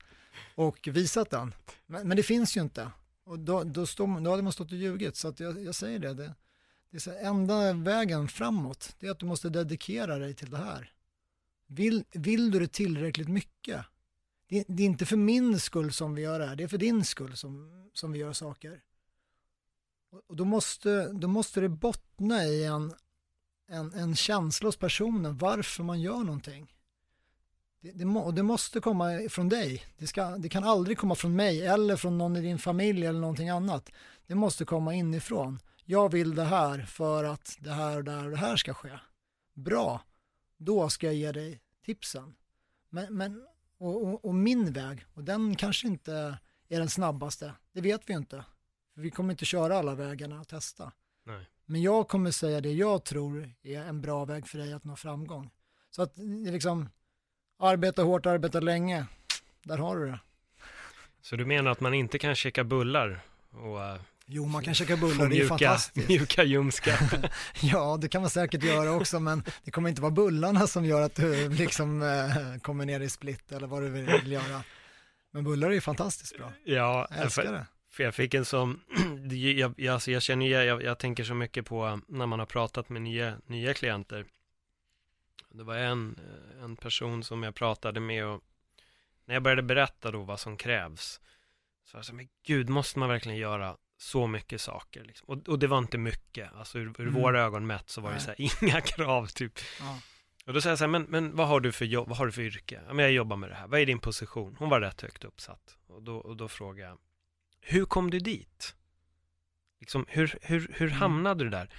och 0.54 0.88
visat 0.92 1.30
den. 1.30 1.54
Men, 1.86 2.08
men 2.08 2.16
det 2.16 2.22
finns 2.22 2.56
ju 2.56 2.60
inte. 2.60 2.90
Och 3.24 3.38
då, 3.38 3.64
då, 3.64 3.86
stod, 3.86 4.24
då 4.24 4.30
hade 4.30 4.42
man 4.42 4.52
stått 4.52 4.72
och 4.72 4.78
ljugit, 4.78 5.16
så 5.16 5.34
jag, 5.36 5.64
jag 5.64 5.74
säger 5.74 5.98
det. 5.98 6.14
det, 6.14 6.34
det 6.90 6.96
är 6.96 7.00
så, 7.00 7.10
enda 7.10 7.72
vägen 7.72 8.28
framåt, 8.28 8.96
det 8.98 9.06
är 9.06 9.10
att 9.10 9.18
du 9.18 9.26
måste 9.26 9.48
dedikera 9.48 10.18
dig 10.18 10.34
till 10.34 10.50
det 10.50 10.56
här. 10.56 10.92
Vill, 11.66 12.04
vill 12.12 12.50
du 12.50 12.60
det 12.60 12.72
tillräckligt 12.72 13.28
mycket? 13.28 13.84
Det, 14.48 14.64
det 14.68 14.82
är 14.82 14.86
inte 14.86 15.06
för 15.06 15.16
min 15.16 15.60
skull 15.60 15.92
som 15.92 16.14
vi 16.14 16.22
gör 16.22 16.38
det 16.38 16.46
här, 16.46 16.56
det 16.56 16.64
är 16.64 16.68
för 16.68 16.78
din 16.78 17.04
skull 17.04 17.36
som, 17.36 17.70
som 17.94 18.12
vi 18.12 18.18
gör 18.18 18.32
saker. 18.32 18.80
Och 20.10 20.36
då 20.36 20.44
måste, 20.44 21.12
då 21.12 21.28
måste 21.28 21.60
det 21.60 21.68
bottna 21.68 22.44
i 22.44 22.64
en, 22.64 22.94
en, 23.68 23.94
en 23.94 24.16
känsla 24.16 24.68
hos 24.68 24.76
personen 24.76 25.36
varför 25.36 25.82
man 25.82 26.00
gör 26.00 26.18
någonting. 26.18 26.74
Det, 27.80 27.92
det, 27.92 28.04
må, 28.04 28.30
det 28.30 28.42
måste 28.42 28.80
komma 28.80 29.28
från 29.28 29.48
dig. 29.48 29.84
Det, 29.98 30.06
ska, 30.06 30.24
det 30.24 30.48
kan 30.48 30.64
aldrig 30.64 30.98
komma 30.98 31.14
från 31.14 31.36
mig 31.36 31.66
eller 31.66 31.96
från 31.96 32.18
någon 32.18 32.36
i 32.36 32.40
din 32.40 32.58
familj 32.58 33.06
eller 33.06 33.20
någonting 33.20 33.48
annat. 33.48 33.90
Det 34.26 34.34
måste 34.34 34.64
komma 34.64 34.94
inifrån. 34.94 35.58
Jag 35.84 36.12
vill 36.12 36.34
det 36.34 36.44
här 36.44 36.82
för 36.82 37.24
att 37.24 37.56
det 37.60 37.72
här 37.72 37.96
och 37.96 38.04
det 38.04 38.12
här 38.12 38.24
och 38.24 38.30
det 38.30 38.36
här 38.36 38.56
ska 38.56 38.74
ske. 38.74 38.98
Bra, 39.54 40.00
då 40.56 40.88
ska 40.88 41.06
jag 41.06 41.14
ge 41.14 41.32
dig 41.32 41.60
tipsen. 41.84 42.34
Men, 42.88 43.16
men, 43.16 43.46
och, 43.78 44.06
och, 44.06 44.24
och 44.24 44.34
min 44.34 44.72
väg, 44.72 45.04
och 45.14 45.24
den 45.24 45.56
kanske 45.56 45.86
inte 45.86 46.38
är 46.68 46.78
den 46.78 46.90
snabbaste, 46.90 47.52
det 47.72 47.80
vet 47.80 48.02
vi 48.06 48.12
inte. 48.12 48.44
Vi 49.00 49.10
kommer 49.10 49.30
inte 49.30 49.44
köra 49.44 49.78
alla 49.78 49.94
vägarna 49.94 50.40
och 50.40 50.48
testa. 50.48 50.92
Nej. 51.24 51.46
Men 51.66 51.82
jag 51.82 52.08
kommer 52.08 52.30
säga 52.30 52.60
det 52.60 52.72
jag 52.72 53.04
tror 53.04 53.50
är 53.62 53.80
en 53.80 54.00
bra 54.00 54.24
väg 54.24 54.46
för 54.46 54.58
dig 54.58 54.72
att 54.72 54.84
nå 54.84 54.96
framgång. 54.96 55.50
Så 55.90 56.02
att 56.02 56.12
liksom, 56.46 56.88
arbeta 57.58 58.02
hårt, 58.02 58.26
arbeta 58.26 58.60
länge, 58.60 59.06
där 59.62 59.78
har 59.78 59.96
du 59.96 60.06
det. 60.06 60.20
Så 61.22 61.36
du 61.36 61.46
menar 61.46 61.70
att 61.70 61.80
man 61.80 61.94
inte 61.94 62.18
kan 62.18 62.34
käka 62.34 62.64
bullar 62.64 63.20
och 63.50 63.76
uh, 63.76 64.00
Jo, 64.32 64.46
man 64.46 64.62
kan 64.64 64.74
käka 64.74 64.96
bullar, 64.96 65.28
det 65.28 65.40
är 65.40 65.46
fantastiskt. 65.46 66.08
Mjuka 66.08 66.42
ljumska. 66.42 66.98
ja, 67.60 67.98
det 68.00 68.08
kan 68.08 68.20
man 68.20 68.30
säkert 68.30 68.62
göra 68.62 68.92
också, 68.92 69.20
men 69.20 69.42
det 69.64 69.70
kommer 69.70 69.88
inte 69.88 70.02
vara 70.02 70.12
bullarna 70.12 70.66
som 70.66 70.84
gör 70.84 71.02
att 71.02 71.14
du 71.14 71.48
liksom 71.48 72.02
äh, 72.02 72.60
kommer 72.60 72.86
ner 72.86 73.00
i 73.00 73.08
split 73.08 73.52
eller 73.52 73.66
vad 73.66 73.82
du 73.82 73.88
vill 73.88 74.32
göra. 74.32 74.62
Men 75.30 75.44
bullar 75.44 75.68
är 75.68 75.74
ju 75.74 75.80
fantastiskt 75.80 76.36
bra. 76.36 76.52
Ja, 76.64 77.08
jag 77.10 77.18
älskar 77.18 77.42
för, 77.42 77.52
det. 77.52 77.66
För 77.90 78.04
jag 78.04 78.14
fick 78.14 78.34
en 78.34 78.44
sån, 78.44 78.80
jag, 79.30 79.74
jag, 79.76 79.94
alltså 79.94 80.10
jag 80.10 80.22
känner 80.22 80.46
jag, 80.46 80.82
jag 80.82 80.98
tänker 80.98 81.24
så 81.24 81.34
mycket 81.34 81.66
på 81.66 82.00
när 82.08 82.26
man 82.26 82.38
har 82.38 82.46
pratat 82.46 82.88
med 82.88 83.02
nya, 83.02 83.36
nya 83.46 83.74
klienter. 83.74 84.26
Det 85.48 85.62
var 85.64 85.76
en, 85.76 86.20
en 86.62 86.76
person 86.76 87.24
som 87.24 87.42
jag 87.42 87.54
pratade 87.54 88.00
med 88.00 88.26
och 88.26 88.44
när 89.24 89.34
jag 89.34 89.42
började 89.42 89.62
berätta 89.62 90.10
då 90.10 90.22
vad 90.22 90.40
som 90.40 90.56
krävs 90.56 91.20
så 91.84 91.96
var 91.96 91.98
jag 91.98 92.06
så 92.06 92.14
men 92.14 92.28
gud, 92.46 92.68
måste 92.68 92.98
man 92.98 93.08
verkligen 93.08 93.38
göra 93.38 93.76
så 93.98 94.26
mycket 94.26 94.60
saker? 94.60 95.04
Liksom? 95.04 95.28
Och, 95.28 95.48
och, 95.48 95.58
det 95.58 95.66
var 95.66 95.78
inte 95.78 95.98
mycket, 95.98 96.52
alltså 96.54 96.78
ur, 96.78 96.86
ur 96.86 97.00
mm. 97.00 97.14
våra 97.14 97.42
ögon 97.42 97.66
mätt 97.66 97.90
så 97.90 98.00
var 98.00 98.12
det 98.12 98.20
så 98.20 98.26
här, 98.26 98.36
inga 98.62 98.80
krav 98.80 99.26
typ. 99.26 99.58
Ja. 99.80 100.00
Och 100.46 100.52
då 100.52 100.60
säger 100.60 100.72
jag 100.72 100.78
så 100.78 100.84
här, 100.84 100.90
men, 100.90 101.02
men 101.02 101.36
vad 101.36 101.48
har 101.48 101.60
du 101.60 101.72
för 101.72 101.84
jobb, 101.84 102.08
vad 102.08 102.18
har 102.18 102.26
du 102.26 102.32
för 102.32 102.42
yrke? 102.42 102.80
Ja, 102.86 102.94
men 102.94 103.04
jag 103.04 103.12
jobbar 103.12 103.36
med 103.36 103.50
det 103.50 103.54
här, 103.54 103.66
vad 103.66 103.80
är 103.80 103.86
din 103.86 103.98
position? 103.98 104.56
Hon 104.58 104.68
var 104.68 104.80
rätt 104.80 105.00
högt 105.00 105.24
uppsatt. 105.24 105.76
Och 105.86 106.02
då, 106.02 106.16
och 106.16 106.36
då 106.36 106.48
frågade 106.48 106.88
jag, 106.88 106.98
hur 107.60 107.84
kom 107.84 108.10
du 108.10 108.18
dit? 108.18 108.76
Liksom, 109.80 110.04
hur, 110.08 110.38
hur, 110.42 110.72
hur 110.74 110.88
mm. 110.88 110.98
hamnade 110.98 111.44
du 111.44 111.50
där? 111.50 111.70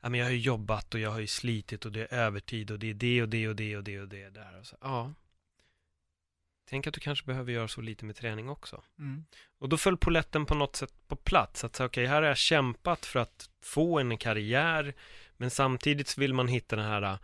Ja, 0.00 0.08
men 0.08 0.20
jag 0.20 0.26
har 0.26 0.32
ju 0.32 0.38
jobbat 0.38 0.94
och 0.94 1.00
jag 1.00 1.10
har 1.10 1.20
ju 1.20 1.26
slitit 1.26 1.84
och 1.84 1.92
det 1.92 2.00
är 2.00 2.14
övertid 2.18 2.70
och 2.70 2.78
det 2.78 2.90
är 2.90 2.94
det 2.94 3.22
och 3.22 3.28
det 3.28 3.48
och 3.48 3.56
det 3.56 3.76
och 3.76 3.84
det 3.84 4.00
och 4.00 4.08
det 4.08 4.30
där. 4.30 4.58
Och 4.58 4.66
så, 4.66 4.76
ja. 4.80 5.12
Tänk 6.70 6.86
att 6.86 6.94
du 6.94 7.00
kanske 7.00 7.26
behöver 7.26 7.52
göra 7.52 7.68
så 7.68 7.80
lite 7.80 8.04
med 8.04 8.16
träning 8.16 8.48
också. 8.48 8.82
Mm. 8.98 9.24
Och 9.58 9.68
då 9.68 9.76
föll 9.76 9.96
poletten 9.96 10.46
på 10.46 10.54
något 10.54 10.76
sätt 10.76 10.92
på 11.08 11.16
plats. 11.16 11.64
Att 11.64 11.76
säga, 11.76 11.86
okej, 11.86 12.04
okay, 12.04 12.14
här 12.14 12.22
har 12.22 12.28
jag 12.28 12.36
kämpat 12.36 13.06
för 13.06 13.20
att 13.20 13.50
få 13.62 13.98
en 13.98 14.18
karriär. 14.18 14.94
Men 15.36 15.50
samtidigt 15.50 16.08
så 16.08 16.20
vill 16.20 16.34
man 16.34 16.48
hitta 16.48 16.76
den 16.76 16.84
här 16.84 17.18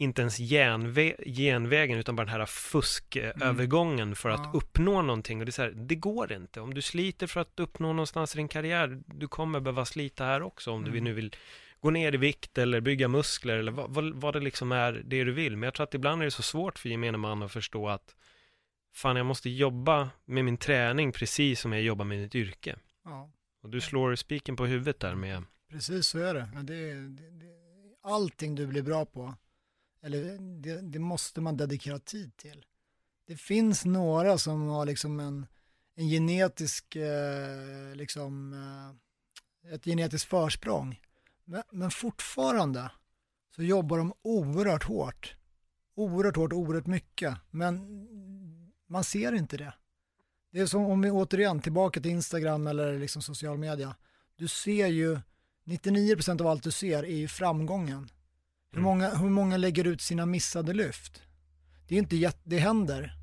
inte 0.00 0.22
ens 0.22 0.38
genvä 0.38 1.14
genvägen 1.26 1.98
utan 1.98 2.16
bara 2.16 2.24
den 2.24 2.40
här 2.40 2.46
fuskövergången 2.46 4.00
mm. 4.00 4.14
för 4.14 4.30
att 4.30 4.40
ja. 4.44 4.50
uppnå 4.54 5.02
någonting 5.02 5.38
och 5.38 5.46
det 5.46 5.50
är 5.50 5.52
så 5.52 5.62
här, 5.62 5.70
det 5.70 5.94
går 5.94 6.32
inte. 6.32 6.60
Om 6.60 6.74
du 6.74 6.82
sliter 6.82 7.26
för 7.26 7.40
att 7.40 7.60
uppnå 7.60 7.92
någonstans 7.92 8.34
i 8.34 8.38
din 8.38 8.48
karriär, 8.48 9.02
du 9.06 9.28
kommer 9.28 9.60
behöva 9.60 9.84
slita 9.84 10.24
här 10.24 10.42
också 10.42 10.70
om 10.70 10.80
mm. 10.80 10.92
du 10.92 11.00
nu 11.00 11.12
vill 11.12 11.36
gå 11.80 11.90
ner 11.90 12.14
i 12.14 12.16
vikt 12.16 12.58
eller 12.58 12.80
bygga 12.80 13.08
muskler 13.08 13.56
eller 13.56 13.72
vad, 13.72 13.90
vad, 13.90 14.14
vad, 14.14 14.34
det 14.34 14.40
liksom 14.40 14.72
är 14.72 14.92
det 14.92 15.24
du 15.24 15.32
vill. 15.32 15.56
Men 15.56 15.62
jag 15.62 15.74
tror 15.74 15.84
att 15.84 15.94
ibland 15.94 16.22
är 16.22 16.24
det 16.24 16.30
så 16.30 16.42
svårt 16.42 16.78
för 16.78 16.88
gemene 16.88 17.18
man 17.18 17.42
att 17.42 17.52
förstå 17.52 17.88
att 17.88 18.16
fan, 18.94 19.16
jag 19.16 19.26
måste 19.26 19.50
jobba 19.50 20.10
med 20.24 20.44
min 20.44 20.56
träning 20.56 21.12
precis 21.12 21.60
som 21.60 21.72
jag 21.72 21.82
jobbar 21.82 22.04
med 22.04 22.18
mitt 22.18 22.34
yrke. 22.34 22.76
Ja. 23.04 23.30
Och 23.62 23.70
du 23.70 23.80
slår 23.80 24.14
spiken 24.14 24.56
på 24.56 24.66
huvudet 24.66 25.00
där 25.00 25.14
med... 25.14 25.42
Precis 25.70 26.06
så 26.06 26.18
är 26.18 26.34
det. 26.34 26.48
det, 26.62 26.94
det, 26.94 27.30
det 27.30 27.50
allting 28.02 28.54
du 28.54 28.66
blir 28.66 28.82
bra 28.82 29.04
på 29.04 29.34
eller 30.02 30.38
det, 30.62 30.80
det, 30.80 30.98
måste 30.98 31.40
man 31.40 31.56
dedikera 31.56 31.98
tid 31.98 32.36
till. 32.36 32.64
Det 33.26 33.36
finns 33.36 33.84
några 33.84 34.38
som 34.38 34.68
har 34.68 34.86
liksom 34.86 35.20
en, 35.20 35.46
en 35.94 36.08
genetisk, 36.08 36.96
eh, 36.96 37.94
liksom, 37.94 38.52
eh, 38.52 39.74
ett 39.74 39.84
genetiskt 39.84 40.28
försprång. 40.28 41.00
Men, 41.44 41.62
men, 41.70 41.90
fortfarande 41.90 42.90
så 43.56 43.62
jobbar 43.62 43.98
de 43.98 44.12
oerhört 44.22 44.84
hårt. 44.84 45.34
Oerhört 45.94 46.36
hårt, 46.36 46.52
oerhört 46.52 46.86
mycket. 46.86 47.34
Men 47.50 48.06
man 48.86 49.04
ser 49.04 49.32
inte 49.32 49.56
det. 49.56 49.74
Det 50.52 50.60
är 50.60 50.66
som 50.66 50.84
om 50.84 51.02
vi 51.02 51.10
återigen 51.10 51.60
tillbaka 51.60 52.00
till 52.00 52.10
Instagram 52.10 52.66
eller 52.66 52.98
liksom 52.98 53.22
social 53.22 53.58
media. 53.58 53.96
Du 54.36 54.48
ser 54.48 54.86
ju, 54.86 55.20
99% 55.64 56.40
av 56.40 56.46
allt 56.46 56.62
du 56.62 56.70
ser 56.70 57.02
är 57.02 57.16
ju 57.16 57.28
framgången. 57.28 58.08
Hur 58.72 58.80
många, 58.80 59.14
hur 59.14 59.28
många 59.28 59.56
lägger 59.56 59.84
ut 59.86 60.00
sina 60.00 60.26
missade 60.26 60.72
lyft? 60.72 61.22
Det, 61.86 61.94
är 61.94 61.98
inte 61.98 62.32
det 62.44 62.58
händer, 62.58 63.14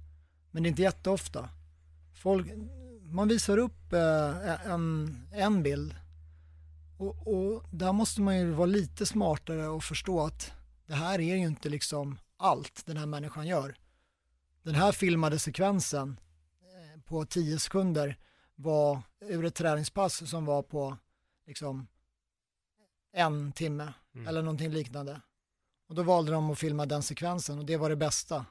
men 0.51 0.63
det 0.63 0.67
är 0.67 0.69
inte 0.69 0.81
jätteofta. 0.81 1.49
Folk, 2.13 2.47
man 3.01 3.27
visar 3.27 3.57
upp 3.57 3.93
eh, 3.93 4.71
en, 4.71 5.17
en 5.33 5.63
bild 5.63 5.95
och, 6.97 7.27
och, 7.27 7.63
där 7.71 7.93
måste 7.93 8.21
man 8.21 8.37
ju 8.37 8.51
vara 8.51 8.65
lite 8.65 9.05
smartare 9.05 9.67
och 9.67 9.83
förstå 9.83 10.25
att 10.25 10.51
det 10.85 10.93
här 10.93 11.19
är 11.19 11.35
ju 11.35 11.47
inte 11.47 11.69
liksom 11.69 12.19
allt 12.37 12.85
den 12.85 12.97
här 12.97 13.05
människan 13.05 13.47
gör. 13.47 13.77
Den 14.63 14.75
här 14.75 14.91
filmade 14.91 15.39
sekvensen 15.39 16.19
eh, 16.61 17.01
på 17.01 17.25
10 17.25 17.59
sekunder 17.59 18.17
var 18.55 19.01
ur 19.21 19.45
ett 19.45 19.55
träningspass 19.55 20.29
som 20.29 20.45
var 20.45 20.63
på 20.63 20.97
liksom 21.47 21.87
en 23.13 23.51
timme 23.51 23.93
mm. 24.15 24.27
eller 24.27 24.41
någonting 24.41 24.71
liknande. 24.71 25.21
Och 25.87 25.95
då 25.95 26.03
valde 26.03 26.31
de 26.31 26.51
att 26.51 26.59
filma 26.59 26.85
den 26.85 27.03
sekvensen 27.03 27.59
och 27.59 27.65
det 27.65 27.77
var 27.77 27.89
det 27.89 27.95
bästa. 27.95 28.45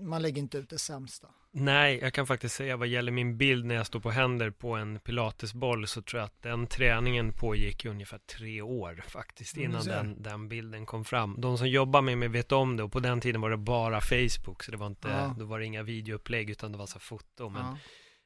Man 0.00 0.22
lägger 0.22 0.38
inte 0.42 0.58
ut 0.58 0.70
det 0.70 0.78
sämsta. 0.78 1.28
Nej, 1.56 1.98
jag 2.02 2.14
kan 2.14 2.26
faktiskt 2.26 2.54
säga 2.54 2.76
vad 2.76 2.88
gäller 2.88 3.12
min 3.12 3.36
bild 3.38 3.64
när 3.64 3.74
jag 3.74 3.86
står 3.86 4.00
på 4.00 4.10
händer 4.10 4.50
på 4.50 4.74
en 4.74 5.00
pilatesboll 5.00 5.86
så 5.86 6.02
tror 6.02 6.20
jag 6.20 6.26
att 6.26 6.42
den 6.42 6.66
träningen 6.66 7.32
pågick 7.32 7.84
i 7.84 7.88
ungefär 7.88 8.18
tre 8.18 8.62
år 8.62 9.04
faktiskt 9.08 9.56
Mm, 9.56 9.70
innan 9.70 9.84
den, 9.84 10.22
den 10.22 10.48
bilden 10.48 10.86
kom 10.86 11.04
fram. 11.04 11.40
De 11.40 11.58
som 11.58 11.68
jobbar 11.68 12.02
med 12.02 12.18
mig 12.18 12.28
vet 12.28 12.52
om 12.52 12.76
det 12.76 12.82
och 12.82 12.92
på 12.92 13.00
den 13.00 13.20
tiden 13.20 13.40
var 13.40 13.50
det 13.50 13.56
bara 13.56 14.00
Facebook 14.00 14.62
så 14.62 14.70
det 14.70 14.76
var 14.76 14.86
inte, 14.86 15.08
Ja. 15.08 15.34
då 15.38 15.44
var 15.44 15.58
det 15.58 15.64
inga 15.64 15.82
videoupplägg 15.82 16.50
utan 16.50 16.72
det 16.72 16.78
var 16.78 16.86
så 16.86 16.98
foto. 16.98 17.48
Men, 17.48 17.62
Ja. 17.62 17.76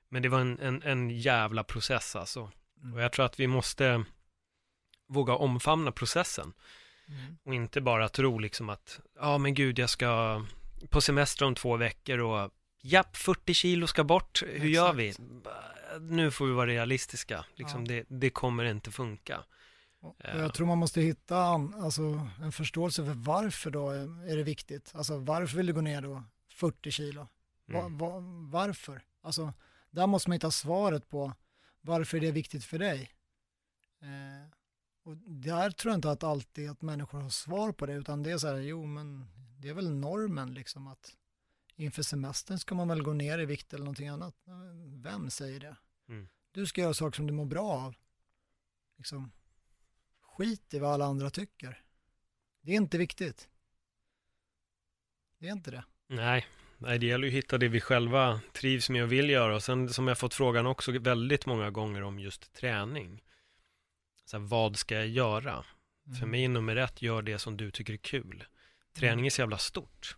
men 0.08 0.22
det 0.22 0.28
var 0.28 0.40
en, 0.40 0.58
en, 0.58 0.82
en 0.82 1.10
jävla 1.10 1.64
process 1.64 2.16
alltså. 2.16 2.50
Mm. 2.82 2.94
Och 2.94 3.02
jag 3.02 3.12
tror 3.12 3.24
att 3.26 3.40
vi 3.40 3.46
måste 3.46 4.04
våga 5.08 5.34
omfamna 5.34 5.92
processen 5.92 6.52
Mm. 7.08 7.36
och 7.44 7.54
inte 7.54 7.80
bara 7.80 8.08
tro 8.08 8.38
liksom 8.38 8.68
att, 8.68 9.00
ja 9.18 9.38
men 9.38 9.54
gud 9.54 9.78
jag 9.78 9.90
ska 9.90 10.42
på 10.90 11.00
semester 11.00 11.44
om 11.44 11.54
två 11.54 11.76
veckor 11.76 12.18
och 12.18 12.50
japp, 12.82 13.16
40 13.16 13.54
kilo 13.54 13.86
ska 13.86 14.04
bort, 14.04 14.42
hur 14.46 14.68
gör 14.68 14.92
vi? 14.92 15.08
Exakt. 15.08 15.28
Nu 16.00 16.30
får 16.30 16.46
vi 16.46 16.52
vara 16.52 16.66
realistiska, 16.66 17.44
liksom 17.54 17.84
Ja. 17.84 17.88
det, 17.94 18.04
det 18.08 18.30
kommer 18.30 18.64
inte 18.64 18.90
funka. 18.90 19.44
Och 20.00 20.16
Ja. 20.18 20.38
jag 20.38 20.54
tror 20.54 20.66
man 20.66 20.78
måste 20.78 21.00
hitta 21.00 21.38
an- 21.38 21.74
alltså, 21.82 22.28
en 22.42 22.52
förståelse 22.52 23.04
för 23.04 23.14
varför 23.14 23.70
då 23.70 23.90
är 23.90 24.30
är 24.32 24.36
det 24.36 24.42
viktigt. 24.42 24.92
Alltså 24.94 25.18
varför 25.18 25.56
vill 25.56 25.66
du 25.66 25.72
gå 25.72 25.80
ner 25.80 26.02
då 26.02 26.24
40 26.52 26.90
kilo? 26.90 27.28
Va, 27.66 27.80
Mm. 27.80 27.98
va, 27.98 28.18
varför? 28.50 29.02
Alltså 29.22 29.52
där 29.90 30.06
måste 30.06 30.30
man 30.30 30.34
hitta 30.34 30.50
svaret 30.50 31.08
på 31.10 31.32
varför 31.80 32.20
det 32.20 32.28
är 32.28 32.32
viktigt 32.32 32.64
för 32.64 32.78
dig. 32.78 33.10
Eh, 34.02 34.50
och 35.02 35.16
där 35.16 35.70
tror 35.70 35.90
jag 35.90 35.98
inte 35.98 36.10
att 36.10 36.24
alltid 36.24 36.70
att 36.70 36.82
människor 36.82 37.20
har 37.20 37.30
svar 37.30 37.72
på 37.72 37.86
det 37.86 37.92
utan 37.92 38.22
det 38.22 38.30
är 38.30 38.38
så 38.38 38.46
här, 38.46 38.56
jo 38.56 38.86
men 38.86 39.26
det 39.58 39.68
är 39.68 39.74
väl 39.74 39.90
normen 39.90 40.54
liksom 40.54 40.86
att 40.86 41.16
inför 41.76 42.02
semestern 42.02 42.58
ska 42.58 42.74
man 42.74 42.88
väl 42.88 43.02
gå 43.02 43.12
ner 43.12 43.38
i 43.38 43.46
vikt 43.46 43.72
eller 43.72 43.84
någonting 43.84 44.08
annat. 44.08 44.34
Vem 45.02 45.30
säger 45.30 45.60
det? 45.60 45.76
Mm. 46.08 46.28
Du 46.52 46.66
ska 46.66 46.80
göra 46.80 46.94
saker 46.94 47.16
som 47.16 47.26
du 47.26 47.32
mår 47.32 47.44
bra 47.44 47.70
av. 47.70 47.94
Liksom, 48.96 49.32
skit 50.20 50.74
i 50.74 50.78
vad 50.78 50.92
alla 50.92 51.04
andra 51.04 51.30
tycker. 51.30 51.82
Det 52.60 52.72
är 52.72 52.76
inte 52.76 52.98
viktigt. 52.98 53.48
Det 55.38 55.48
är 55.48 55.52
inte 55.52 55.70
det. 55.70 55.84
Nej, 56.06 56.46
nej, 56.78 56.98
det 56.98 57.06
gäller 57.06 57.28
ju 57.28 57.30
att 57.30 57.44
hitta 57.44 57.58
det 57.58 57.68
vi 57.68 57.80
själva 57.80 58.40
trivs 58.52 58.90
med 58.90 59.02
och 59.02 59.12
vill 59.12 59.30
göra. 59.30 59.54
Och 59.54 59.62
sen 59.62 59.88
som 59.88 60.08
jag 60.08 60.18
fått 60.18 60.34
frågan 60.34 60.66
också 60.66 60.98
väldigt 60.98 61.46
många 61.46 61.70
gånger 61.70 62.02
om 62.02 62.18
just 62.18 62.52
träning. 62.52 63.22
Så 64.28 64.38
här, 64.38 64.44
vad 64.44 64.76
ska 64.76 64.94
jag 64.94 65.08
göra? 65.08 65.64
För 66.04 66.16
Mm. 66.16 66.30
mig 66.30 66.44
är 66.44 66.48
nummer 66.48 66.76
ett, 66.76 67.02
gör 67.02 67.22
det 67.22 67.38
som 67.38 67.56
du 67.56 67.70
tycker 67.70 67.92
är 67.92 67.96
kul. 67.96 68.44
Träning 68.94 69.26
är 69.26 69.30
så 69.30 69.40
jävla 69.40 69.58
stort. 69.58 70.16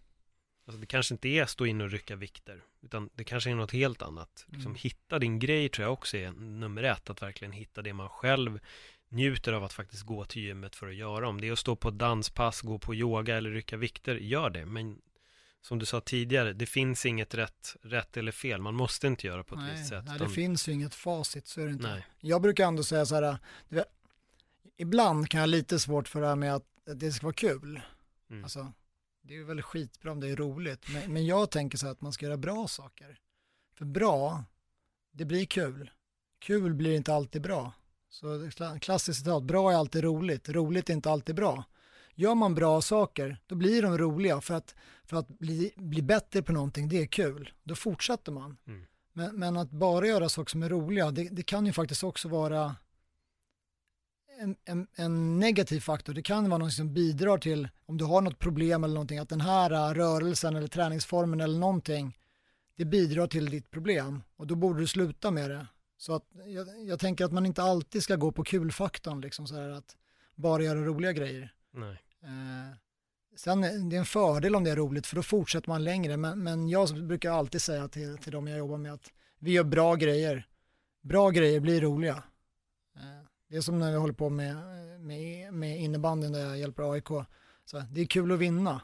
Alltså 0.66 0.80
det 0.80 0.86
kanske 0.86 1.14
inte 1.14 1.28
är 1.28 1.46
stå 1.46 1.66
in 1.66 1.80
och 1.80 1.90
rycka 1.90 2.16
vikter, 2.16 2.62
utan 2.82 3.10
det 3.14 3.24
kanske 3.24 3.50
är 3.50 3.54
något 3.54 3.72
helt 3.72 4.02
annat. 4.02 4.44
Liksom 4.48 4.70
Mm. 4.72 4.78
hitta 4.82 5.18
din 5.18 5.38
grej 5.38 5.68
tror 5.68 5.84
jag 5.84 5.92
också 5.92 6.16
är 6.16 6.32
nummer 6.32 6.82
ett, 6.82 7.10
att 7.10 7.22
verkligen 7.22 7.52
hitta 7.52 7.82
det 7.82 7.92
man 7.92 8.08
själv 8.08 8.60
njuter 9.08 9.52
av 9.52 9.64
att 9.64 9.72
faktiskt 9.72 10.02
gå 10.02 10.24
till 10.24 10.42
gymmet 10.42 10.76
för 10.76 10.88
att 10.88 10.94
göra. 10.94 11.28
Om 11.28 11.40
det 11.40 11.48
är 11.48 11.52
att 11.52 11.58
stå 11.58 11.76
på 11.76 11.90
danspass, 11.90 12.60
gå 12.60 12.78
på 12.78 12.94
yoga 12.94 13.36
eller 13.36 13.50
rycka 13.50 13.76
vikter, 13.76 14.14
gör 14.14 14.50
det. 14.50 14.66
Men 14.66 15.00
som 15.62 15.78
du 15.78 15.86
sa 15.86 16.00
tidigare, 16.00 16.52
det 16.52 16.66
finns 16.66 17.06
inget 17.06 17.34
rätt, 17.34 17.76
rätt 17.82 18.16
eller 18.16 18.32
fel. 18.32 18.60
Man 18.60 18.74
måste 18.74 19.06
inte 19.06 19.26
göra 19.26 19.44
på 19.44 19.54
ett 19.54 19.60
nej, 19.60 19.72
visst 19.72 19.88
sätt. 19.88 20.04
nej, 20.06 20.18
det 20.18 20.28
finns 20.28 20.68
ju 20.68 20.72
inget 20.72 20.94
facit, 20.94 21.46
så 21.48 21.60
är 21.60 21.64
det 21.66 21.72
inte. 21.72 21.90
Nej. 21.92 22.06
Jag 22.20 22.42
brukar 22.42 22.66
ändå 22.66 22.82
säga 22.82 23.06
så 23.06 23.14
här, 23.14 23.38
ibland 24.80 25.28
kan 25.28 25.38
jag 25.38 25.42
ha 25.42 25.50
lite 25.50 25.78
svårt 25.78 26.08
för 26.08 26.20
det 26.20 26.26
här 26.26 26.36
med 26.36 26.54
att 26.54 26.66
det 26.84 27.12
ska 27.12 27.26
vara 27.26 27.34
kul. 27.34 27.80
Mm. 28.30 28.44
Alltså, 28.44 28.72
det 29.22 29.36
är 29.36 29.44
väl 29.44 29.62
skitbra 29.62 30.12
om 30.12 30.20
det 30.20 30.28
är 30.28 30.36
roligt, 30.36 30.86
men, 30.92 31.12
men 31.12 31.26
jag 31.26 31.50
tänker 31.50 31.78
så 31.78 31.86
här 31.86 31.92
att 31.92 32.00
man 32.00 32.12
ska 32.12 32.26
göra 32.26 32.36
bra 32.36 32.68
saker. 32.68 33.18
För 33.74 33.84
bra, 33.84 34.44
det 35.12 35.24
blir 35.24 35.44
kul. 35.44 35.90
Kul 36.38 36.74
blir 36.74 36.96
inte 36.96 37.14
alltid 37.14 37.42
bra. 37.42 37.72
Så 38.08 38.50
klassiskt 38.80 39.18
citat, 39.18 39.42
bra 39.42 39.72
är 39.72 39.76
alltid 39.76 40.04
roligt, 40.04 40.48
roligt 40.48 40.90
är 40.90 40.94
inte 40.94 41.10
alltid 41.10 41.34
bra. 41.34 41.64
Gör 42.14 42.34
man 42.34 42.54
bra 42.54 42.80
saker, 42.80 43.38
då 43.46 43.54
blir 43.54 43.82
de 43.82 43.98
roliga 43.98 44.40
för 44.40 44.54
att, 44.54 44.74
för 45.04 45.16
att 45.16 45.28
bli, 45.28 45.72
bli 45.76 46.02
bättre 46.02 46.42
på 46.42 46.52
någonting, 46.52 46.88
det 46.88 47.02
är 47.02 47.06
kul. 47.06 47.52
Då 47.62 47.74
fortsätter 47.74 48.32
man. 48.32 48.56
Mm. 48.66 48.86
Men, 49.12 49.34
men 49.34 49.56
att 49.56 49.70
bara 49.70 50.06
göra 50.06 50.28
saker 50.28 50.50
som 50.50 50.62
är 50.62 50.68
roliga, 50.68 51.10
det, 51.10 51.28
det 51.28 51.42
kan 51.42 51.66
ju 51.66 51.72
faktiskt 51.72 52.04
också 52.04 52.28
vara 52.28 52.76
en, 54.40 54.56
en, 54.64 54.86
en 54.94 55.38
negativ 55.38 55.80
faktor. 55.80 56.14
Det 56.14 56.22
kan 56.22 56.50
vara 56.50 56.58
något 56.58 56.72
som 56.72 56.94
bidrar 56.94 57.38
till, 57.38 57.68
om 57.86 57.96
du 57.96 58.04
har 58.04 58.20
något 58.20 58.38
problem 58.38 58.84
eller 58.84 58.94
någonting, 58.94 59.18
att 59.18 59.28
den 59.28 59.40
här 59.40 59.70
äh, 59.70 59.94
rörelsen 59.94 60.56
eller 60.56 60.68
träningsformen 60.68 61.40
eller 61.40 61.58
någonting, 61.58 62.18
det 62.76 62.84
bidrar 62.84 63.26
till 63.26 63.50
ditt 63.50 63.70
problem 63.70 64.22
och 64.36 64.46
då 64.46 64.54
borde 64.54 64.80
du 64.80 64.86
sluta 64.86 65.30
med 65.30 65.50
det. 65.50 65.66
Så 65.96 66.14
att 66.14 66.24
jag, 66.46 66.66
jag 66.86 67.00
tänker 67.00 67.24
att 67.24 67.32
man 67.32 67.46
inte 67.46 67.62
alltid 67.62 68.02
ska 68.02 68.16
gå 68.16 68.32
på 68.32 68.44
kulfaktorn, 68.44 69.20
liksom 69.20 69.46
så 69.46 69.54
här 69.54 69.68
att 69.68 69.96
bara 70.34 70.62
göra 70.62 70.84
roliga 70.84 71.12
grejer. 71.12 71.54
Nej. 71.72 72.02
Eh, 72.22 72.76
sen 73.36 73.64
är 73.64 73.90
det 73.90 73.96
är 73.96 74.00
en 74.00 74.04
fördel 74.04 74.56
om 74.56 74.64
det 74.64 74.70
är 74.70 74.76
roligt 74.76 75.06
för 75.06 75.16
då 75.16 75.22
fortsätter 75.22 75.68
man 75.68 75.84
längre. 75.84 76.16
Men, 76.16 76.42
men 76.42 76.68
jag 76.68 77.06
brukar 77.06 77.32
alltid 77.32 77.62
säga 77.62 77.88
till, 77.88 78.18
till 78.18 78.32
de 78.32 78.46
jag 78.46 78.58
jobbar 78.58 78.78
med 78.78 78.92
att 78.92 79.12
vi 79.38 79.52
gör 79.52 79.64
bra 79.64 79.94
grejer. 79.94 80.46
Bra 81.02 81.30
grejer 81.30 81.60
blir 81.60 81.80
roliga. 81.80 82.22
Eh, 82.96 83.29
det 83.50 83.56
är 83.56 83.60
som 83.60 83.78
när 83.78 83.90
vi 83.90 83.96
håller 83.96 84.14
på 84.14 84.30
med, 84.30 84.56
med, 85.00 85.52
med 85.52 85.80
innebandyn 85.80 86.32
där 86.32 86.40
jag 86.40 86.58
hjälper 86.58 86.92
AIK. 86.92 87.08
Så 87.64 87.82
det 87.90 88.00
är 88.00 88.06
kul 88.06 88.32
att 88.32 88.38
vinna. 88.38 88.80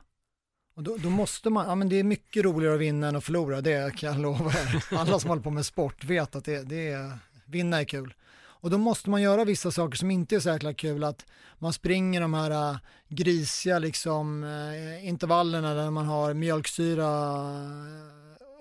Och 0.74 0.82
då, 0.82 0.96
då 0.96 1.10
måste 1.10 1.50
man, 1.50 1.68
ja 1.68 1.74
men 1.74 1.88
det 1.88 1.96
är 1.96 2.04
mycket 2.04 2.44
roligare 2.44 2.74
att 2.74 2.80
vinna 2.80 3.08
än 3.08 3.16
att 3.16 3.24
förlora, 3.24 3.60
det 3.60 3.96
kan 3.96 4.12
jag 4.12 4.20
lova 4.20 4.50
er. 4.50 4.84
Alla 4.90 5.18
som 5.18 5.30
håller 5.30 5.42
på 5.42 5.50
med 5.50 5.66
sport 5.66 6.04
vet 6.04 6.36
att 6.36 6.44
det, 6.44 6.62
det 6.62 6.90
är, 6.90 7.18
vinna 7.44 7.80
är 7.80 7.84
kul. 7.84 8.14
Och 8.38 8.70
då 8.70 8.78
måste 8.78 9.10
man 9.10 9.22
göra 9.22 9.44
vissa 9.44 9.70
saker 9.70 9.96
som 9.96 10.10
inte 10.10 10.36
är 10.36 10.40
så 10.40 10.48
jäkla 10.48 10.74
kul, 10.74 11.04
att 11.04 11.26
man 11.58 11.72
springer 11.72 12.20
de 12.20 12.34
här 12.34 12.50
äh, 12.50 12.78
grisiga 13.08 13.78
liksom 13.78 14.44
äh, 14.44 15.08
intervallerna 15.08 15.74
där 15.74 15.90
man 15.90 16.06
har 16.06 16.34
mjölksyra 16.34 17.06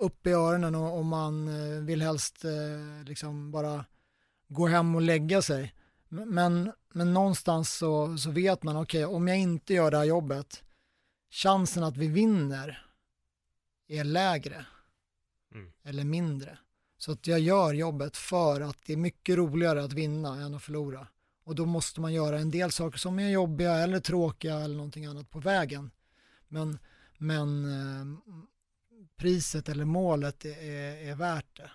äh, 0.00 0.04
upp 0.04 0.26
i 0.26 0.30
öronen 0.30 0.74
och, 0.74 0.98
och 0.98 1.04
man 1.04 1.48
äh, 1.48 1.82
vill 1.82 2.02
helst 2.02 2.44
äh, 2.44 3.04
liksom 3.04 3.50
bara 3.50 3.84
gå 4.48 4.66
hem 4.66 4.94
och 4.94 5.02
lägga 5.02 5.42
sig. 5.42 5.72
Men, 6.24 6.72
men 6.92 7.14
någonstans 7.14 7.74
så, 7.76 8.18
så 8.18 8.30
vet 8.30 8.62
man, 8.62 8.76
okej, 8.76 9.04
om 9.04 9.28
jag 9.28 9.38
inte 9.38 9.74
gör 9.74 9.90
det 9.90 9.96
här 9.96 10.04
jobbet, 10.04 10.62
chansen 11.30 11.84
att 11.84 11.96
vi 11.96 12.08
vinner 12.08 12.86
är 13.88 14.04
lägre 14.04 14.66
Mm. 15.54 15.72
eller 15.84 16.04
mindre. 16.04 16.58
Så 16.98 17.12
att 17.12 17.26
jag 17.26 17.40
gör 17.40 17.74
jobbet 17.74 18.16
för 18.16 18.60
att 18.60 18.78
det 18.86 18.92
är 18.92 18.96
mycket 18.96 19.36
roligare 19.36 19.84
att 19.84 19.92
vinna 19.92 20.40
än 20.40 20.54
att 20.54 20.62
förlora. 20.62 21.08
Och 21.44 21.54
då 21.54 21.66
måste 21.66 22.00
man 22.00 22.14
göra 22.14 22.38
en 22.38 22.50
del 22.50 22.72
saker 22.72 22.98
som 22.98 23.18
är 23.18 23.28
jobbiga 23.28 23.74
eller 23.74 24.00
tråkiga 24.00 24.60
eller 24.60 24.76
någonting 24.76 25.06
annat 25.06 25.30
på 25.30 25.38
vägen. 25.40 25.90
Men, 26.48 26.78
men 27.18 27.64
eh, 27.64 28.06
priset 29.16 29.68
eller 29.68 29.84
målet 29.84 30.44
är, 30.44 31.08
är 31.08 31.14
värt 31.14 31.56
det. 31.56 31.70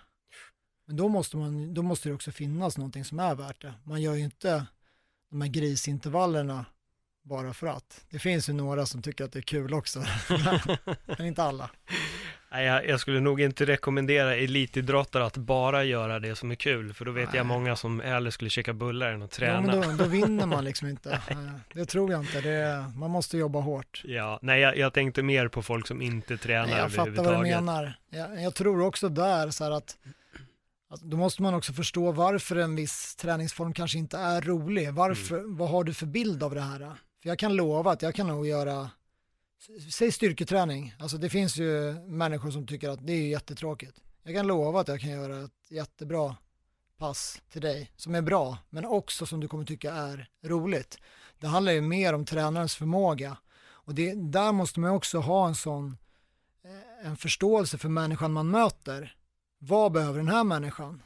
Men 0.86 0.96
då 0.96 1.08
måste, 1.08 1.36
man, 1.36 1.74
då 1.74 1.82
måste 1.82 2.08
det 2.08 2.14
också 2.14 2.32
finnas 2.32 2.78
någonting 2.78 3.04
som 3.04 3.18
är 3.18 3.34
värt 3.34 3.62
det. 3.62 3.74
Man 3.84 4.02
gör 4.02 4.14
ju 4.14 4.24
inte 4.24 4.66
de 5.30 5.40
här 5.40 5.48
grisintervallerna 5.48 6.64
bara 7.22 7.54
för 7.54 7.66
att. 7.66 8.04
Det 8.10 8.18
finns 8.18 8.48
ju 8.48 8.52
några 8.52 8.86
som 8.86 9.02
tycker 9.02 9.24
att 9.24 9.32
det 9.32 9.38
är 9.38 9.42
kul 9.42 9.74
också, 9.74 10.04
men 11.18 11.26
inte 11.26 11.42
alla. 11.42 11.70
Nej, 12.52 12.66
jag, 12.66 12.88
jag 12.88 13.00
skulle 13.00 13.20
nog 13.20 13.40
inte 13.40 13.64
rekommendera 13.64 14.36
elitidrottare 14.36 15.26
att 15.26 15.36
bara 15.36 15.84
göra 15.84 16.18
det 16.20 16.36
som 16.36 16.50
är 16.50 16.54
kul, 16.54 16.92
för 16.94 17.04
då 17.04 17.10
vet 17.12 17.28
Nej. 17.28 17.36
jag 17.36 17.46
många 17.46 17.76
som 17.76 18.00
hellre 18.00 18.32
skulle 18.32 18.50
käka 18.50 18.72
bullar 18.72 19.12
än 19.12 19.22
att 19.22 19.38
Ja, 19.38 19.46
träna. 19.46 19.60
men 19.60 19.96
då, 19.96 20.04
då 20.04 20.10
vinner 20.10 20.46
man 20.46 20.64
liksom 20.64 20.88
inte. 20.88 21.20
Det 21.72 21.84
tror 21.86 22.12
jag 22.12 22.20
inte. 22.20 22.40
Det 22.40 22.84
man 22.96 23.10
måste 23.10 23.38
jobba 23.38 23.60
hårt. 23.60 24.02
Ja, 24.04 24.38
nej 24.42 24.60
jag, 24.60 24.76
jag 24.76 24.92
tänkte 24.92 25.22
mer 25.22 25.48
på 25.48 25.62
folk 25.62 25.86
som 25.86 26.02
inte 26.02 26.36
tränar 26.36 26.66
Nej, 26.66 26.76
jag 26.78 26.92
fattar 26.92 27.12
vad 27.24 27.34
du 27.34 27.42
menar. 27.42 27.94
Jag, 28.10 28.42
jag 28.42 28.54
tror 28.54 28.80
också 28.82 29.08
där 29.08 29.50
så 29.50 29.64
här 29.64 29.70
att, 29.70 29.96
att 30.92 31.00
då 31.00 31.16
måste 31.16 31.42
man 31.42 31.54
också 31.54 31.72
förstå 31.72 32.12
varför 32.12 32.56
en 32.56 32.76
viss 32.76 33.16
träningsform 33.16 33.72
kanske 33.72 33.98
inte 33.98 34.18
är 34.18 34.40
rolig. 34.40 34.92
Varför, 34.92 35.38
Mm. 35.38 35.56
Vad 35.56 35.70
har 35.70 35.84
du 35.84 35.94
för 35.94 36.06
bild 36.06 36.42
av 36.42 36.54
det 36.54 36.60
här? 36.60 36.78
För 37.22 37.28
jag 37.28 37.38
kan 37.38 37.56
lova 37.56 37.90
att 37.92 38.02
jag 38.02 38.14
kan 38.14 38.26
nog 38.26 38.46
göra, 38.46 38.90
säg 39.90 40.12
styrketräning. 40.12 40.94
Alltså 40.98 41.16
det 41.16 41.30
finns 41.30 41.56
ju 41.56 41.92
människor 41.92 42.50
som 42.50 42.66
tycker 42.66 42.88
att 42.88 43.06
det 43.06 43.12
är 43.12 43.28
jättetråkigt. 43.28 44.00
Jag 44.22 44.34
kan 44.34 44.46
lova 44.46 44.80
att 44.80 44.88
jag 44.88 45.00
kan 45.00 45.10
göra 45.10 45.44
ett 45.44 45.70
jättebra 45.70 46.36
pass 46.98 47.42
till 47.52 47.60
dig 47.62 47.90
som 47.96 48.14
är 48.14 48.22
bra, 48.22 48.58
men 48.70 48.84
också 48.84 49.26
som 49.26 49.40
du 49.40 49.48
kommer 49.48 49.64
tycka 49.64 49.92
är 49.92 50.28
roligt. 50.44 50.98
Det 51.40 51.46
handlar 51.46 51.72
ju 51.72 51.80
mer 51.80 52.12
om 52.12 52.24
tränarens 52.24 52.74
förmåga 52.74 53.36
och 53.64 53.94
det, 53.94 54.14
där 54.14 54.52
måste 54.52 54.80
man 54.80 54.90
också 54.90 55.18
ha 55.18 55.48
en 55.48 55.54
sån 55.54 55.96
eh, 56.64 57.06
en 57.06 57.16
förståelse 57.16 57.78
för 57.78 57.88
människan 57.88 58.32
man 58.32 58.50
möter. 58.50 59.16
Vad 59.64 59.92
behöver 59.92 60.18
den 60.18 60.28
här 60.28 60.44
människan? 60.44 61.02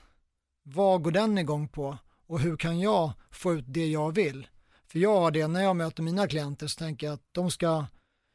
Vad 0.62 1.02
går 1.02 1.10
den 1.10 1.38
igång 1.38 1.68
på? 1.68 1.98
Och 2.26 2.40
hur 2.40 2.56
kan 2.56 2.80
jag 2.80 3.12
få 3.30 3.54
ut 3.54 3.64
det 3.68 3.86
jag 3.86 4.14
vill? 4.14 4.48
För 4.86 4.98
jag 4.98 5.20
har 5.20 5.30
det 5.30 5.46
när 5.46 5.62
jag 5.62 5.76
möter 5.76 6.02
mina 6.02 6.26
klienter 6.26 6.66
så 6.66 6.78
tänker 6.78 7.06
jag 7.06 7.14
att 7.14 7.28
de 7.32 7.50
ska, 7.50 7.86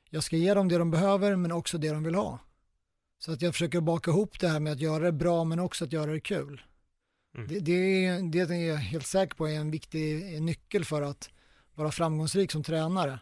jag 0.09 0.23
ska 0.23 0.37
ge 0.37 0.53
dem 0.53 0.67
det 0.67 0.77
de 0.77 0.91
behöver 0.91 1.35
men 1.35 1.51
också 1.51 1.77
det 1.77 1.89
de 1.89 2.03
vill 2.03 2.15
ha. 2.15 2.39
Så 3.19 3.31
att 3.31 3.41
jag 3.41 3.53
försöker 3.53 3.81
baka 3.81 4.11
ihop 4.11 4.39
det 4.39 4.47
här 4.47 4.59
med 4.59 4.73
att 4.73 4.79
göra 4.79 5.03
det 5.03 5.11
bra 5.11 5.43
men 5.43 5.59
också 5.59 5.85
att 5.85 5.93
göra 5.93 6.11
det 6.11 6.19
kul. 6.19 6.61
Mm. 7.35 7.47
Det, 7.47 7.59
det, 7.59 8.05
är, 8.05 8.21
det 8.31 8.39
är 8.39 8.69
jag 8.69 8.77
helt 8.77 9.07
säker 9.07 9.35
på 9.35 9.47
är 9.47 9.55
en 9.55 9.71
viktig 9.71 10.41
nyckel 10.41 10.85
för 10.85 11.01
att 11.01 11.29
vara 11.75 11.91
framgångsrik 11.91 12.51
som 12.51 12.63
tränare. 12.63 13.19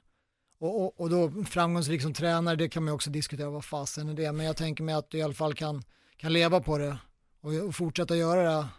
Och, 0.59 0.81
och, 0.81 1.01
och, 1.01 1.09
då 1.09 1.43
framgångsrik 1.43 2.01
som 2.01 2.13
tränare, 2.13 2.55
det 2.55 2.69
kan 2.69 2.83
man 2.83 2.93
också 2.93 3.09
diskutera 3.09 3.49
vad 3.49 3.65
fasen 3.65 4.09
är 4.09 4.13
det, 4.13 4.31
men 4.31 4.45
jag 4.45 4.57
tänker 4.57 4.83
mig 4.83 4.95
att 4.95 5.09
du 5.09 5.17
i 5.17 5.21
alla 5.21 5.33
fall 5.33 5.53
kan, 5.53 5.83
kan 6.19 6.33
leva 6.33 6.61
på 6.61 6.77
det 6.77 6.97
och, 7.41 7.75
fortsätta 7.75 8.15
göra 8.15 8.69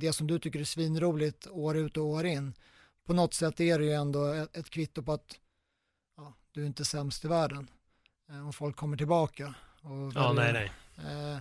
det, 0.00 0.12
som 0.12 0.26
du 0.26 0.38
tycker 0.38 0.60
är 0.60 0.64
svinroligt 0.64 1.46
år 1.46 1.76
ut 1.76 1.96
och 1.96 2.04
år 2.04 2.26
in. 2.26 2.54
På 3.06 3.12
något 3.12 3.34
sätt 3.34 3.60
är 3.60 3.78
det 3.78 3.84
ju 3.84 3.92
ändå 3.92 4.32
ett, 4.32 4.70
kvitto 4.70 5.02
på 5.02 5.12
att 5.12 5.38
ja, 6.16 6.34
du 6.52 6.62
är 6.62 6.66
inte 6.66 6.84
sämst 6.84 7.24
i 7.24 7.28
världen. 7.28 7.70
Eh, 8.28 8.48
och 8.48 8.54
folk 8.54 8.76
kommer 8.76 8.96
tillbaka. 8.96 9.54
Och 9.82 10.12
ja, 10.14 10.32
nej, 10.32 10.52
nej. 10.52 10.70
Eh, 10.96 11.38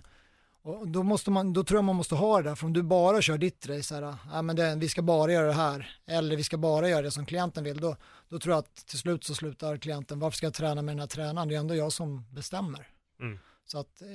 och 0.62 0.88
då, 0.88 1.04
måste 1.04 1.32
man, 1.32 1.54
då 1.54 1.64
tror 1.64 1.78
jag 1.78 1.84
man 1.84 1.96
måste 1.96 2.16
ha 2.16 2.38
det 2.42 2.50
där, 2.50 2.56
för 2.56 2.66
om 2.66 2.74
du 2.74 2.84
bara 2.84 3.22
kör 3.22 3.38
ditt 3.38 3.68
race, 3.68 3.96
här, 3.96 4.16
ja, 4.32 4.42
men 4.42 4.56
det, 4.56 4.76
vi 4.76 4.90
ska 4.90 5.02
bara 5.02 5.32
göra 5.32 5.48
det 5.48 5.54
här, 5.54 5.98
eller 6.06 6.36
vi 6.36 6.44
ska 6.44 6.58
bara 6.58 6.90
göra 6.90 7.02
det 7.02 7.12
som 7.12 7.26
klienten 7.26 7.64
vill, 7.64 7.80
då, 7.80 7.96
då 8.30 8.40
tror 8.40 8.54
jag 8.54 8.60
att 8.60 8.76
till 8.76 9.00
slut 9.00 9.24
så 9.24 9.36
slutar 9.36 9.78
klienten, 9.78 10.20
varför 10.20 10.38
ska 10.38 10.46
jag 10.46 10.54
träna 10.54 10.82
med 10.82 10.96
den 10.96 11.00
här 11.00 11.08
tränaren, 11.08 11.48
det 11.48 11.56
är 11.56 11.60
ändå 11.60 11.76
jag 11.76 11.92
som 11.94 12.26
bestämmer. 12.32 12.88
Mm. 13.20 13.40
Så 13.66 13.80
att 13.80 14.02
eh, 14.02 14.08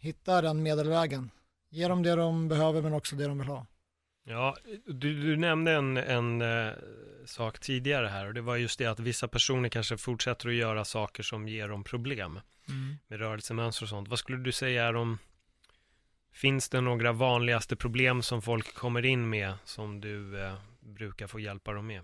hitta 0.00 0.42
den 0.42 0.62
medelvägen, 0.62 1.30
ge 1.70 1.88
dem 1.88 2.02
det 2.02 2.14
de 2.14 2.48
behöver 2.48 2.82
men 2.82 2.92
också 2.92 3.16
det 3.16 3.26
de 3.26 3.38
vill 3.38 3.48
ha. 3.48 3.66
Ja, 4.24 4.56
du, 4.86 5.22
du 5.22 5.36
nämnde 5.36 5.72
en, 5.72 5.96
en 5.96 6.42
uh, 6.42 6.72
sak 7.24 7.58
tidigare 7.58 8.06
här 8.06 8.26
och 8.26 8.34
det 8.34 8.40
var 8.40 8.56
just 8.56 8.78
det 8.78 8.86
att 8.86 9.00
vissa 9.00 9.28
personer 9.28 9.68
kanske 9.68 9.96
fortsätter 9.96 10.48
att 10.48 10.54
göra 10.54 10.84
saker 10.84 11.22
som 11.22 11.48
ger 11.48 11.68
dem 11.68 11.84
problem 11.84 12.40
mm. 12.68 12.96
med 13.08 13.18
rörelsemönster 13.18 13.84
och 13.84 13.88
sånt. 13.88 14.08
Vad 14.08 14.18
skulle 14.18 14.38
du 14.38 14.52
säga 14.52 14.84
är 14.84 14.92
de 14.92 15.18
Finns 16.32 16.68
det 16.68 16.80
några 16.80 17.12
vanligaste 17.12 17.76
problem 17.76 18.22
som 18.22 18.42
folk 18.42 18.74
kommer 18.74 19.04
in 19.04 19.30
med 19.30 19.54
som 19.64 20.00
du 20.00 20.44
eh, 20.44 20.54
brukar 20.80 21.26
få 21.26 21.40
hjälpa 21.40 21.72
dem 21.72 21.86
med? 21.86 22.02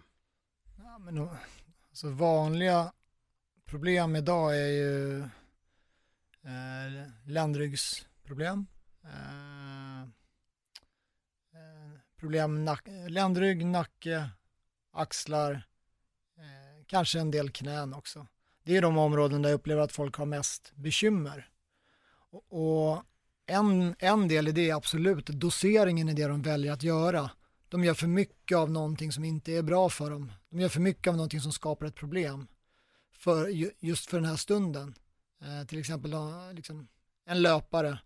Ja, 0.78 0.98
men 0.98 1.28
alltså 1.88 2.10
vanliga 2.10 2.92
problem 3.66 4.16
idag 4.16 4.56
är 4.58 4.68
ju 4.68 5.24
eh, 6.46 7.08
ländryggsproblem. 7.24 8.66
Eh, 9.04 10.02
eh, 11.52 12.00
problem 12.16 12.64
nack, 12.64 12.88
ländrygg, 13.08 13.66
nacke, 13.66 14.30
axlar, 14.92 15.52
eh, 16.36 16.84
kanske 16.86 17.20
en 17.20 17.30
del 17.30 17.50
knän 17.50 17.94
också. 17.94 18.26
Det 18.64 18.76
är 18.76 18.82
de 18.82 18.98
områden 18.98 19.42
där 19.42 19.50
jag 19.50 19.56
upplever 19.56 19.82
att 19.82 19.92
folk 19.92 20.16
har 20.16 20.26
mest 20.26 20.72
bekymmer. 20.74 21.50
och, 22.30 22.44
och 22.48 23.04
en, 23.46 23.94
en 23.98 24.28
del 24.28 24.48
i 24.48 24.52
det 24.52 24.70
är 24.70 24.74
absolut 24.74 25.26
doseringen 25.26 26.08
i 26.08 26.14
det 26.14 26.26
de 26.26 26.42
väljer 26.42 26.72
att 26.72 26.82
göra. 26.82 27.30
De 27.68 27.84
gör 27.84 27.94
för 27.94 28.06
mycket 28.06 28.58
av 28.58 28.70
någonting 28.70 29.12
som 29.12 29.24
inte 29.24 29.52
är 29.52 29.62
bra 29.62 29.88
för 29.88 30.10
dem. 30.10 30.32
De 30.50 30.60
gör 30.60 30.68
för 30.68 30.80
mycket 30.80 31.06
av 31.06 31.16
någonting 31.16 31.40
som 31.40 31.52
skapar 31.52 31.86
ett 31.86 31.94
problem 31.94 32.46
för, 33.12 33.48
just 33.84 34.10
för 34.10 34.16
den 34.16 34.28
här 34.28 34.36
stunden. 34.36 34.94
Eh, 35.42 35.66
till 35.66 35.78
exempel 35.78 36.14
liksom, 36.52 36.88
en 37.26 37.42
löpare, 37.42 37.98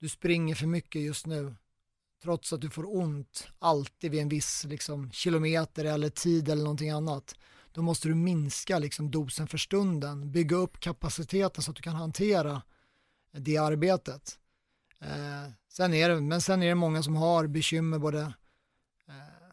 du 0.00 0.08
springer 0.08 0.54
för 0.54 0.66
mycket 0.66 1.02
just 1.02 1.26
nu 1.26 1.54
trots 2.22 2.52
att 2.52 2.60
du 2.60 2.70
får 2.70 2.96
ont 2.96 3.48
alltid 3.58 4.10
vid 4.10 4.20
en 4.20 4.28
viss 4.28 4.64
liksom, 4.64 5.10
kilometer 5.10 5.84
eller 5.84 6.10
tid 6.10 6.48
eller 6.48 6.62
någonting 6.62 6.90
annat. 6.90 7.34
Då 7.72 7.82
måste 7.82 8.08
du 8.08 8.14
minska 8.14 8.78
liksom, 8.78 9.10
dosen 9.10 9.46
för 9.46 9.58
stunden, 9.58 10.32
bygga 10.32 10.56
upp 10.56 10.80
kapaciteten 10.80 11.62
så 11.62 11.70
att 11.70 11.76
du 11.76 11.82
kan 11.82 11.94
hantera 11.94 12.62
det 13.32 13.56
arbetet. 13.56 14.38
Eh, 15.00 15.52
sen 15.68 15.94
är 15.94 16.08
det, 16.08 16.20
men 16.20 16.40
sen 16.40 16.62
är 16.62 16.68
det 16.68 16.74
många 16.74 17.02
som 17.02 17.16
har 17.16 17.46
bekymmer 17.46 17.98
både, 17.98 18.20
eh, 19.08 19.48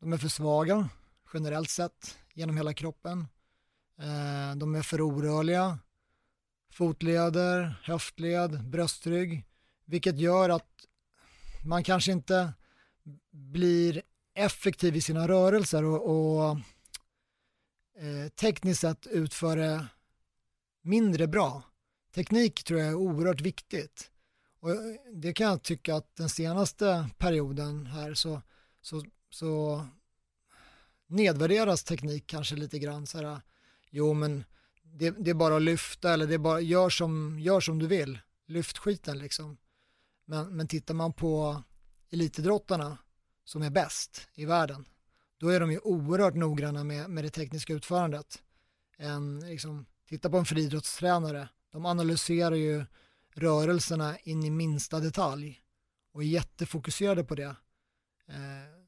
de 0.00 0.12
är 0.12 0.18
för 0.18 0.28
svaga 0.28 0.88
generellt 1.34 1.70
sett 1.70 2.18
genom 2.34 2.56
hela 2.56 2.74
kroppen. 2.74 3.26
Eh, 3.98 4.56
de 4.56 4.74
är 4.74 4.82
för 4.82 5.00
orörliga, 5.00 5.78
fotleder, 6.70 7.80
höftled, 7.82 8.64
bröstrygg, 8.64 9.44
vilket 9.84 10.18
gör 10.18 10.50
att 10.50 10.86
man 11.64 11.84
kanske 11.84 12.12
inte 12.12 12.52
blir 13.30 14.02
effektiv 14.34 14.96
i 14.96 15.00
sina 15.00 15.28
rörelser 15.28 15.84
och, 15.84 16.02
och 16.10 16.58
eh, 17.98 18.28
tekniskt 18.28 18.80
sett 18.80 19.06
utför 19.06 19.56
det 19.56 19.86
mindre 20.82 21.26
bra. 21.26 21.62
Teknik 22.14 22.64
tror 22.64 22.80
jag 22.80 22.88
är 22.88 22.94
oerhört 22.94 23.40
viktigt. 23.40 24.10
Och 24.60 24.70
eh, 24.70 24.76
det 25.12 25.32
kan 25.32 25.46
jag 25.46 25.62
tycka 25.62 25.94
att 25.96 26.16
den 26.16 26.28
senaste 26.28 27.08
perioden 27.18 27.86
här 27.86 28.14
så, 28.14 28.42
så, 28.80 29.04
så 29.30 29.86
nedvärderas 31.06 31.84
teknik 31.84 32.26
kanske 32.26 32.56
lite 32.56 32.78
grann. 32.78 33.06
Så 33.06 33.18
här, 33.18 33.40
jo 33.90 34.14
men 34.14 34.44
det, 34.92 35.10
det, 35.10 35.30
är 35.30 35.34
bara 35.34 35.56
att 35.56 35.62
lyfta 35.62 36.12
eller 36.12 36.26
det 36.26 36.34
är 36.34 36.38
bara, 36.38 36.60
gör 36.60 36.90
som, 36.90 37.38
gör 37.40 37.60
som 37.60 37.78
du 37.78 37.86
vill, 37.86 38.18
lyft 38.46 38.78
skiten 38.78 39.18
liksom. 39.18 39.56
Men, 40.24 40.56
men 40.56 40.68
tittar 40.68 40.94
man 40.94 41.12
på 41.12 41.62
elitidrottarna 42.10 42.98
som 43.44 43.62
är 43.62 43.70
bäst 43.70 44.28
i 44.34 44.44
världen, 44.44 44.84
då 45.38 45.48
är 45.48 45.60
de 45.60 45.72
ju 45.72 45.78
oerhört 45.78 46.34
noggranna 46.34 46.84
med, 46.84 47.10
med 47.10 47.24
det 47.24 47.30
tekniska 47.30 47.72
utförandet. 47.72 48.42
En, 48.96 49.40
liksom, 49.40 49.86
titta 50.08 50.30
på 50.30 50.36
en 50.36 50.44
friidrottstränare, 50.44 51.48
de 51.70 51.86
analyserar 51.86 52.54
ju 52.54 52.84
rörelserna 53.34 54.18
in 54.18 54.44
i 54.44 54.50
minsta 54.50 55.00
detalj 55.00 55.60
och 56.12 56.22
är 56.22 56.26
jättefokuserade 56.26 57.24
på 57.24 57.34
det. 57.34 57.56
Eh, 58.28 58.78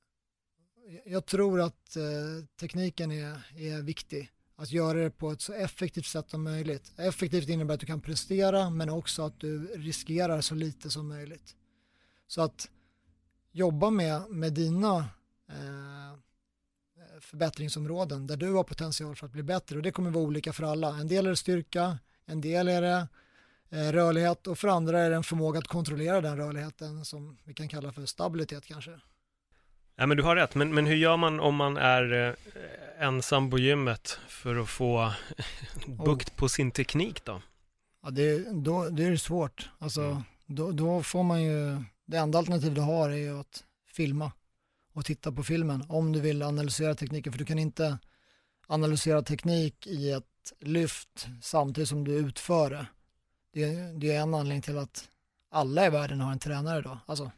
jag 1.05 1.27
tror 1.27 1.61
att 1.61 1.97
eh, 1.97 2.45
tekniken 2.61 3.13
är, 3.13 3.47
är 3.57 3.83
viktig. 3.83 4.31
Att 4.61 4.73
göra 4.73 4.99
det 4.99 5.11
på 5.11 5.31
ett 5.31 5.41
så 5.41 5.53
effektivt 5.53 6.07
sätt 6.07 6.31
som 6.31 6.43
möjligt. 6.43 6.93
Effektivt 6.97 7.49
innebär 7.49 7.75
att 7.75 7.81
du 7.81 7.87
kan 7.87 8.01
prestera 8.01 8.71
men 8.71 8.91
också 8.91 9.23
att 9.23 9.41
du 9.41 9.67
riskerar 9.67 10.41
så 10.41 10.55
lite 10.55 10.91
som 10.91 11.09
möjligt. 11.09 11.57
Så 12.27 12.43
att 12.43 12.69
jobba 13.53 13.91
med, 13.91 14.31
med 14.31 14.53
dina 14.53 14.97
eh, 15.49 16.19
förbättringsområden 17.21 18.27
där 18.27 18.37
du 18.37 18.53
har 18.53 18.65
potential 18.65 19.17
för 19.17 19.27
att 19.27 19.33
bli 19.33 19.43
bättre 19.43 19.77
och 19.77 19.83
det 19.83 19.93
kommer 19.93 20.11
vara 20.11 20.25
olika 20.25 20.53
för 20.53 20.65
alla. 20.65 20.89
En 20.89 21.09
del 21.09 21.27
är 21.27 21.31
det 21.31 21.37
styrka, 21.37 21.99
en 22.27 22.41
del 22.41 22.69
är 22.69 22.83
det 22.83 23.09
Eh, 23.73 23.93
rörlighet 23.93 24.47
och 24.47 24.59
för 24.59 24.69
andra 24.69 25.01
är 25.01 25.11
det 25.11 25.17
en 25.17 25.23
förmåga 25.23 25.59
att 25.59 25.67
kontrollera 25.67 26.21
den 26.21 26.37
rörligheten 26.37 27.05
som 27.05 27.39
vi 27.45 27.55
kan 27.55 27.69
kalla 27.69 27.93
för 27.93 28.07
stabilitet 28.07 28.67
kanske. 28.67 29.01
Ja 30.01 30.07
men 30.07 30.17
du 30.17 30.23
har 30.23 30.37
rätt, 30.37 30.55
men, 30.55 30.75
men 30.75 30.87
hur 30.87 30.97
gör 30.97 31.17
man 31.17 31.41
om 31.41 31.55
man 31.55 31.77
är 31.77 32.13
eh, 32.13 33.07
ensam 33.07 33.51
på 33.51 33.59
gymmet 33.59 34.19
för 34.29 34.57
att 34.57 34.69
få 34.69 35.13
bukt 35.87 36.37
på 36.37 36.49
sin 36.49 36.71
teknik 36.71 37.25
då? 37.25 37.43
Ja 38.03 38.11
det, 38.11 38.53
då, 38.53 38.89
det 38.89 39.05
är 39.05 39.17
svårt, 39.17 39.71
alltså 39.79 40.03
mm. 40.03 40.23
då, 40.47 40.73
då 40.73 41.03
får 41.03 41.23
man 41.23 41.43
ju, 41.43 41.85
det 42.07 42.17
enda 42.17 42.39
alternativ 42.39 42.75
du 42.75 42.81
har 42.81 43.11
är 43.11 43.17
ju 43.17 43.41
att 43.41 43.65
filma 43.93 44.33
och 44.93 45.05
titta 45.05 45.33
på 45.33 45.43
filmen 45.43 45.85
om 45.89 46.13
du 46.13 46.21
vill 46.21 46.43
analysera 46.43 46.95
tekniken 46.95 47.33
för 47.33 47.39
du 47.39 47.45
kan 47.45 47.59
inte 47.59 47.99
analysera 48.67 49.23
teknik 49.23 49.87
i 49.87 50.11
ett 50.11 50.53
lyft 50.61 51.29
samtidigt 51.43 51.89
som 51.89 52.05
du 52.05 52.13
utför 52.13 52.71
det 52.71 52.87
det, 53.53 53.93
det 53.93 54.13
är 54.13 54.21
en 54.21 54.35
anledning 54.35 54.63
till 54.63 54.79
att 54.79 55.09
alla 55.51 55.87
i 55.87 55.91
världen 55.91 56.21
har 56.21 56.33
en 56.33 56.39
tränare 56.39 56.79
idag. 56.79 56.99
Alltså 57.07 57.31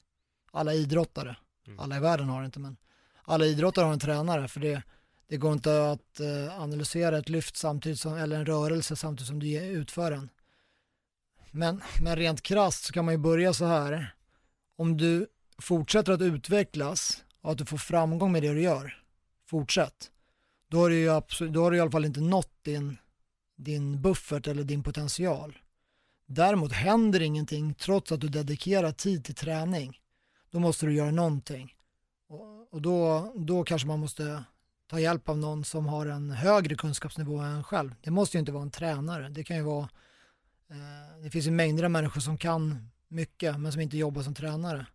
alla 0.51 0.75
idrottare. 0.75 1.37
Mm. 1.67 1.81
Alla 1.81 1.97
i 1.97 2.01
världen 2.01 2.29
har 2.29 2.41
det 2.41 2.47
inte 2.47 2.61
men 2.61 2.77
alla 3.25 3.45
idrottare 3.45 3.85
har 3.85 3.93
en 3.93 3.99
tränare 3.99 4.49
för 4.49 4.61
det, 4.61 4.83
det 5.29 5.37
går 5.37 5.53
inte 5.53 5.91
att 5.91 6.21
eh, 6.21 6.61
analysera 6.61 7.19
ett 7.19 7.29
lyft 7.29 7.57
samtidigt 7.57 8.01
som, 8.01 8.15
eller 8.15 8.37
en 8.37 8.47
rörelse 8.47 8.97
samtidigt 8.97 9.29
som 9.29 9.39
du 9.39 9.57
utför 9.57 10.11
den. 10.11 10.31
Men, 11.51 11.83
men 12.01 12.17
rent 12.17 12.43
krast 12.43 12.85
så 12.85 12.93
kan 12.93 13.05
man 13.05 13.15
ju 13.15 13.19
börja 13.19 13.53
så 13.53 13.65
här. 13.65 14.15
Om 14.77 14.97
du 14.97 15.27
fortsätter 15.59 16.13
att 16.13 16.21
utvecklas 16.21 17.25
och 17.41 17.53
att 17.53 17.59
du 17.59 17.65
får 17.65 17.79
framgång 17.79 18.33
med 18.33 18.43
det 18.43 18.53
du 18.53 18.61
gör, 18.63 19.03
fortsätt. 19.47 20.11
Då 20.69 20.79
har 20.79 20.89
du 20.89 20.97
ju 20.97 21.11
absolut, 21.11 21.53
då 21.53 21.63
har 21.63 21.71
du 21.71 21.77
i 21.77 21.81
alla 21.81 21.91
fall 21.91 22.05
inte 22.05 22.21
nått 22.21 22.65
din, 22.65 22.97
din 23.57 24.03
buffert 24.03 24.47
eller 24.47 24.65
din 24.65 24.83
potential. 24.83 25.59
Däremot 26.27 26.73
händer 26.73 27.23
ingenting 27.23 27.75
trots 27.75 28.13
att 28.13 28.21
du 28.21 28.29
dedikerar 28.29 28.93
tid 28.93 29.25
till 29.25 29.35
träning. 29.35 30.02
Då 30.53 30.59
måste 30.59 30.87
du 30.87 30.95
göra 30.95 31.11
någonting. 31.11 31.75
Och, 32.29 32.73
och 32.73 32.83
då, 32.83 33.33
då 33.37 33.65
kanske 33.65 33.89
man 33.89 34.01
måste 34.01 34.45
ta 34.87 35.01
hjälp 35.01 35.29
av 35.29 35.39
någon 35.39 35.65
som 35.65 35.87
har 35.87 36.07
en 36.07 36.31
högre 36.31 36.75
kunskapsnivå 36.75 37.39
än 37.39 37.57
en 37.57 37.65
själv. 37.65 37.95
Det 38.03 38.11
måste 38.11 38.37
ju 38.37 38.41
inte 38.41 38.53
vara 38.53 38.63
en 38.63 38.71
tränare. 38.71 39.29
Det 39.29 39.45
kan 39.45 39.57
ju 39.57 39.63
vara, 39.63 39.89
eh, 40.71 41.23
det 41.23 41.31
finns 41.31 41.47
ju 41.47 41.51
mängder 41.51 41.85
av 41.85 41.91
människor 41.91 42.21
som 42.21 42.39
kan 42.39 42.91
mycket 43.09 43.61
men 43.61 43.73
som 43.73 43.81
inte 43.81 43.97
jobbar 43.97 44.23
som 44.23 44.35
tränare. 44.35 44.87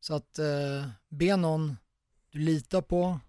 Så 0.00 0.14
att 0.14 0.38
eh, 0.38 0.88
be 1.08 1.36
någon 1.36 1.76
du 2.30 2.38
litar 2.38 2.82
på, 2.82 3.20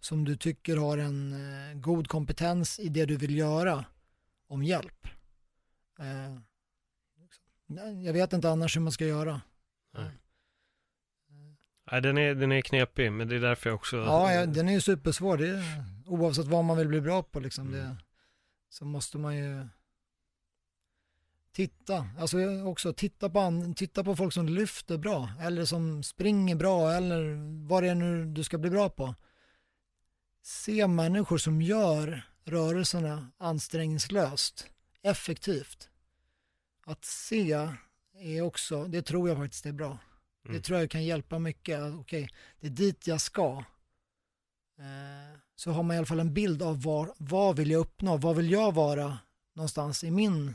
som 0.00 0.24
du 0.24 0.36
tycker 0.36 0.76
har 0.76 0.98
en 0.98 1.32
eh, 1.32 1.74
god 1.74 2.08
kompetens 2.08 2.80
i 2.80 2.88
det 2.88 3.06
du 3.06 3.16
vill 3.16 3.36
göra, 3.36 3.84
om 4.48 4.62
hjälp. 4.62 5.06
Eh, 5.98 6.38
jag 8.04 8.12
vet 8.12 8.32
inte 8.32 8.50
annars 8.50 8.76
hur 8.76 8.80
man 8.80 8.92
ska 8.92 9.06
göra. 9.06 9.40
Nej. 9.94 10.10
Nej, 11.92 12.00
den 12.00 12.18
är, 12.18 12.34
den 12.34 12.52
är 12.52 12.60
knepig, 12.60 13.12
men 13.12 13.28
det 13.28 13.36
är 13.36 13.40
därför 13.40 13.70
jag 13.70 13.74
också... 13.74 13.96
Ja, 13.96 14.32
ja 14.32 14.46
den 14.46 14.68
är 14.68 14.72
ju 14.72 14.80
supersvår. 14.80 15.36
Det 15.36 15.48
är, 15.48 15.84
oavsett 16.06 16.46
vad 16.46 16.64
man 16.64 16.76
vill 16.76 16.88
bli 16.88 17.00
bra 17.00 17.22
på 17.22 17.40
liksom, 17.40 17.74
Mm. 17.74 17.80
det, 17.80 17.96
så 18.68 18.84
måste 18.84 19.18
man 19.18 19.36
ju 19.36 19.68
titta. 21.52 22.08
Alltså 22.18 22.38
också 22.64 22.92
titta 22.92 23.30
på, 23.30 23.40
an, 23.40 23.74
titta 23.74 24.04
på 24.04 24.16
folk 24.16 24.32
som 24.34 24.48
lyfter 24.48 24.98
bra, 24.98 25.28
eller 25.40 25.64
som 25.64 26.02
springer 26.02 26.56
bra, 26.56 26.92
eller 26.92 27.36
vad 27.68 27.82
det 27.82 27.88
är 27.88 27.94
nu 27.94 28.24
du 28.24 28.44
ska 28.44 28.58
bli 28.58 28.70
bra 28.70 28.88
på. 28.90 29.14
Se 30.42 30.86
människor 30.86 31.38
som 31.38 31.62
gör 31.62 32.22
rörelserna 32.44 33.30
ansträngningslöst, 33.38 34.66
effektivt. 35.02 35.88
Att 36.86 37.04
se 37.04 37.68
är 38.14 38.42
också, 38.42 38.84
det 38.84 39.02
tror 39.02 39.28
jag 39.28 39.38
faktiskt 39.38 39.66
är 39.66 39.72
bra. 39.72 39.98
Mm. 40.44 40.56
Det 40.56 40.62
tror 40.62 40.78
jag 40.78 40.90
kan 40.90 41.04
hjälpa 41.04 41.38
mycket. 41.38 41.80
Att, 41.80 41.94
Okej, 41.94 42.28
det 42.60 42.66
är 42.66 42.70
dit 42.70 43.06
jag 43.06 43.20
ska. 43.20 43.64
Eh, 44.78 45.38
så 45.54 45.70
har 45.70 45.82
man 45.82 45.94
i 45.94 45.98
alla 45.98 46.06
fall 46.06 46.20
en 46.20 46.34
bild 46.34 46.62
av 46.62 46.82
var, 46.82 47.14
vad 47.18 47.56
vill 47.56 47.70
jag 47.70 47.80
uppnå? 47.80 48.16
Vad 48.16 48.36
vill 48.36 48.50
jag 48.50 48.74
vara 48.74 49.18
någonstans 49.54 50.04
i 50.04 50.10
min 50.10 50.54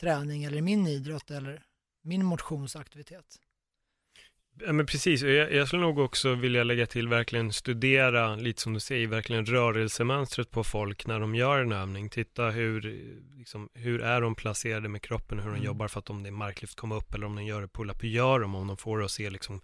träning 0.00 0.44
eller 0.44 0.56
i 0.56 0.62
min 0.62 0.86
idrott 0.86 1.30
eller 1.30 1.66
min 2.02 2.24
motionsaktivitet? 2.24 3.40
Ja 4.66 4.72
men 4.72 4.86
precis, 4.86 5.22
jag, 5.22 5.52
jag 5.52 5.66
skulle 5.68 5.82
nog 5.82 5.98
också 5.98 6.34
vilja 6.34 6.64
lägga 6.64 6.86
till 6.86 7.08
verkligen 7.08 7.52
studera, 7.52 8.36
lite 8.36 8.62
som 8.62 8.74
du 8.74 8.80
säger, 8.80 9.06
verkligen 9.06 9.46
rörelsemönstret 9.46 10.50
på 10.50 10.64
folk 10.64 11.06
när 11.06 11.20
de 11.20 11.34
gör 11.34 11.60
en 11.60 11.72
övning. 11.72 12.08
Titta 12.10 12.50
hur, 12.50 12.80
liksom, 13.38 13.68
hur 13.74 14.00
är 14.02 14.20
de 14.20 14.34
placerade 14.34 14.88
med 14.88 15.02
kroppen, 15.02 15.38
hur 15.38 15.46
de 15.46 15.54
Mm. 15.54 15.64
jobbar 15.66 15.88
för 15.88 15.98
att 15.98 16.10
om 16.10 16.22
det 16.22 16.28
är 16.28 16.32
marklyft 16.32 16.76
komma 16.76 16.94
upp 16.96 17.14
eller 17.14 17.26
om 17.26 17.36
de 17.36 17.44
gör 17.44 17.60
det 17.60 17.68
pull-up, 17.68 18.02
hur 18.02 18.08
gör 18.08 18.40
de 18.40 18.54
om 18.54 18.66
de 18.66 18.76
får 18.76 18.98
det 18.98 19.04
att 19.04 19.10
se 19.10 19.30
liksom 19.30 19.60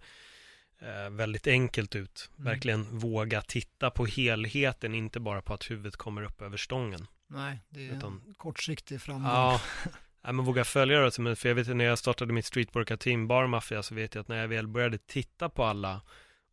eh, 0.81 1.09
väldigt 1.11 1.47
enkelt 1.47 1.95
ut. 1.95 2.29
Mm. 2.37 2.51
Verkligen 2.51 2.97
våga 2.99 3.41
titta 3.41 3.89
på 3.89 4.05
helheten, 4.05 4.95
inte 4.95 5.19
bara 5.19 5.41
på 5.41 5.53
att 5.53 5.71
huvudet 5.71 5.95
kommer 5.95 6.23
upp 6.23 6.41
över 6.41 6.57
stången. 6.57 7.07
Nej, 7.27 7.59
det 7.69 7.87
är 7.87 7.97
Utan- 7.97 8.21
kortsiktig 8.37 9.01
framgång. 9.01 9.31
Ja, 9.31 9.61
Nej, 10.25 10.33
men 10.33 10.45
våga 10.45 10.63
följa 10.63 10.99
det. 10.99 11.19
Men 11.19 11.35
för 11.35 11.49
jag 11.49 11.55
vet 11.55 11.69
att 11.69 11.75
när 11.75 11.85
jag 11.85 11.99
startade 11.99 12.33
mitt 12.33 12.45
streetworker-team 12.45 13.27
Bar 13.27 13.47
Mafia 13.47 13.83
så 13.83 13.95
vet 13.95 14.15
jag 14.15 14.21
att 14.21 14.27
när 14.27 14.37
jag 14.41 14.47
väl 14.47 14.67
började 14.67 14.97
titta 14.97 15.49
på 15.49 15.63
alla 15.63 16.01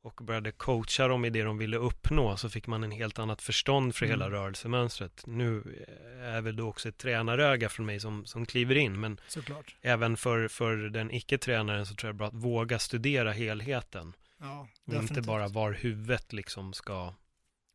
och 0.04 0.20
började 0.24 0.52
coacha 0.52 1.08
dem 1.08 1.24
i 1.24 1.30
det 1.30 1.42
de 1.42 1.58
ville 1.58 1.76
uppnå 1.76 2.36
så 2.36 2.48
fick 2.50 2.66
man 2.66 2.84
en 2.84 2.90
helt 2.90 3.18
annat 3.18 3.42
förstånd 3.42 3.94
för 3.94 4.06
Mm. 4.06 4.18
hela 4.20 4.30
rörelsemönstret. 4.30 5.22
Nu 5.26 5.84
är 6.22 6.40
väl 6.40 6.56
då 6.56 6.68
också 6.68 6.88
ett 6.88 6.98
tränaröga 6.98 7.68
från 7.68 7.86
mig 7.86 8.00
som, 8.00 8.24
som 8.26 8.46
kliver 8.46 8.74
in, 8.74 9.00
men 9.00 9.20
Såklart. 9.28 9.74
även 9.82 10.16
för, 10.16 10.48
för 10.48 10.76
den 10.76 11.10
icke-tränaren 11.10 11.86
så 11.86 11.94
tror 11.94 12.08
jag 12.08 12.16
bara 12.16 12.28
att 12.28 12.34
våga 12.34 12.78
studera 12.78 13.32
helheten. 13.32 14.12
Ja, 14.40 14.68
Och 14.86 14.94
inte 14.94 15.22
bara 15.22 15.48
var 15.48 15.72
huvudet 15.72 16.32
liksom 16.32 16.72
ska, 16.72 17.14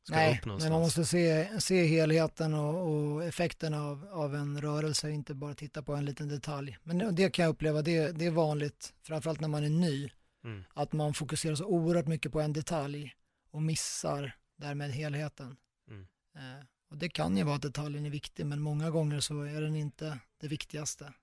ska 0.08 0.16
Nej, 0.16 0.38
upp 0.40 0.46
någonstans. 0.46 0.64
men 0.70 0.72
man 0.74 0.82
måste 0.82 1.06
se, 1.06 1.48
se 1.62 1.86
helheten 1.88 2.54
och, 2.54 2.92
och 2.92 3.24
effekten 3.24 3.74
av, 3.74 4.08
av 4.12 4.36
en 4.36 4.62
rörelse, 4.62 5.12
inte 5.12 5.34
bara 5.34 5.54
titta 5.54 5.82
på 5.82 5.96
en 5.96 6.06
liten 6.06 6.28
detalj. 6.28 6.78
Men 6.84 7.16
det- 7.16 7.30
kan 7.30 7.44
jag 7.46 7.50
uppleva, 7.50 7.82
det, 7.82 8.12
det 8.12 8.26
är 8.26 8.32
vanligt, 8.32 8.94
framförallt 9.04 9.40
när 9.40 9.48
man 9.48 9.64
är 9.64 9.70
ny, 9.70 10.10
Mm. 10.44 10.64
att 10.74 10.94
man 10.94 11.14
fokuserar 11.14 11.56
så 11.56 11.66
oerhört 11.66 12.08
mycket 12.08 12.32
på 12.32 12.42
en 12.42 12.54
detalj 12.54 13.16
och 13.52 13.62
missar 13.62 14.36
därmed 14.58 14.92
helheten. 14.92 15.58
Mm. 15.90 16.02
Eh, 16.36 16.66
och 16.90 16.98
det 16.98 17.10
kan 17.10 17.38
ju 17.38 17.44
vara 17.44 17.56
att 17.56 17.62
detaljen 17.62 18.06
är 18.06 18.10
viktig, 18.10 18.46
men 18.46 18.62
många 18.62 18.90
gånger 18.90 19.20
så 19.20 19.42
är 19.42 19.62
den 19.62 19.76
inte 19.76 20.20
det 20.42 20.48
viktigaste. 20.48 21.14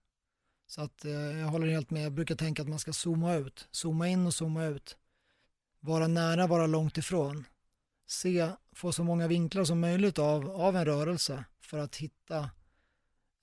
Så 0.66 0.80
att 0.82 1.04
eh, 1.04 1.10
jag 1.12 1.46
håller 1.46 1.66
helt 1.66 1.90
med, 1.90 2.04
jag 2.04 2.12
brukar 2.12 2.34
tänka 2.34 2.62
att 2.62 2.68
man 2.68 2.78
ska 2.78 2.92
zooma 2.92 3.34
ut, 3.34 3.68
zooma 3.70 4.08
in 4.08 4.26
och 4.26 4.34
zooma 4.34 4.64
ut. 4.64 4.96
Vara 5.80 6.06
nära, 6.08 6.46
vara 6.46 6.66
långt 6.66 6.98
ifrån. 6.98 7.44
Se, 8.06 8.50
få 8.72 8.92
så 8.92 9.04
många 9.04 9.28
vinklar 9.28 9.64
som 9.64 9.80
möjligt 9.80 10.18
av, 10.18 10.50
av 10.50 10.76
en 10.76 10.84
rörelse 10.84 11.44
för 11.60 11.78
att 11.78 11.96
hitta 11.96 12.38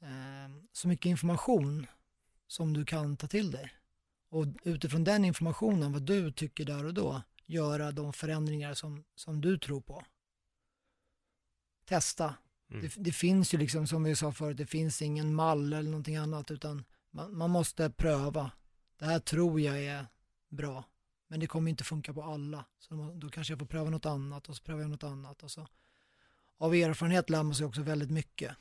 eh, 0.01 0.51
så 0.71 0.87
mycket 0.87 1.05
information 1.05 1.87
som 2.47 2.73
du 2.73 2.85
kan 2.85 3.17
ta 3.17 3.27
till 3.27 3.51
dig. 3.51 3.73
Och 4.29 4.45
utifrån 4.63 5.03
den 5.03 5.25
informationen, 5.25 5.93
vad 5.93 6.01
du 6.01 6.31
tycker 6.31 6.65
där 6.65 6.85
och 6.85 6.93
då, 6.93 7.21
göra 7.45 7.91
de 7.91 8.13
förändringar 8.13 8.73
som, 8.73 9.03
som 9.15 9.41
du 9.41 9.57
tror 9.57 9.81
på. 9.81 10.05
Testa. 11.85 12.35
Mm. 12.69 12.81
Det, 12.81 12.93
det 12.97 13.11
finns 13.11 13.53
ju 13.53 13.57
liksom, 13.57 13.87
som 13.87 14.03
vi 14.03 14.15
sa 14.15 14.31
förut, 14.31 14.57
det 14.57 14.65
finns 14.65 15.01
ingen 15.01 15.35
mall 15.35 15.73
eller 15.73 15.89
någonting 15.89 16.15
annat, 16.15 16.51
utan 16.51 16.83
man, 17.11 17.37
man 17.37 17.49
måste 17.49 17.89
pröva. 17.89 18.51
Det 18.97 19.05
här 19.05 19.19
tror 19.19 19.61
jag 19.61 19.83
är 19.83 20.05
bra, 20.49 20.83
men 21.31 21.39
det 21.39 21.47
kommer 21.47 21.69
inte 21.69 21.83
funka 21.83 22.13
på 22.13 22.23
alla. 22.23 22.65
Så 22.79 23.13
då, 23.15 23.29
kanske 23.29 23.53
jag 23.53 23.59
får 23.59 23.65
pröva 23.65 23.89
något 23.89 24.05
annat 24.05 24.49
och 24.49 24.55
så 24.55 24.63
prövar 24.63 24.81
jag 24.81 24.89
något 24.89 25.03
annat. 25.03 25.43
Och 25.43 25.51
så. 25.51 25.67
Av 26.57 26.75
erfarenhet 26.75 27.29
lär 27.29 27.43
man 27.43 27.55
sig 27.55 27.65
också 27.65 27.81
väldigt 27.81 28.11
mycket. 28.11 28.55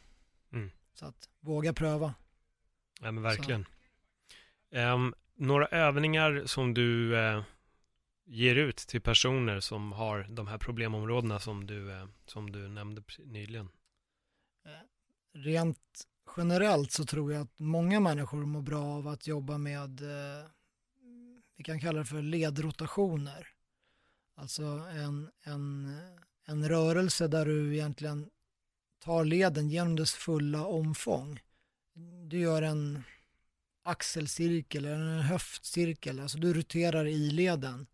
Mm. 0.53 0.71
Så 0.95 1.07
att 1.07 1.29
våga 1.41 1.73
pröva. 1.73 2.15
Ja 3.01 3.13
men 3.13 3.23
verkligen. 3.23 3.67
Ehm, 4.71 5.15
några 5.35 5.67
övningar 5.67 6.43
som 6.47 6.75
du 6.75 7.19
eh, 7.19 7.43
ger 8.25 8.57
ut 8.57 8.77
till 8.77 9.01
personer 9.01 9.61
som 9.61 9.93
har 9.93 10.27
de 10.31 10.47
här 10.47 10.59
problemområdena 10.59 11.41
som 11.41 11.67
du, 11.67 11.93
eh, 11.93 12.07
som 12.27 12.53
du 12.53 12.69
nämnde 12.69 13.03
nyligen? 13.25 13.69
Rent 15.33 16.07
generellt 16.37 16.93
så 16.93 17.05
tror 17.05 17.33
jag 17.33 17.43
att 17.43 17.59
många 17.59 18.01
människor 18.01 18.47
mår 18.47 18.63
bra 18.63 18.85
av 18.85 19.09
att 19.09 19.27
jobba 19.27 19.59
med, 19.59 20.01
eh, 20.01 20.47
vi 21.61 21.65
kan 21.65 21.81
kalla 21.81 21.99
det 21.99 22.05
för 22.05 22.23
ledrotationer. 22.23 23.49
Alltså 24.35 24.63
en, 24.63 25.31
en, 25.43 25.99
en 26.47 26.69
rörelse 26.69 27.29
där 27.29 27.47
du 27.47 27.75
egentligen 27.75 28.31
tar 28.99 29.25
leden 29.25 29.71
genom 29.71 29.97
dess 29.97 30.13
fulla 30.13 30.67
omfång. 30.67 31.41
Du 32.29 32.39
gör 32.39 32.63
en 32.63 33.03
axelcirkel 33.83 34.85
eller 34.85 34.97
en 34.97 35.21
höftcirkel, 35.21 36.21
alltså 36.21 36.39
du 36.39 36.55
roterar 36.55 37.07
i 37.07 37.31
leden. 37.31 37.87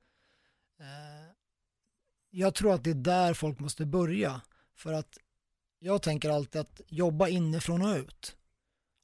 Eh, 0.80 1.32
jag 2.30 2.54
tror 2.54 2.74
att 2.74 2.84
det 2.84 2.90
är 2.90 2.94
där 2.94 3.34
folk 3.34 3.58
måste 3.58 3.86
börja 3.86 4.40
för 4.74 4.92
att 4.92 5.18
jag 5.78 6.02
tänker 6.02 6.30
alltid 6.30 6.60
att 6.60 6.80
jobba 6.86 7.28
inifrån 7.28 7.82
och 7.82 7.96
ut. 7.96 8.35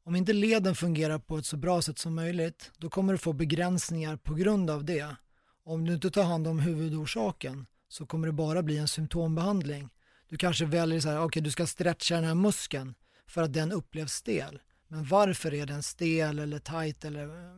Om 0.05 0.17
inte 0.17 0.33
leden 0.33 0.75
fungerar 0.75 1.19
på 1.19 1.39
ett 1.39 1.47
så 1.47 1.57
bra 1.57 1.83
sätt 1.83 1.99
som 1.99 2.15
möjligt, 2.15 2.71
då 2.79 2.91
kommer 2.91 3.13
du 3.13 3.19
få 3.19 3.33
begränsningar 3.33 4.17
på 4.17 4.35
grund 4.35 4.71
av 4.71 4.85
det. 4.85 5.17
Om 5.65 5.85
du 5.85 5.95
inte 5.95 6.11
tar 6.11 6.25
hand 6.25 6.47
om 6.47 6.59
huvudorsaken 6.59 7.67
så 7.89 8.07
kommer 8.07 8.27
det 8.27 8.33
bara 8.33 8.63
bli 8.63 8.79
en 8.79 8.89
symptombehandling. 8.89 9.91
Du 10.29 10.37
kanske 10.37 10.65
väljer 10.65 11.01
så 11.01 11.09
här, 11.09 11.25
okej 11.25 11.43
du 11.43 11.51
ska 11.51 11.67
stretcha 11.67 12.15
den 12.15 12.25
här 12.25 12.35
muskeln 12.35 12.95
för 13.27 13.43
att 13.43 13.53
den 13.53 13.73
upplevs 13.73 14.13
stel. 14.13 14.61
Men 14.89 15.05
varför 15.05 15.55
är 15.55 15.67
den 15.67 15.83
stel 15.83 16.39
eller 16.39 16.59
tight 16.59 17.05
eller 17.05 17.27
eh, 17.27 17.55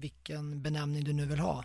vilken 0.00 0.62
benämning 0.62 1.04
du 1.04 1.12
nu 1.12 1.26
vill 1.26 1.38
ha? 1.38 1.64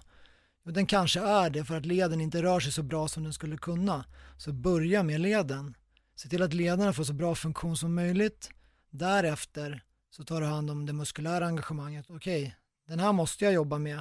Jo, 0.66 0.72
den 0.72 0.86
kanske 0.86 1.20
är 1.20 1.50
det 1.50 1.66
för 1.66 1.78
att 1.78 1.86
leden 1.86 2.22
inte 2.22 2.44
rör 2.44 2.60
sig 2.60 2.72
så 2.72 2.84
bra 2.84 3.08
som 3.08 3.24
den 3.24 3.34
skulle 3.34 3.58
kunna. 3.58 4.06
Så 4.38 4.54
börja 4.54 5.04
med 5.04 5.22
leden. 5.22 5.76
Se 6.16 6.30
till 6.30 6.42
att 6.42 6.54
lederna 6.54 6.94
får 6.94 7.04
så 7.04 7.14
bra 7.14 7.36
funktion 7.36 7.78
som 7.78 7.96
möjligt. 7.96 8.50
Därefter 8.92 9.84
så 10.10 10.24
tar 10.24 10.42
du 10.42 10.48
hand 10.48 10.72
om 10.72 10.86
det 10.86 10.94
muskulära 10.94 11.48
engagemanget. 11.48 12.06
Okej, 12.10 12.56
den 12.88 13.00
här 13.00 13.14
måste 13.14 13.46
jag 13.46 13.54
jobba 13.54 13.78
med 13.78 13.98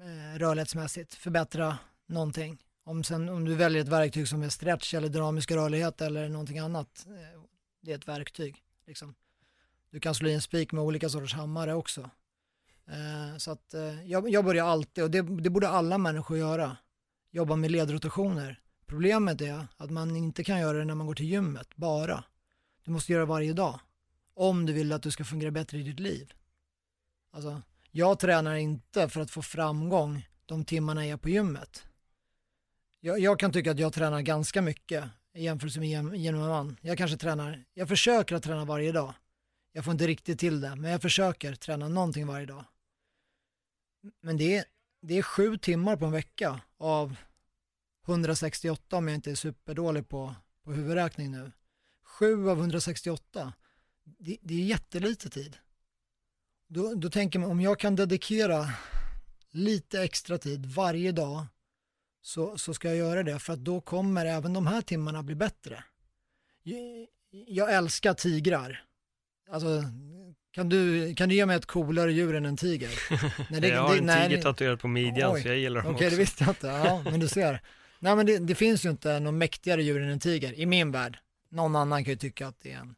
eh, 0.00 0.38
rörlighetsmässigt, 0.38 1.14
förbättra 1.14 1.78
någonting. 2.06 2.64
Om, 2.84 3.04
sen, 3.04 3.28
om 3.28 3.44
du 3.44 3.54
väljer 3.54 3.82
ett 3.82 3.88
verktyg 3.88 4.28
som 4.28 4.42
är 4.42 4.48
stretch 4.48 4.94
eller 4.94 5.08
dynamisk 5.08 5.50
rörlighet 5.50 6.00
eller 6.00 6.28
någonting 6.28 6.58
annat, 6.58 7.06
eh, 7.06 7.42
det 7.80 7.92
är 7.92 7.96
ett 7.96 8.08
verktyg. 8.08 8.62
Liksom. 8.86 9.14
Du 9.90 10.00
kan 10.00 10.14
slå 10.14 10.28
i 10.28 10.34
en 10.34 10.42
spik 10.42 10.72
med 10.72 10.84
olika 10.84 11.08
sorters 11.08 11.34
hammare 11.34 11.74
också. 11.74 12.10
Eh, 12.86 13.36
så 13.38 13.50
att 13.50 13.74
eh, 13.74 14.10
jag, 14.10 14.28
jag 14.28 14.44
börjar 14.44 14.64
alltid, 14.64 15.04
och 15.04 15.10
det, 15.10 15.22
det 15.22 15.50
borde 15.50 15.68
alla 15.68 15.98
människor 15.98 16.38
göra, 16.38 16.76
jobba 17.30 17.56
med 17.56 17.70
ledrotationer. 17.70 18.60
Problemet 18.86 19.40
är 19.40 19.66
att 19.76 19.90
man 19.90 20.16
inte 20.16 20.44
kan 20.44 20.60
göra 20.60 20.78
det 20.78 20.84
när 20.84 20.94
man 20.94 21.06
går 21.06 21.14
till 21.14 21.26
gymmet, 21.26 21.76
bara. 21.76 22.24
Du 22.84 22.90
måste 22.90 23.12
göra 23.12 23.22
det 23.22 23.26
varje 23.26 23.52
dag. 23.52 23.80
Om 24.34 24.66
du 24.66 24.72
vill 24.72 24.92
att 24.92 25.02
du 25.02 25.10
ska 25.10 25.24
fungera 25.24 25.50
bättre 25.50 25.78
i 25.78 25.82
ditt 25.82 26.00
liv. 26.00 26.32
Alltså, 27.30 27.62
jag 27.90 28.18
tränar 28.18 28.54
inte 28.54 29.08
för 29.08 29.20
att 29.20 29.30
få 29.30 29.42
framgång 29.42 30.28
de 30.46 30.64
timmarna 30.64 31.06
jag 31.06 31.12
är 31.12 31.16
på 31.16 31.28
gymmet. 31.28 31.86
Jag, 33.00 33.18
jag 33.18 33.38
kan 33.38 33.52
tycka 33.52 33.70
att 33.70 33.78
jag 33.78 33.92
tränar 33.92 34.20
ganska 34.20 34.62
mycket 34.62 35.04
i 35.34 35.44
jämförelse 35.44 35.80
med 35.80 35.88
gemene 35.88 36.48
man. 36.48 36.76
Jag 36.80 36.98
kanske 36.98 37.16
tränar, 37.16 37.64
jag 37.74 37.88
försöker 37.88 38.36
att 38.36 38.42
träna 38.42 38.64
varje 38.64 38.92
dag. 38.92 39.14
Jag 39.72 39.84
får 39.84 39.92
inte 39.92 40.06
riktigt 40.06 40.38
till 40.38 40.60
det, 40.60 40.76
men 40.76 40.90
jag 40.90 41.02
försöker 41.02 41.54
träna 41.54 41.88
någonting 41.88 42.26
varje 42.26 42.46
dag. 42.46 42.64
Men 44.20 44.36
det 44.36 44.56
är, 44.56 44.64
det 45.00 45.18
är 45.18 45.22
sju 45.22 45.56
timmar 45.56 45.96
på 45.96 46.04
en 46.04 46.12
vecka 46.12 46.60
av 46.78 47.16
168 48.06 48.96
om 48.96 49.08
jag 49.08 49.14
inte 49.14 49.30
är 49.30 49.34
superdålig 49.34 50.08
på, 50.08 50.34
på 50.64 50.72
huvudräkning 50.72 51.30
nu. 51.30 51.52
7 52.18 52.50
av 52.50 52.58
168, 52.58 53.52
det, 54.04 54.36
det 54.42 54.54
är 54.54 54.64
jättelite 54.64 55.30
tid. 55.30 55.56
då, 56.68 56.94
då 56.94 57.10
tänker 57.10 57.38
man 57.38 57.50
om 57.50 57.60
jag 57.60 57.78
kan 57.78 57.96
dedikera 57.96 58.70
lite 59.50 60.02
extra 60.02 60.38
tid 60.38 60.66
varje 60.66 61.12
dag 61.12 61.46
så, 62.20 62.58
så 62.58 62.74
ska 62.74 62.88
jag 62.88 62.96
göra 62.96 63.22
det 63.22 63.38
för 63.38 63.52
att 63.52 63.58
då 63.58 63.80
kommer 63.80 64.26
även 64.26 64.52
de 64.52 64.66
här 64.66 64.82
timmarna 64.82 65.22
bli 65.22 65.34
bättre. 65.34 65.84
Jag, 66.62 67.06
jag 67.30 67.74
älskar 67.74 68.14
tigrar. 68.14 68.84
Alltså, 69.50 69.82
kan 70.50 70.68
du, 70.68 71.14
kan 71.14 71.28
du 71.28 71.34
ge 71.34 71.46
mig 71.46 71.56
ett 71.56 71.66
coolare 71.66 72.12
djur 72.12 72.34
än 72.34 72.44
en 72.44 72.56
tiger? 72.56 72.90
Nej, 73.50 73.60
det, 73.60 73.68
jag 73.68 73.82
har 73.82 73.96
en 73.96 74.28
tiger 74.28 74.42
tatuerad 74.42 74.80
på 74.80 74.88
midjan 74.88 75.34
oj, 75.34 75.42
så 75.42 75.48
jag 75.48 75.58
gillar 75.58 75.82
dem 75.82 75.94
okay, 75.94 76.06
också. 76.06 76.06
Okej, 76.06 76.10
det 76.10 76.16
visste 76.16 76.44
jag 76.44 76.50
inte. 76.50 76.66
Ja, 76.66 77.02
men 77.04 77.20
du 77.20 77.28
ser. 77.28 77.60
Nej, 77.98 78.16
men 78.16 78.26
det, 78.26 78.38
det, 78.38 78.54
finns 78.54 78.84
ju 78.84 78.90
inte 78.90 79.20
någon 79.20 79.38
mäktigare 79.38 79.82
djur 79.82 80.02
än 80.02 80.08
en 80.08 80.20
tiger 80.20 80.52
i 80.52 80.66
min 80.66 80.90
värld. 80.90 81.18
Någon 81.54 81.76
annan 81.76 82.04
kan 82.04 82.12
ju 82.12 82.18
tycka 82.18 82.46
att 82.46 82.60
det 82.60 82.72
är 82.72 82.78
en 82.78 82.94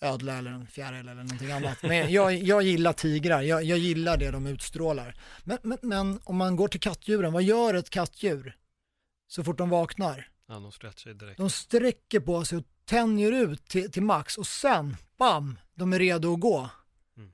ödla 0.00 0.38
eller 0.38 0.50
en 0.50 0.66
fjäril 0.66 1.08
eller 1.08 1.22
någonting 1.22 1.52
annat. 1.52 1.82
Men 1.82 2.12
jag, 2.12 2.34
jag 2.34 2.62
gillar 2.62 2.92
tigrar, 2.92 3.42
jag, 3.42 3.64
jag 3.64 3.78
gillar 3.78 4.16
det 4.16 4.30
de 4.30 4.46
utstrålar. 4.46 5.16
Men, 5.44 5.58
men, 5.62 5.78
men, 5.82 6.20
om 6.24 6.36
man 6.36 6.56
går 6.56 6.68
till 6.68 6.80
kattdjuren, 6.80 7.32
vad 7.32 7.42
gör 7.42 7.74
ett 7.74 7.90
kattdjur 7.90 8.56
så 9.26 9.44
fort 9.44 9.58
de 9.58 9.68
vaknar? 9.68 10.28
Ja, 10.48 10.54
de 10.54 10.72
stretchar 10.72 11.14
direkt. 11.14 11.38
De 11.38 11.50
sträcker 11.50 12.20
på 12.20 12.44
sig 12.44 12.58
och 12.58 12.64
tänjer 12.84 13.32
ut 13.32 13.68
till, 13.68 13.92
till 13.92 14.02
max 14.02 14.38
och 14.38 14.46
sen, 14.46 14.96
bam, 15.18 15.58
de 15.74 15.92
är 15.92 15.98
redo 15.98 16.34
att 16.34 16.40
gå. 16.40 16.70
Mm. 17.16 17.32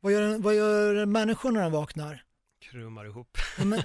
Vad, 0.00 0.12
gör, 0.12 0.38
vad 0.38 0.54
gör 0.54 1.06
människor 1.06 1.50
när 1.50 1.62
de 1.62 1.72
vaknar? 1.72 2.24
Krummar 2.60 3.04
ihop. 3.04 3.38
Ja, 3.58 3.64
men, 3.64 3.82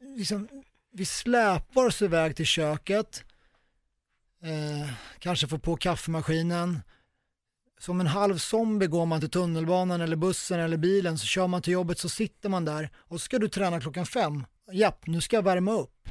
liksom, 0.16 0.48
vi 0.92 1.04
släpar 1.04 1.86
oss 1.86 2.02
iväg 2.02 2.36
till 2.36 2.46
köket, 2.46 3.24
eh, 4.42 4.90
kanske 5.18 5.48
får 5.48 5.58
på 5.58 5.76
kaffemaskinen, 5.76 6.80
som 7.78 8.00
en 8.00 8.06
halv 8.06 8.38
zombie 8.38 8.86
går 8.86 9.06
man 9.06 9.20
till 9.20 9.30
tunnelbanan 9.30 10.00
eller 10.00 10.16
bussen 10.16 10.60
eller 10.60 10.76
bilen 10.76 11.18
så 11.18 11.26
kör 11.26 11.46
man 11.46 11.62
till 11.62 11.72
jobbet 11.72 11.98
så 11.98 12.08
sitter 12.08 12.48
man 12.48 12.64
där 12.64 12.90
och 12.96 13.20
så 13.20 13.24
ska 13.24 13.38
du 13.38 13.48
träna 13.48 13.80
klockan 13.80 14.06
fem. 14.06 14.44
Japp, 14.72 15.06
nu 15.06 15.20
ska 15.20 15.36
jag 15.36 15.42
värma 15.42 15.72
upp. 15.72 16.08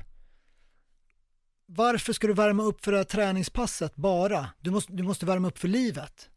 Varför 1.65 2.13
ska 2.13 2.27
du 2.27 2.33
värma 2.33 2.63
upp 2.63 2.83
för 2.83 2.91
det 2.91 2.97
här 2.97 3.05
träningspasset 3.05 3.95
bara? 3.95 4.49
Du 4.59 4.71
måste, 4.71 4.93
du 4.93 5.03
måste 5.03 5.25
värma 5.25 5.47
upp 5.47 5.57
för 5.57 5.67
livet. 5.67 6.29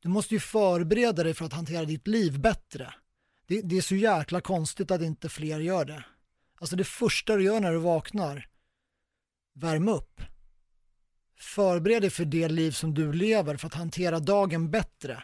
Du 0.00 0.08
måste 0.08 0.34
ju 0.34 0.40
förbereda 0.40 1.24
dig 1.24 1.34
för 1.34 1.44
att 1.44 1.52
hantera 1.52 1.84
ditt 1.84 2.06
liv 2.06 2.40
bättre. 2.40 2.94
Det, 3.46 3.60
det 3.62 3.76
är 3.76 3.82
så 3.82 3.94
jäkla 3.94 4.40
konstigt 4.40 4.90
att 4.90 5.02
inte 5.02 5.28
fler 5.28 5.60
gör 5.60 5.84
det. 5.84 6.04
Alltså 6.60 6.76
det 6.76 6.84
första 6.84 7.36
du 7.36 7.44
gör 7.44 7.60
när 7.60 7.72
du 7.72 7.78
vaknar, 7.78 8.46
värm 9.54 9.88
upp. 9.88 10.20
Förbered 11.40 12.02
dig 12.02 12.10
för 12.10 12.24
det 12.24 12.48
liv 12.48 12.70
som 12.70 12.94
du 12.94 13.12
lever 13.12 13.56
för 13.56 13.66
att 13.66 13.74
hantera 13.74 14.20
dagen 14.20 14.70
bättre. 14.70 15.22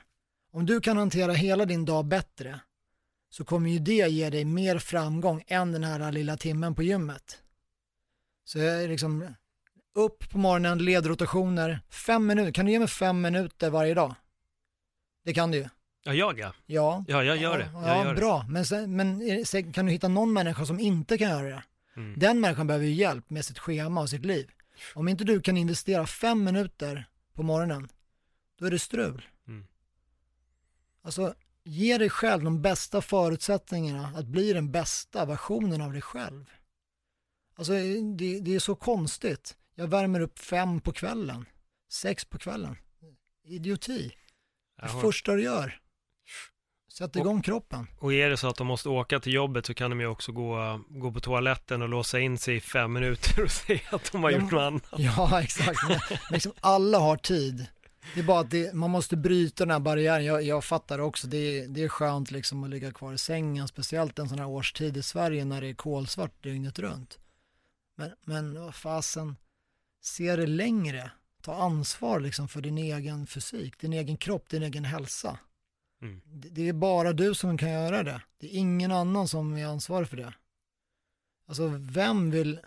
Om 0.53 0.67
du 0.67 0.81
kan 0.81 0.97
hantera 0.97 1.33
hela 1.33 1.65
din 1.65 1.85
dag 1.85 2.05
bättre 2.05 2.61
så 3.31 3.45
kommer 3.45 3.71
ju 3.71 3.79
det 3.79 4.09
ge 4.11 4.31
dig 4.31 4.45
mer 4.45 4.79
framgång 4.79 5.45
än 5.47 5.73
den 5.73 5.85
här 5.85 6.13
lilla 6.13 6.37
timmen 6.37 6.75
på 6.75 6.83
gymmet. 6.83 7.43
Så 8.45 8.59
jag 8.59 8.83
är 8.83 8.89
liksom 8.89 9.35
upp 9.95 10.31
på 10.31 10.39
morgonen, 10.39 10.79
ledrotationer, 10.79 11.81
fem 11.91 12.27
minuter. 12.27 12.53
Kan 12.53 12.67
du 12.67 12.73
ge 12.73 12.79
mig 12.79 12.89
fem 12.89 13.21
minuter 13.21 13.71
varje 13.71 13.95
dag? 13.95 14.15
Det 15.25 15.35
kan 15.35 15.51
du 15.51 15.59
ju. 15.59 15.69
Ja, 16.05 16.15
jag 16.15 16.39
ja. 16.39 16.55
Ja, 16.67 17.05
ja 17.09 17.25
jag 17.25 17.37
gör 17.37 17.59
det. 17.59 17.69
Jag 17.73 17.89
ja, 17.89 18.05
gör 18.05 18.15
bra. 18.15 18.39
Det. 18.39 18.53
Men, 18.53 18.67
sen, 18.67 18.97
men 18.97 19.73
kan 19.73 19.87
du 19.87 19.93
hitta 19.93 20.09
någon 20.09 20.33
människa 20.33 20.67
som 20.67 20.81
inte 20.81 21.19
kan 21.19 21.31
göra 21.31 21.49
det? 21.49 21.63
Mm. 21.97 22.19
Den 22.19 22.41
människan 22.41 22.67
behöver 22.67 22.87
ju 22.87 22.93
hjälp 22.93 23.31
med 23.31 23.45
sitt 23.45 23.59
schema 23.59 24.01
och 24.01 24.11
sitt 24.11 24.25
liv. 24.25 24.51
Om 24.95 25.09
inte 25.09 25.25
du 25.25 25.41
kan 25.41 25.57
investera 25.57 26.07
fem 26.07 26.45
minuter 26.45 27.09
på 27.35 27.43
morgonen, 27.43 27.89
då 28.59 28.67
är 28.67 28.71
det 28.71 28.79
strul. 28.79 29.27
Mm. 29.49 29.67
Alltså, 31.03 31.35
ge 31.65 31.99
dig 31.99 32.11
själv 32.11 32.45
de 32.45 32.63
bästa 32.63 33.03
förutsättningarna 33.03 34.07
att 34.07 34.27
bli 34.27 34.53
den 34.53 34.73
bästa 34.73 35.25
versionen 35.25 35.81
av 35.81 35.93
dig 35.93 36.03
själv. 36.03 36.51
Alltså, 37.57 37.73
det, 38.17 38.41
det 38.41 38.55
är 38.55 38.59
så 38.59 38.75
konstigt. 38.75 39.57
Jag 39.75 39.89
värmer 39.89 40.21
upp 40.21 40.39
fem 40.39 40.81
på 40.81 40.93
kvällen, 40.93 41.45
sex 41.89 42.25
på 42.25 42.39
kvällen. 42.39 42.77
Idioti. 43.45 44.15
Det 44.83 44.89
första 44.89 45.35
du 45.35 45.43
gör. 45.43 45.81
Sätt 46.99 47.17
igång 47.17 47.39
och, 47.39 47.45
kroppen. 47.45 47.87
Och 47.99 48.15
är 48.15 48.31
det 48.31 48.37
så 48.37 48.49
att 48.49 48.57
de 48.57 48.67
måste 48.67 48.89
åka 48.89 49.21
till 49.21 49.33
jobbet 49.33 49.67
så 49.67 49.75
kan 49.75 49.91
de 49.91 50.01
ju 50.01 50.07
också 50.07 50.33
gå, 50.33 50.81
gå 50.89 51.13
på 51.13 51.21
toaletten 51.21 51.83
och 51.83 51.89
låsa 51.89 52.21
in 52.21 52.39
sig 52.39 52.57
i 52.57 52.61
fem 52.61 52.93
minuter 52.93 53.45
och 53.45 53.51
säga 53.51 53.81
att 53.91 54.13
de 54.13 54.23
har 54.23 54.31
ja, 54.31 54.39
gjort 54.39 54.53
något 54.53 54.61
annat. 54.61 54.85
Ja, 54.97 55.43
exakt. 55.43 55.89
Men, 55.89 56.01
liksom, 56.31 56.53
alla 56.61 56.99
har 56.99 57.17
tid. 57.17 57.67
Det 58.15 58.21
är 58.21 58.25
bara 58.25 58.41
att 58.41 58.51
det, 58.51 58.75
man 58.75 58.91
måste 58.91 59.17
bryta 59.17 59.65
den 59.65 59.71
här 59.71 59.81
barriären. 59.81 60.25
Jag, 60.25 60.43
jag 60.43 60.65
fattar 60.65 60.99
också, 60.99 61.27
det, 61.27 61.67
det 61.67 61.83
är 61.83 61.89
skönt 61.89 62.31
liksom 62.31 62.65
att 62.65 62.71
ligga 62.71 62.93
kvar 62.93 63.13
i 63.13 63.19
sängen, 63.19 63.69
speciellt 63.69 64.19
en 64.19 64.29
sån 64.29 64.39
här 64.39 64.49
årstid 64.49 64.97
i 64.97 65.03
Sverige 65.03 65.45
när 65.45 65.61
det 65.61 65.69
är 65.69 65.75
kolsvart 65.75 66.43
dygnet 66.43 66.79
runt. 66.79 67.19
Men, 67.97 68.11
men 68.25 68.65
vad 68.65 68.75
fasen, 68.75 69.37
se 70.03 70.37
det 70.37 70.47
längre. 70.47 71.11
Ta 71.43 71.55
ansvar 71.55 72.21
liksom 72.21 72.49
för 72.49 72.61
din 72.61 72.79
egen 72.79 73.27
fysik, 73.27 73.81
din 73.81 73.93
egen 73.93 74.17
kropp, 74.17 74.49
din 74.49 74.63
egen 74.63 74.85
hälsa. 74.85 75.39
Mm. 76.05 76.21
Det 76.27 76.69
är 76.69 76.73
bara 76.73 77.13
du 77.13 77.35
som 77.35 77.59
kan 77.59 77.71
göra 77.71 78.03
det. 78.03 78.23
Det 78.39 78.47
är 78.47 78.59
ingen 78.59 78.93
annan 78.93 79.29
som 79.29 79.57
är 79.57 79.67
ansvarig 79.67 80.09
för 80.09 80.17
det. 80.17 80.35
Alltså 81.49 81.69
vem 81.81 82.31
vill, 82.31 82.61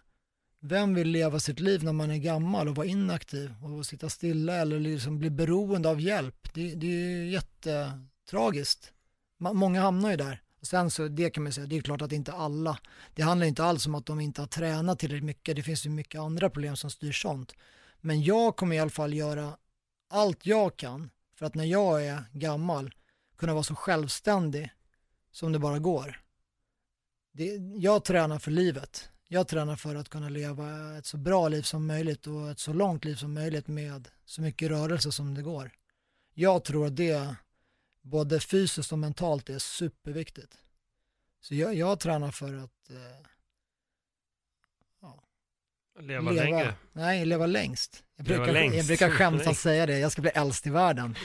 vem 0.59 0.93
vill 0.93 1.07
leva 1.07 1.39
sitt 1.39 1.59
liv 1.59 1.83
när 1.83 1.93
man 1.93 2.11
är 2.11 2.17
gammal 2.17 2.67
och 2.67 2.75
vara 2.75 2.87
inaktiv 2.87 3.53
och 3.63 3.85
sitta 3.85 4.09
stilla 4.09 4.55
eller 4.55 4.79
liksom 4.79 5.19
bli 5.19 5.29
beroende 5.29 5.89
av 5.89 6.01
hjälp? 6.01 6.53
Det, 6.53 6.75
det 6.75 6.87
är 6.87 7.23
jättetragiskt. 7.23 8.93
Många 9.37 9.81
hamnar 9.81 10.11
ju 10.11 10.17
där. 10.17 10.41
Och 10.59 10.67
sen 10.67 10.91
så, 10.91 11.07
det 11.07 11.29
kan 11.29 11.43
man 11.43 11.53
säga, 11.53 11.67
det 11.67 11.77
är 11.77 11.81
klart 11.81 12.01
att 12.01 12.11
inte 12.11 12.33
alla, 12.33 12.79
det 13.13 13.21
handlar 13.21 13.47
inte 13.47 13.63
alls 13.63 13.87
om 13.87 13.95
att 13.95 14.05
de 14.05 14.19
inte 14.19 14.41
har 14.41 14.47
tränat 14.47 14.99
tillräckligt 14.99 15.23
mycket, 15.23 15.55
det 15.55 15.63
finns 15.63 15.85
ju 15.85 15.89
mycket 15.89 16.21
andra 16.21 16.49
problem 16.49 16.75
som 16.75 16.89
styr 16.89 17.11
sånt. 17.11 17.55
Men 18.01 18.23
jag 18.23 18.55
kommer 18.55 18.75
i 18.75 18.79
alla 18.79 18.89
fall 18.89 19.13
göra 19.13 19.57
allt 20.09 20.45
jag 20.45 20.77
kan 20.77 21.09
för 21.35 21.45
att 21.45 21.55
när 21.55 21.65
jag 21.65 22.05
är 22.05 22.23
gammal 22.31 22.93
kunna 23.37 23.53
vara 23.53 23.63
så 23.63 23.75
självständig 23.75 24.69
som 25.31 25.51
det 25.51 25.59
bara 25.59 25.79
går. 25.79 26.21
Det, 27.31 27.55
jag 27.75 28.03
tränar 28.03 28.39
för 28.39 28.51
livet. 28.51 29.09
Jag 29.27 29.47
tränar 29.47 29.75
för 29.75 29.95
att 29.95 30.09
kunna 30.09 30.29
leva 30.29 30.97
ett 30.97 31.05
så 31.05 31.17
bra 31.17 31.47
liv 31.47 31.61
som 31.61 31.87
möjligt 31.87 32.27
och 32.27 32.49
ett 32.49 32.59
så 32.59 32.73
långt 32.73 33.05
liv 33.05 33.15
som 33.15 33.33
möjligt 33.33 33.67
med 33.67 34.07
så 34.25 34.41
mycket 34.41 34.69
rörelse 34.69 35.11
som 35.11 35.33
det 35.33 35.41
går. 35.41 35.71
Jag 36.33 36.63
tror 36.63 36.87
att 36.87 36.95
det 36.95 37.35
både 38.01 38.39
fysiskt 38.39 38.91
och 38.91 38.99
mentalt 38.99 39.49
är 39.49 39.59
superviktigt. 39.59 40.57
Så 41.41 41.55
jag, 41.55 41.75
jag 41.75 41.99
tränar 41.99 42.31
för 42.31 42.53
att 42.53 42.89
eh, 42.89 43.27
leva, 45.99 46.31
leva 46.31 46.43
längre. 46.43 46.73
Nej, 46.93 47.25
leva 47.25 47.45
längst. 47.45 48.03
Jag 48.17 48.25
brukar, 48.25 48.55
jag 48.55 48.85
brukar 48.85 49.09
skämta 49.09 49.53
säga 49.53 49.85
det, 49.85 49.99
jag 49.99 50.11
ska 50.11 50.21
bli 50.21 50.31
äldst 50.33 50.67
i 50.67 50.69
världen. 50.69 51.15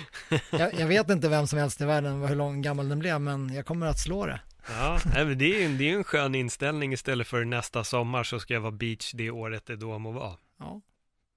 Jag, 0.50 0.74
jag, 0.74 0.86
vet 0.86 1.10
inte 1.10 1.28
vem 1.28 1.46
som 1.46 1.58
är 1.58 1.62
äldst 1.62 1.80
i 1.80 1.84
världen 1.84 2.22
och 2.22 2.28
hur 2.28 2.36
lång 2.36 2.62
gammal 2.62 2.88
den 2.88 2.98
blev, 2.98 3.20
men 3.20 3.54
jag 3.54 3.66
kommer 3.66 3.86
att 3.86 3.98
slå 3.98 4.26
det. 4.26 4.40
Ja, 4.68 5.00
det 5.36 5.44
är 5.44 5.68
ju 5.68 5.76
det 5.76 5.90
är 5.90 5.96
en 5.96 6.04
skön 6.04 6.34
inställning 6.34 6.92
istället 6.92 7.26
för 7.26 7.44
nästa 7.44 7.84
sommar 7.84 8.24
så 8.24 8.40
ska 8.40 8.54
jag 8.54 8.60
vara 8.60 8.72
beach 8.72 9.12
det 9.12 9.30
året 9.30 9.66
det 9.66 9.76
då 9.76 9.98
må 9.98 10.12
vara. 10.12 10.36
Ja, 10.58 10.80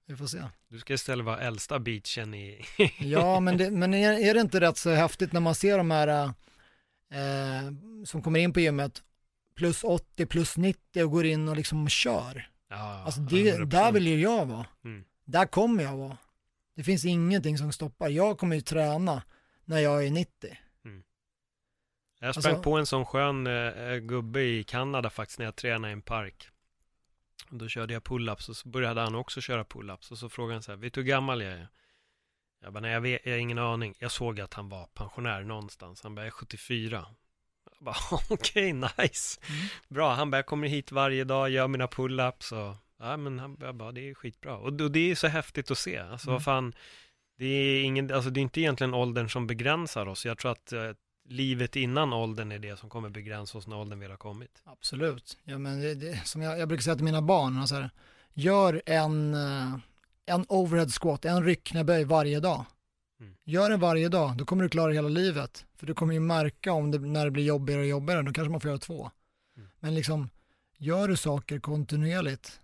vi 0.06 0.16
får 0.16 0.26
se. 0.26 0.42
Du 0.68 0.78
ska 0.78 0.94
istället 0.94 1.26
vara 1.26 1.38
äldsta 1.38 1.78
beachen 1.78 2.34
i... 2.34 2.64
ja, 2.98 3.40
men, 3.40 3.58
det, 3.58 3.70
men 3.70 3.94
är, 3.94 4.12
är, 4.12 4.34
det 4.34 4.40
inte 4.40 4.60
rätt 4.60 4.76
så 4.76 4.90
häftigt 4.90 5.32
när 5.32 5.40
man 5.40 5.54
ser 5.54 5.78
de 5.78 5.90
här 5.90 6.08
eh, 7.12 7.72
som 8.04 8.22
kommer 8.22 8.40
in 8.40 8.52
på 8.52 8.60
gymmet, 8.60 9.02
plus 9.54 9.84
80, 9.84 10.26
plus 10.26 10.56
90 10.56 11.04
och 11.04 11.10
går 11.10 11.26
in 11.26 11.48
och 11.48 11.56
liksom 11.56 11.88
kör. 11.88 12.48
Ja, 12.68 13.02
alltså 13.04 13.20
det, 13.20 13.64
där 13.64 13.92
vill 13.92 14.06
ju 14.06 14.20
jag 14.20 14.46
vara. 14.46 14.66
Mm. 14.84 15.04
Där 15.24 15.46
kommer 15.46 15.82
jag 15.82 15.96
vara. 15.96 16.16
Det 16.74 16.84
finns 16.84 17.04
ingenting 17.04 17.58
som 17.58 17.72
stoppar. 17.72 18.08
Jag 18.08 18.38
kommer 18.38 18.56
ju 18.56 18.62
träna 18.62 19.22
när 19.64 19.78
jag 19.78 20.06
är 20.06 20.10
90. 20.10 20.58
Mm. 20.84 21.02
Jag 22.20 22.34
sprang 22.34 22.54
alltså, 22.54 22.62
på 22.62 22.76
en 22.76 22.86
sån 22.86 23.06
skön 23.06 23.46
äh, 23.46 23.96
gubbe 23.96 24.42
i 24.42 24.64
Kanada 24.64 25.10
faktiskt 25.10 25.38
när 25.38 25.46
jag 25.46 25.56
tränade 25.56 25.88
i 25.88 25.92
en 25.92 26.02
park. 26.02 26.48
då 27.50 27.68
körde 27.68 27.94
jag 27.94 28.02
pull-ups 28.02 28.48
och 28.48 28.56
så 28.56 28.68
började 28.68 29.00
han 29.00 29.14
också 29.14 29.40
köra 29.40 29.64
pull-ups 29.64 30.12
och 30.12 30.18
så 30.18 30.28
frågade 30.28 30.54
han 30.54 30.62
så 30.62 30.72
här, 30.72 30.76
vet 30.76 30.94
du 30.94 31.00
hur 31.00 31.08
gammal 31.08 31.42
jag 31.42 31.52
är? 31.52 31.68
Jag 32.60 32.72
bara, 32.72 32.80
nej 32.80 32.92
jag, 32.92 33.00
vet, 33.00 33.20
jag 33.24 33.32
har 33.32 33.38
ingen 33.38 33.58
aning. 33.58 33.94
Jag 33.98 34.10
såg 34.10 34.40
att 34.40 34.54
han 34.54 34.68
var 34.68 34.86
pensionär 34.86 35.42
någonstans. 35.42 36.02
Han 36.02 36.14
bara, 36.14 36.20
jag 36.20 36.26
är 36.26 36.30
74. 36.30 37.06
Okej, 38.30 38.72
okay, 38.72 38.72
nice. 38.72 39.40
Mm. 39.48 39.66
Bra, 39.88 40.14
han 40.14 40.30
bara, 40.30 40.36
jag 40.38 40.46
kommer 40.46 40.68
hit 40.68 40.92
varje 40.92 41.24
dag, 41.24 41.50
gör 41.50 41.68
mina 41.68 41.86
pull-ups 41.86 42.52
och 42.52 42.76
ja 42.98 43.16
men 43.16 43.38
han, 43.38 43.56
jag 43.60 43.74
bara, 43.74 43.92
det 43.92 44.10
är 44.10 44.14
skitbra. 44.14 44.56
Och, 44.56 44.80
och 44.80 44.90
det 44.90 45.10
är 45.10 45.14
så 45.14 45.26
häftigt 45.26 45.70
att 45.70 45.78
se. 45.78 45.98
Alltså 45.98 46.28
mm. 46.28 46.34
vad 46.34 46.44
fan, 46.44 46.74
det 47.38 47.46
är 47.46 47.82
ingen, 47.82 48.12
alltså 48.12 48.30
det 48.30 48.40
är 48.40 48.42
inte 48.42 48.60
egentligen 48.60 48.94
åldern 48.94 49.28
som 49.28 49.46
begränsar 49.46 50.06
oss. 50.06 50.26
Jag 50.26 50.38
tror 50.38 50.52
att 50.52 50.72
eh, 50.72 50.90
livet 51.28 51.76
innan 51.76 52.12
åldern 52.12 52.52
är 52.52 52.58
det 52.58 52.76
som 52.76 52.90
kommer 52.90 53.08
begränsa 53.08 53.58
oss 53.58 53.66
när 53.66 53.76
åldern 53.76 54.00
väl 54.00 54.10
har 54.10 54.16
kommit. 54.16 54.62
Absolut. 54.64 55.38
Ja, 55.44 55.58
men 55.58 55.80
det, 55.80 55.94
det, 55.94 56.26
som 56.26 56.42
jag, 56.42 56.58
jag 56.58 56.68
brukar 56.68 56.82
säga 56.82 56.96
till 56.96 57.04
mina 57.04 57.22
barn, 57.22 57.56
här, 57.56 57.90
gör 58.34 58.82
en, 58.86 59.34
eh, 59.34 59.78
en 60.26 60.44
overhead 60.48 60.88
squat, 61.00 61.24
en 61.24 61.44
rycknäböj 61.44 62.04
varje 62.04 62.40
dag. 62.40 62.64
Mm. 63.20 63.34
Gör 63.44 63.70
det 63.70 63.76
varje 63.76 64.08
dag, 64.08 64.36
då 64.36 64.44
kommer 64.44 64.62
du 64.62 64.68
klara 64.68 64.92
hela 64.92 65.08
livet. 65.08 65.66
För 65.74 65.86
du 65.86 65.94
kommer 65.94 66.14
ju 66.14 66.20
märka 66.20 66.72
om 66.72 66.90
det, 66.90 66.98
när 66.98 67.24
det 67.24 67.30
blir 67.30 67.44
jobbigare 67.44 67.80
och 67.80 67.86
jobbigare, 67.86 68.22
då 68.22 68.32
kanske 68.32 68.50
man 68.50 68.60
får 68.60 68.68
göra 68.68 68.78
två. 68.78 69.10
Mm. 69.56 69.68
Men 69.80 69.94
liksom, 69.94 70.30
gör 70.78 71.08
du 71.08 71.16
saker 71.16 71.60
kontinuerligt, 71.60 72.60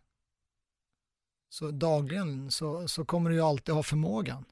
så 1.49 1.71
dagligen, 1.71 2.51
så, 2.51 2.89
så 2.89 3.05
kommer 3.05 3.31
du 3.31 3.37
ju 3.37 3.43
alltid 3.43 3.75
ha 3.75 3.83
förmågan. 3.83 4.45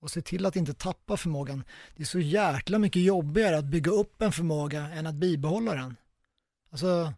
Och 0.00 0.10
se 0.10 0.22
till 0.22 0.46
att 0.46 0.56
inte 0.56 0.74
tappa 0.74 1.16
förmågan. 1.16 1.64
Det 1.96 2.02
är 2.02 2.06
så 2.06 2.20
jäkla 2.20 2.78
mycket 2.78 3.02
jobbigare 3.02 3.58
att 3.58 3.64
bygga 3.64 3.90
upp 3.90 4.22
en 4.22 4.32
förmåga 4.32 4.80
än 4.80 5.06
att 5.06 5.14
bibehålla 5.14 5.74
den. 5.74 5.96
Alltså, 6.70 7.14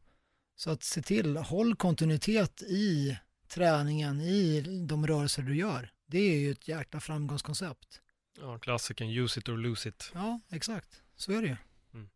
så 0.56 0.70
att 0.70 0.82
se 0.82 1.02
till, 1.02 1.36
håll 1.36 1.76
kontinuitet 1.76 2.62
i 2.62 3.18
träningen, 3.48 4.20
i 4.20 4.60
de 4.88 5.06
rörelser 5.06 5.42
du 5.42 5.56
gör. 5.56 5.92
Det 6.06 6.18
är 6.18 6.38
ju 6.38 6.50
ett 6.50 6.68
jäkla 6.68 7.00
framgångskoncept. 7.00 8.01
Ja, 8.42 8.58
klassiken, 8.58 9.08
use 9.08 9.40
it 9.40 9.48
or 9.48 9.56
lose 9.56 9.88
it. 9.88 10.10
Ja, 10.14 10.40
exakt. 10.50 11.02
Så 11.16 11.32
är 11.32 11.42
det 11.42 11.48
ju. 11.48 11.56
Mm. 11.94 12.08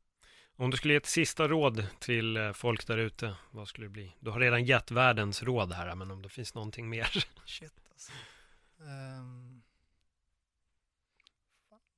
Om 0.57 0.70
du 0.70 0.77
skulle 0.77 0.95
ge 0.95 0.99
ett 0.99 1.07
sista 1.07 1.49
råd 1.49 1.87
till 1.99 2.37
eh, 2.37 2.53
folk 2.53 2.87
där 2.87 2.99
ute, 2.99 3.35
vad 3.51 3.68
skulle 3.68 3.87
det 3.87 3.91
bli? 3.91 4.16
Du 4.20 4.31
har 4.31 4.41
redan 4.41 4.64
gett 4.64 4.91
världens 4.91 5.43
råd 5.43 5.72
här, 5.72 5.95
men 5.95 6.11
om 6.11 6.22
det 6.22 6.29
finns 6.29 6.55
någonting 6.55 6.89
mer? 6.89 7.24
Shit 7.47 7.72
alltså. 7.93 8.12
Um... 8.79 9.62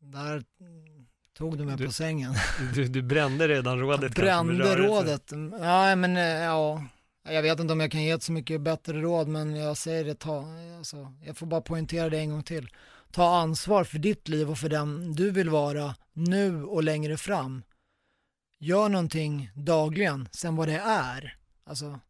Där 0.01 0.45
tog 1.33 1.59
du 1.59 1.65
mig 1.65 1.77
du, 1.77 1.87
på 1.87 1.93
sängen. 1.93 2.35
Du, 2.75 2.85
du 2.89 3.03
brände 3.03 3.49
redan 3.49 3.79
rådet. 3.79 4.15
brände 4.15 4.77
rådet. 4.77 5.33
Ja, 5.61 5.97
men 5.97 6.17
eh, 6.17 6.23
ja. 6.23 6.85
Jag 7.23 7.43
vet 7.43 7.61
inte 7.61 7.73
om 7.73 7.81
jag 7.81 7.93
kan 7.93 8.03
ge 8.03 8.11
ett 8.11 8.23
så 8.23 8.33
mycket 8.33 8.61
bättre 8.61 9.01
råd, 9.01 9.29
men 9.29 9.57
jag 9.57 9.77
säger 9.77 10.05
det, 10.05 10.15
ta, 10.15 10.45
alltså, 10.79 11.15
jag 11.25 11.37
får 11.37 11.47
bara 11.47 11.61
poängtera 11.61 12.09
det 12.09 12.19
en 12.19 12.31
gång 12.31 12.43
till. 12.43 12.71
Ta 13.11 13.37
ansvar 13.37 13.85
för 13.85 13.99
ditt 13.99 14.29
liv 14.29 14.51
och 14.51 14.59
för 14.59 14.69
den 14.69 15.13
du 15.13 15.31
vill 15.31 15.51
vara 15.51 15.97
nu 16.13 16.65
och 16.65 16.83
längre 16.83 17.17
fram. 17.17 17.63
Gör 18.59 18.89
någonting 18.89 19.51
dagligen, 19.55 20.29
sen 20.33 20.57
vad 20.57 20.69
det 20.69 20.79
är. 20.79 21.37
Alltså, 21.65 22.01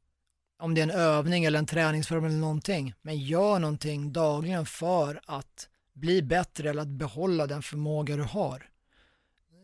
om 0.58 0.74
det 0.74 0.80
är 0.80 0.82
en 0.82 0.90
övning 0.90 1.44
eller 1.44 1.58
en 1.58 1.66
träningsform 1.66 2.24
eller 2.24 2.36
någonting. 2.36 2.94
Men 3.02 3.18
gör 3.18 3.58
någonting 3.58 4.12
dagligen 4.12 4.66
för 4.66 5.20
att 5.24 5.68
bli 5.92 6.22
bättre 6.22 6.70
eller 6.70 6.82
att 6.82 6.88
behålla 6.88 7.46
den 7.46 7.62
förmåga 7.62 8.16
du 8.16 8.22
har. 8.22 8.70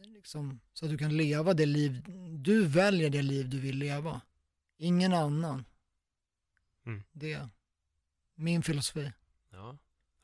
Liksom, 0.05 0.61
så 0.72 0.85
att 0.85 0.91
du 0.91 0.99
kan 0.99 1.16
leva 1.16 1.55
det 1.55 1.66
liv, 1.66 2.03
du 2.30 2.66
väljer 2.66 3.11
det 3.11 3.22
liv 3.22 3.49
du 3.49 3.61
vill 3.61 3.78
leva. 3.78 4.20
Ingen 4.76 5.12
annan. 5.12 5.64
Mm. 6.87 7.03
Det 7.12 7.32
är 7.32 7.49
min 8.35 8.62
filosofi. 8.62 9.12
Ja, 9.51 9.78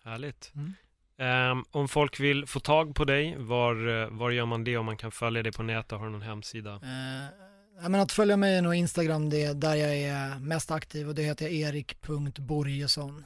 härligt. 0.05 0.55
Mm. 0.55 0.73
Um, 1.21 1.65
om 1.71 1.89
folk 1.89 2.21
vill 2.21 2.47
få 2.47 2.61
tag 2.61 2.95
på 2.95 3.05
dig, 3.05 3.37
var, 3.39 4.11
var 4.11 4.31
gör 4.31 4.47
man 4.47 4.65
det 4.65 4.77
om 4.77 4.87
man 4.87 4.97
kan 4.97 5.13
följa 5.13 5.43
dig 5.43 5.53
på 5.53 5.63
nätet? 5.63 5.99
Har 5.99 6.07
du 6.07 6.13
någon 6.13 6.23
hemsida? 6.23 6.75
Uh, 6.75 7.89
men 7.89 8.01
att 8.01 8.13
följa 8.13 8.37
mig 8.37 8.57
är 8.57 8.63
nog 8.63 8.75
Instagram, 8.75 9.31
det 9.31 9.45
är 9.45 9.55
där 9.55 9.75
jag 9.75 9.97
är 9.97 10.39
mest 10.39 10.71
aktiv 10.71 11.09
och 11.09 11.15
det 11.15 11.23
heter 11.23 11.45
jag 11.45 11.55
erik.borgesson. 11.55 13.17
Uh, 13.17 13.25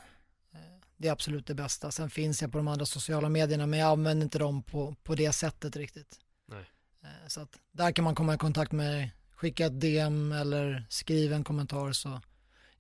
det 0.96 1.08
är 1.08 1.12
absolut 1.12 1.46
det 1.46 1.54
bästa. 1.54 1.90
Sen 1.90 2.10
finns 2.10 2.42
jag 2.42 2.52
på 2.52 2.58
de 2.58 2.68
andra 2.68 2.86
sociala 2.86 3.28
medierna 3.28 3.66
men 3.66 3.78
jag 3.78 3.88
använder 3.88 4.24
inte 4.24 4.38
dem 4.38 4.62
på, 4.62 4.96
på 5.02 5.14
det 5.14 5.32
sättet 5.32 5.76
riktigt. 5.76 6.16
Nej. 6.48 6.64
Uh, 7.04 7.28
så 7.28 7.40
att 7.40 7.58
där 7.72 7.92
kan 7.92 8.04
man 8.04 8.14
komma 8.14 8.34
i 8.34 8.38
kontakt 8.38 8.72
med 8.72 8.86
mig 8.86 9.12
skicka 9.36 9.66
ett 9.66 9.80
DM 9.80 10.32
eller 10.32 10.86
skriv 10.88 11.32
en 11.32 11.44
kommentar 11.44 11.92
så 11.92 12.20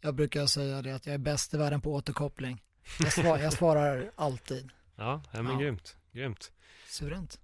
jag 0.00 0.14
brukar 0.14 0.46
säga 0.46 0.82
det 0.82 0.94
att 0.94 1.06
jag 1.06 1.14
är 1.14 1.18
bäst 1.18 1.54
i 1.54 1.56
världen 1.56 1.80
på 1.80 1.92
återkoppling. 1.92 2.62
Jag, 3.00 3.12
svar, 3.12 3.38
jag 3.38 3.52
svarar 3.58 4.10
alltid. 4.16 4.70
Ja, 4.96 5.22
ja 5.32 5.42
men 5.42 5.52
ja. 5.52 5.58
grymt, 5.58 5.96
grymt. 6.12 6.52
Suveränt. 6.88 7.38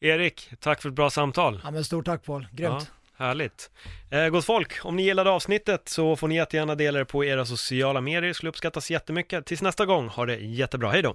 Erik, 0.00 0.50
tack 0.60 0.82
för 0.82 0.88
ett 0.88 0.94
bra 0.94 1.10
samtal. 1.10 1.60
Ja 1.64 1.70
men 1.70 1.84
stort 1.84 2.04
tack 2.04 2.24
Paul, 2.24 2.46
grymt. 2.52 2.90
Ja, 3.18 3.24
härligt. 3.24 3.70
Eh, 4.10 4.28
gott 4.28 4.44
folk, 4.44 4.84
om 4.84 4.96
ni 4.96 5.02
gillade 5.02 5.30
avsnittet 5.30 5.88
så 5.88 6.16
får 6.16 6.28
ni 6.28 6.34
jättegärna 6.34 6.74
dela 6.74 6.98
det 6.98 7.04
på 7.04 7.24
era 7.24 7.44
sociala 7.44 8.00
medier, 8.00 8.22
det 8.28 8.34
skulle 8.34 8.48
uppskattas 8.48 8.90
jättemycket. 8.90 9.46
Tills 9.46 9.62
nästa 9.62 9.86
gång, 9.86 10.08
ha 10.08 10.26
det 10.26 10.36
jättebra, 10.36 10.90
hej 10.90 11.02
då! 11.02 11.14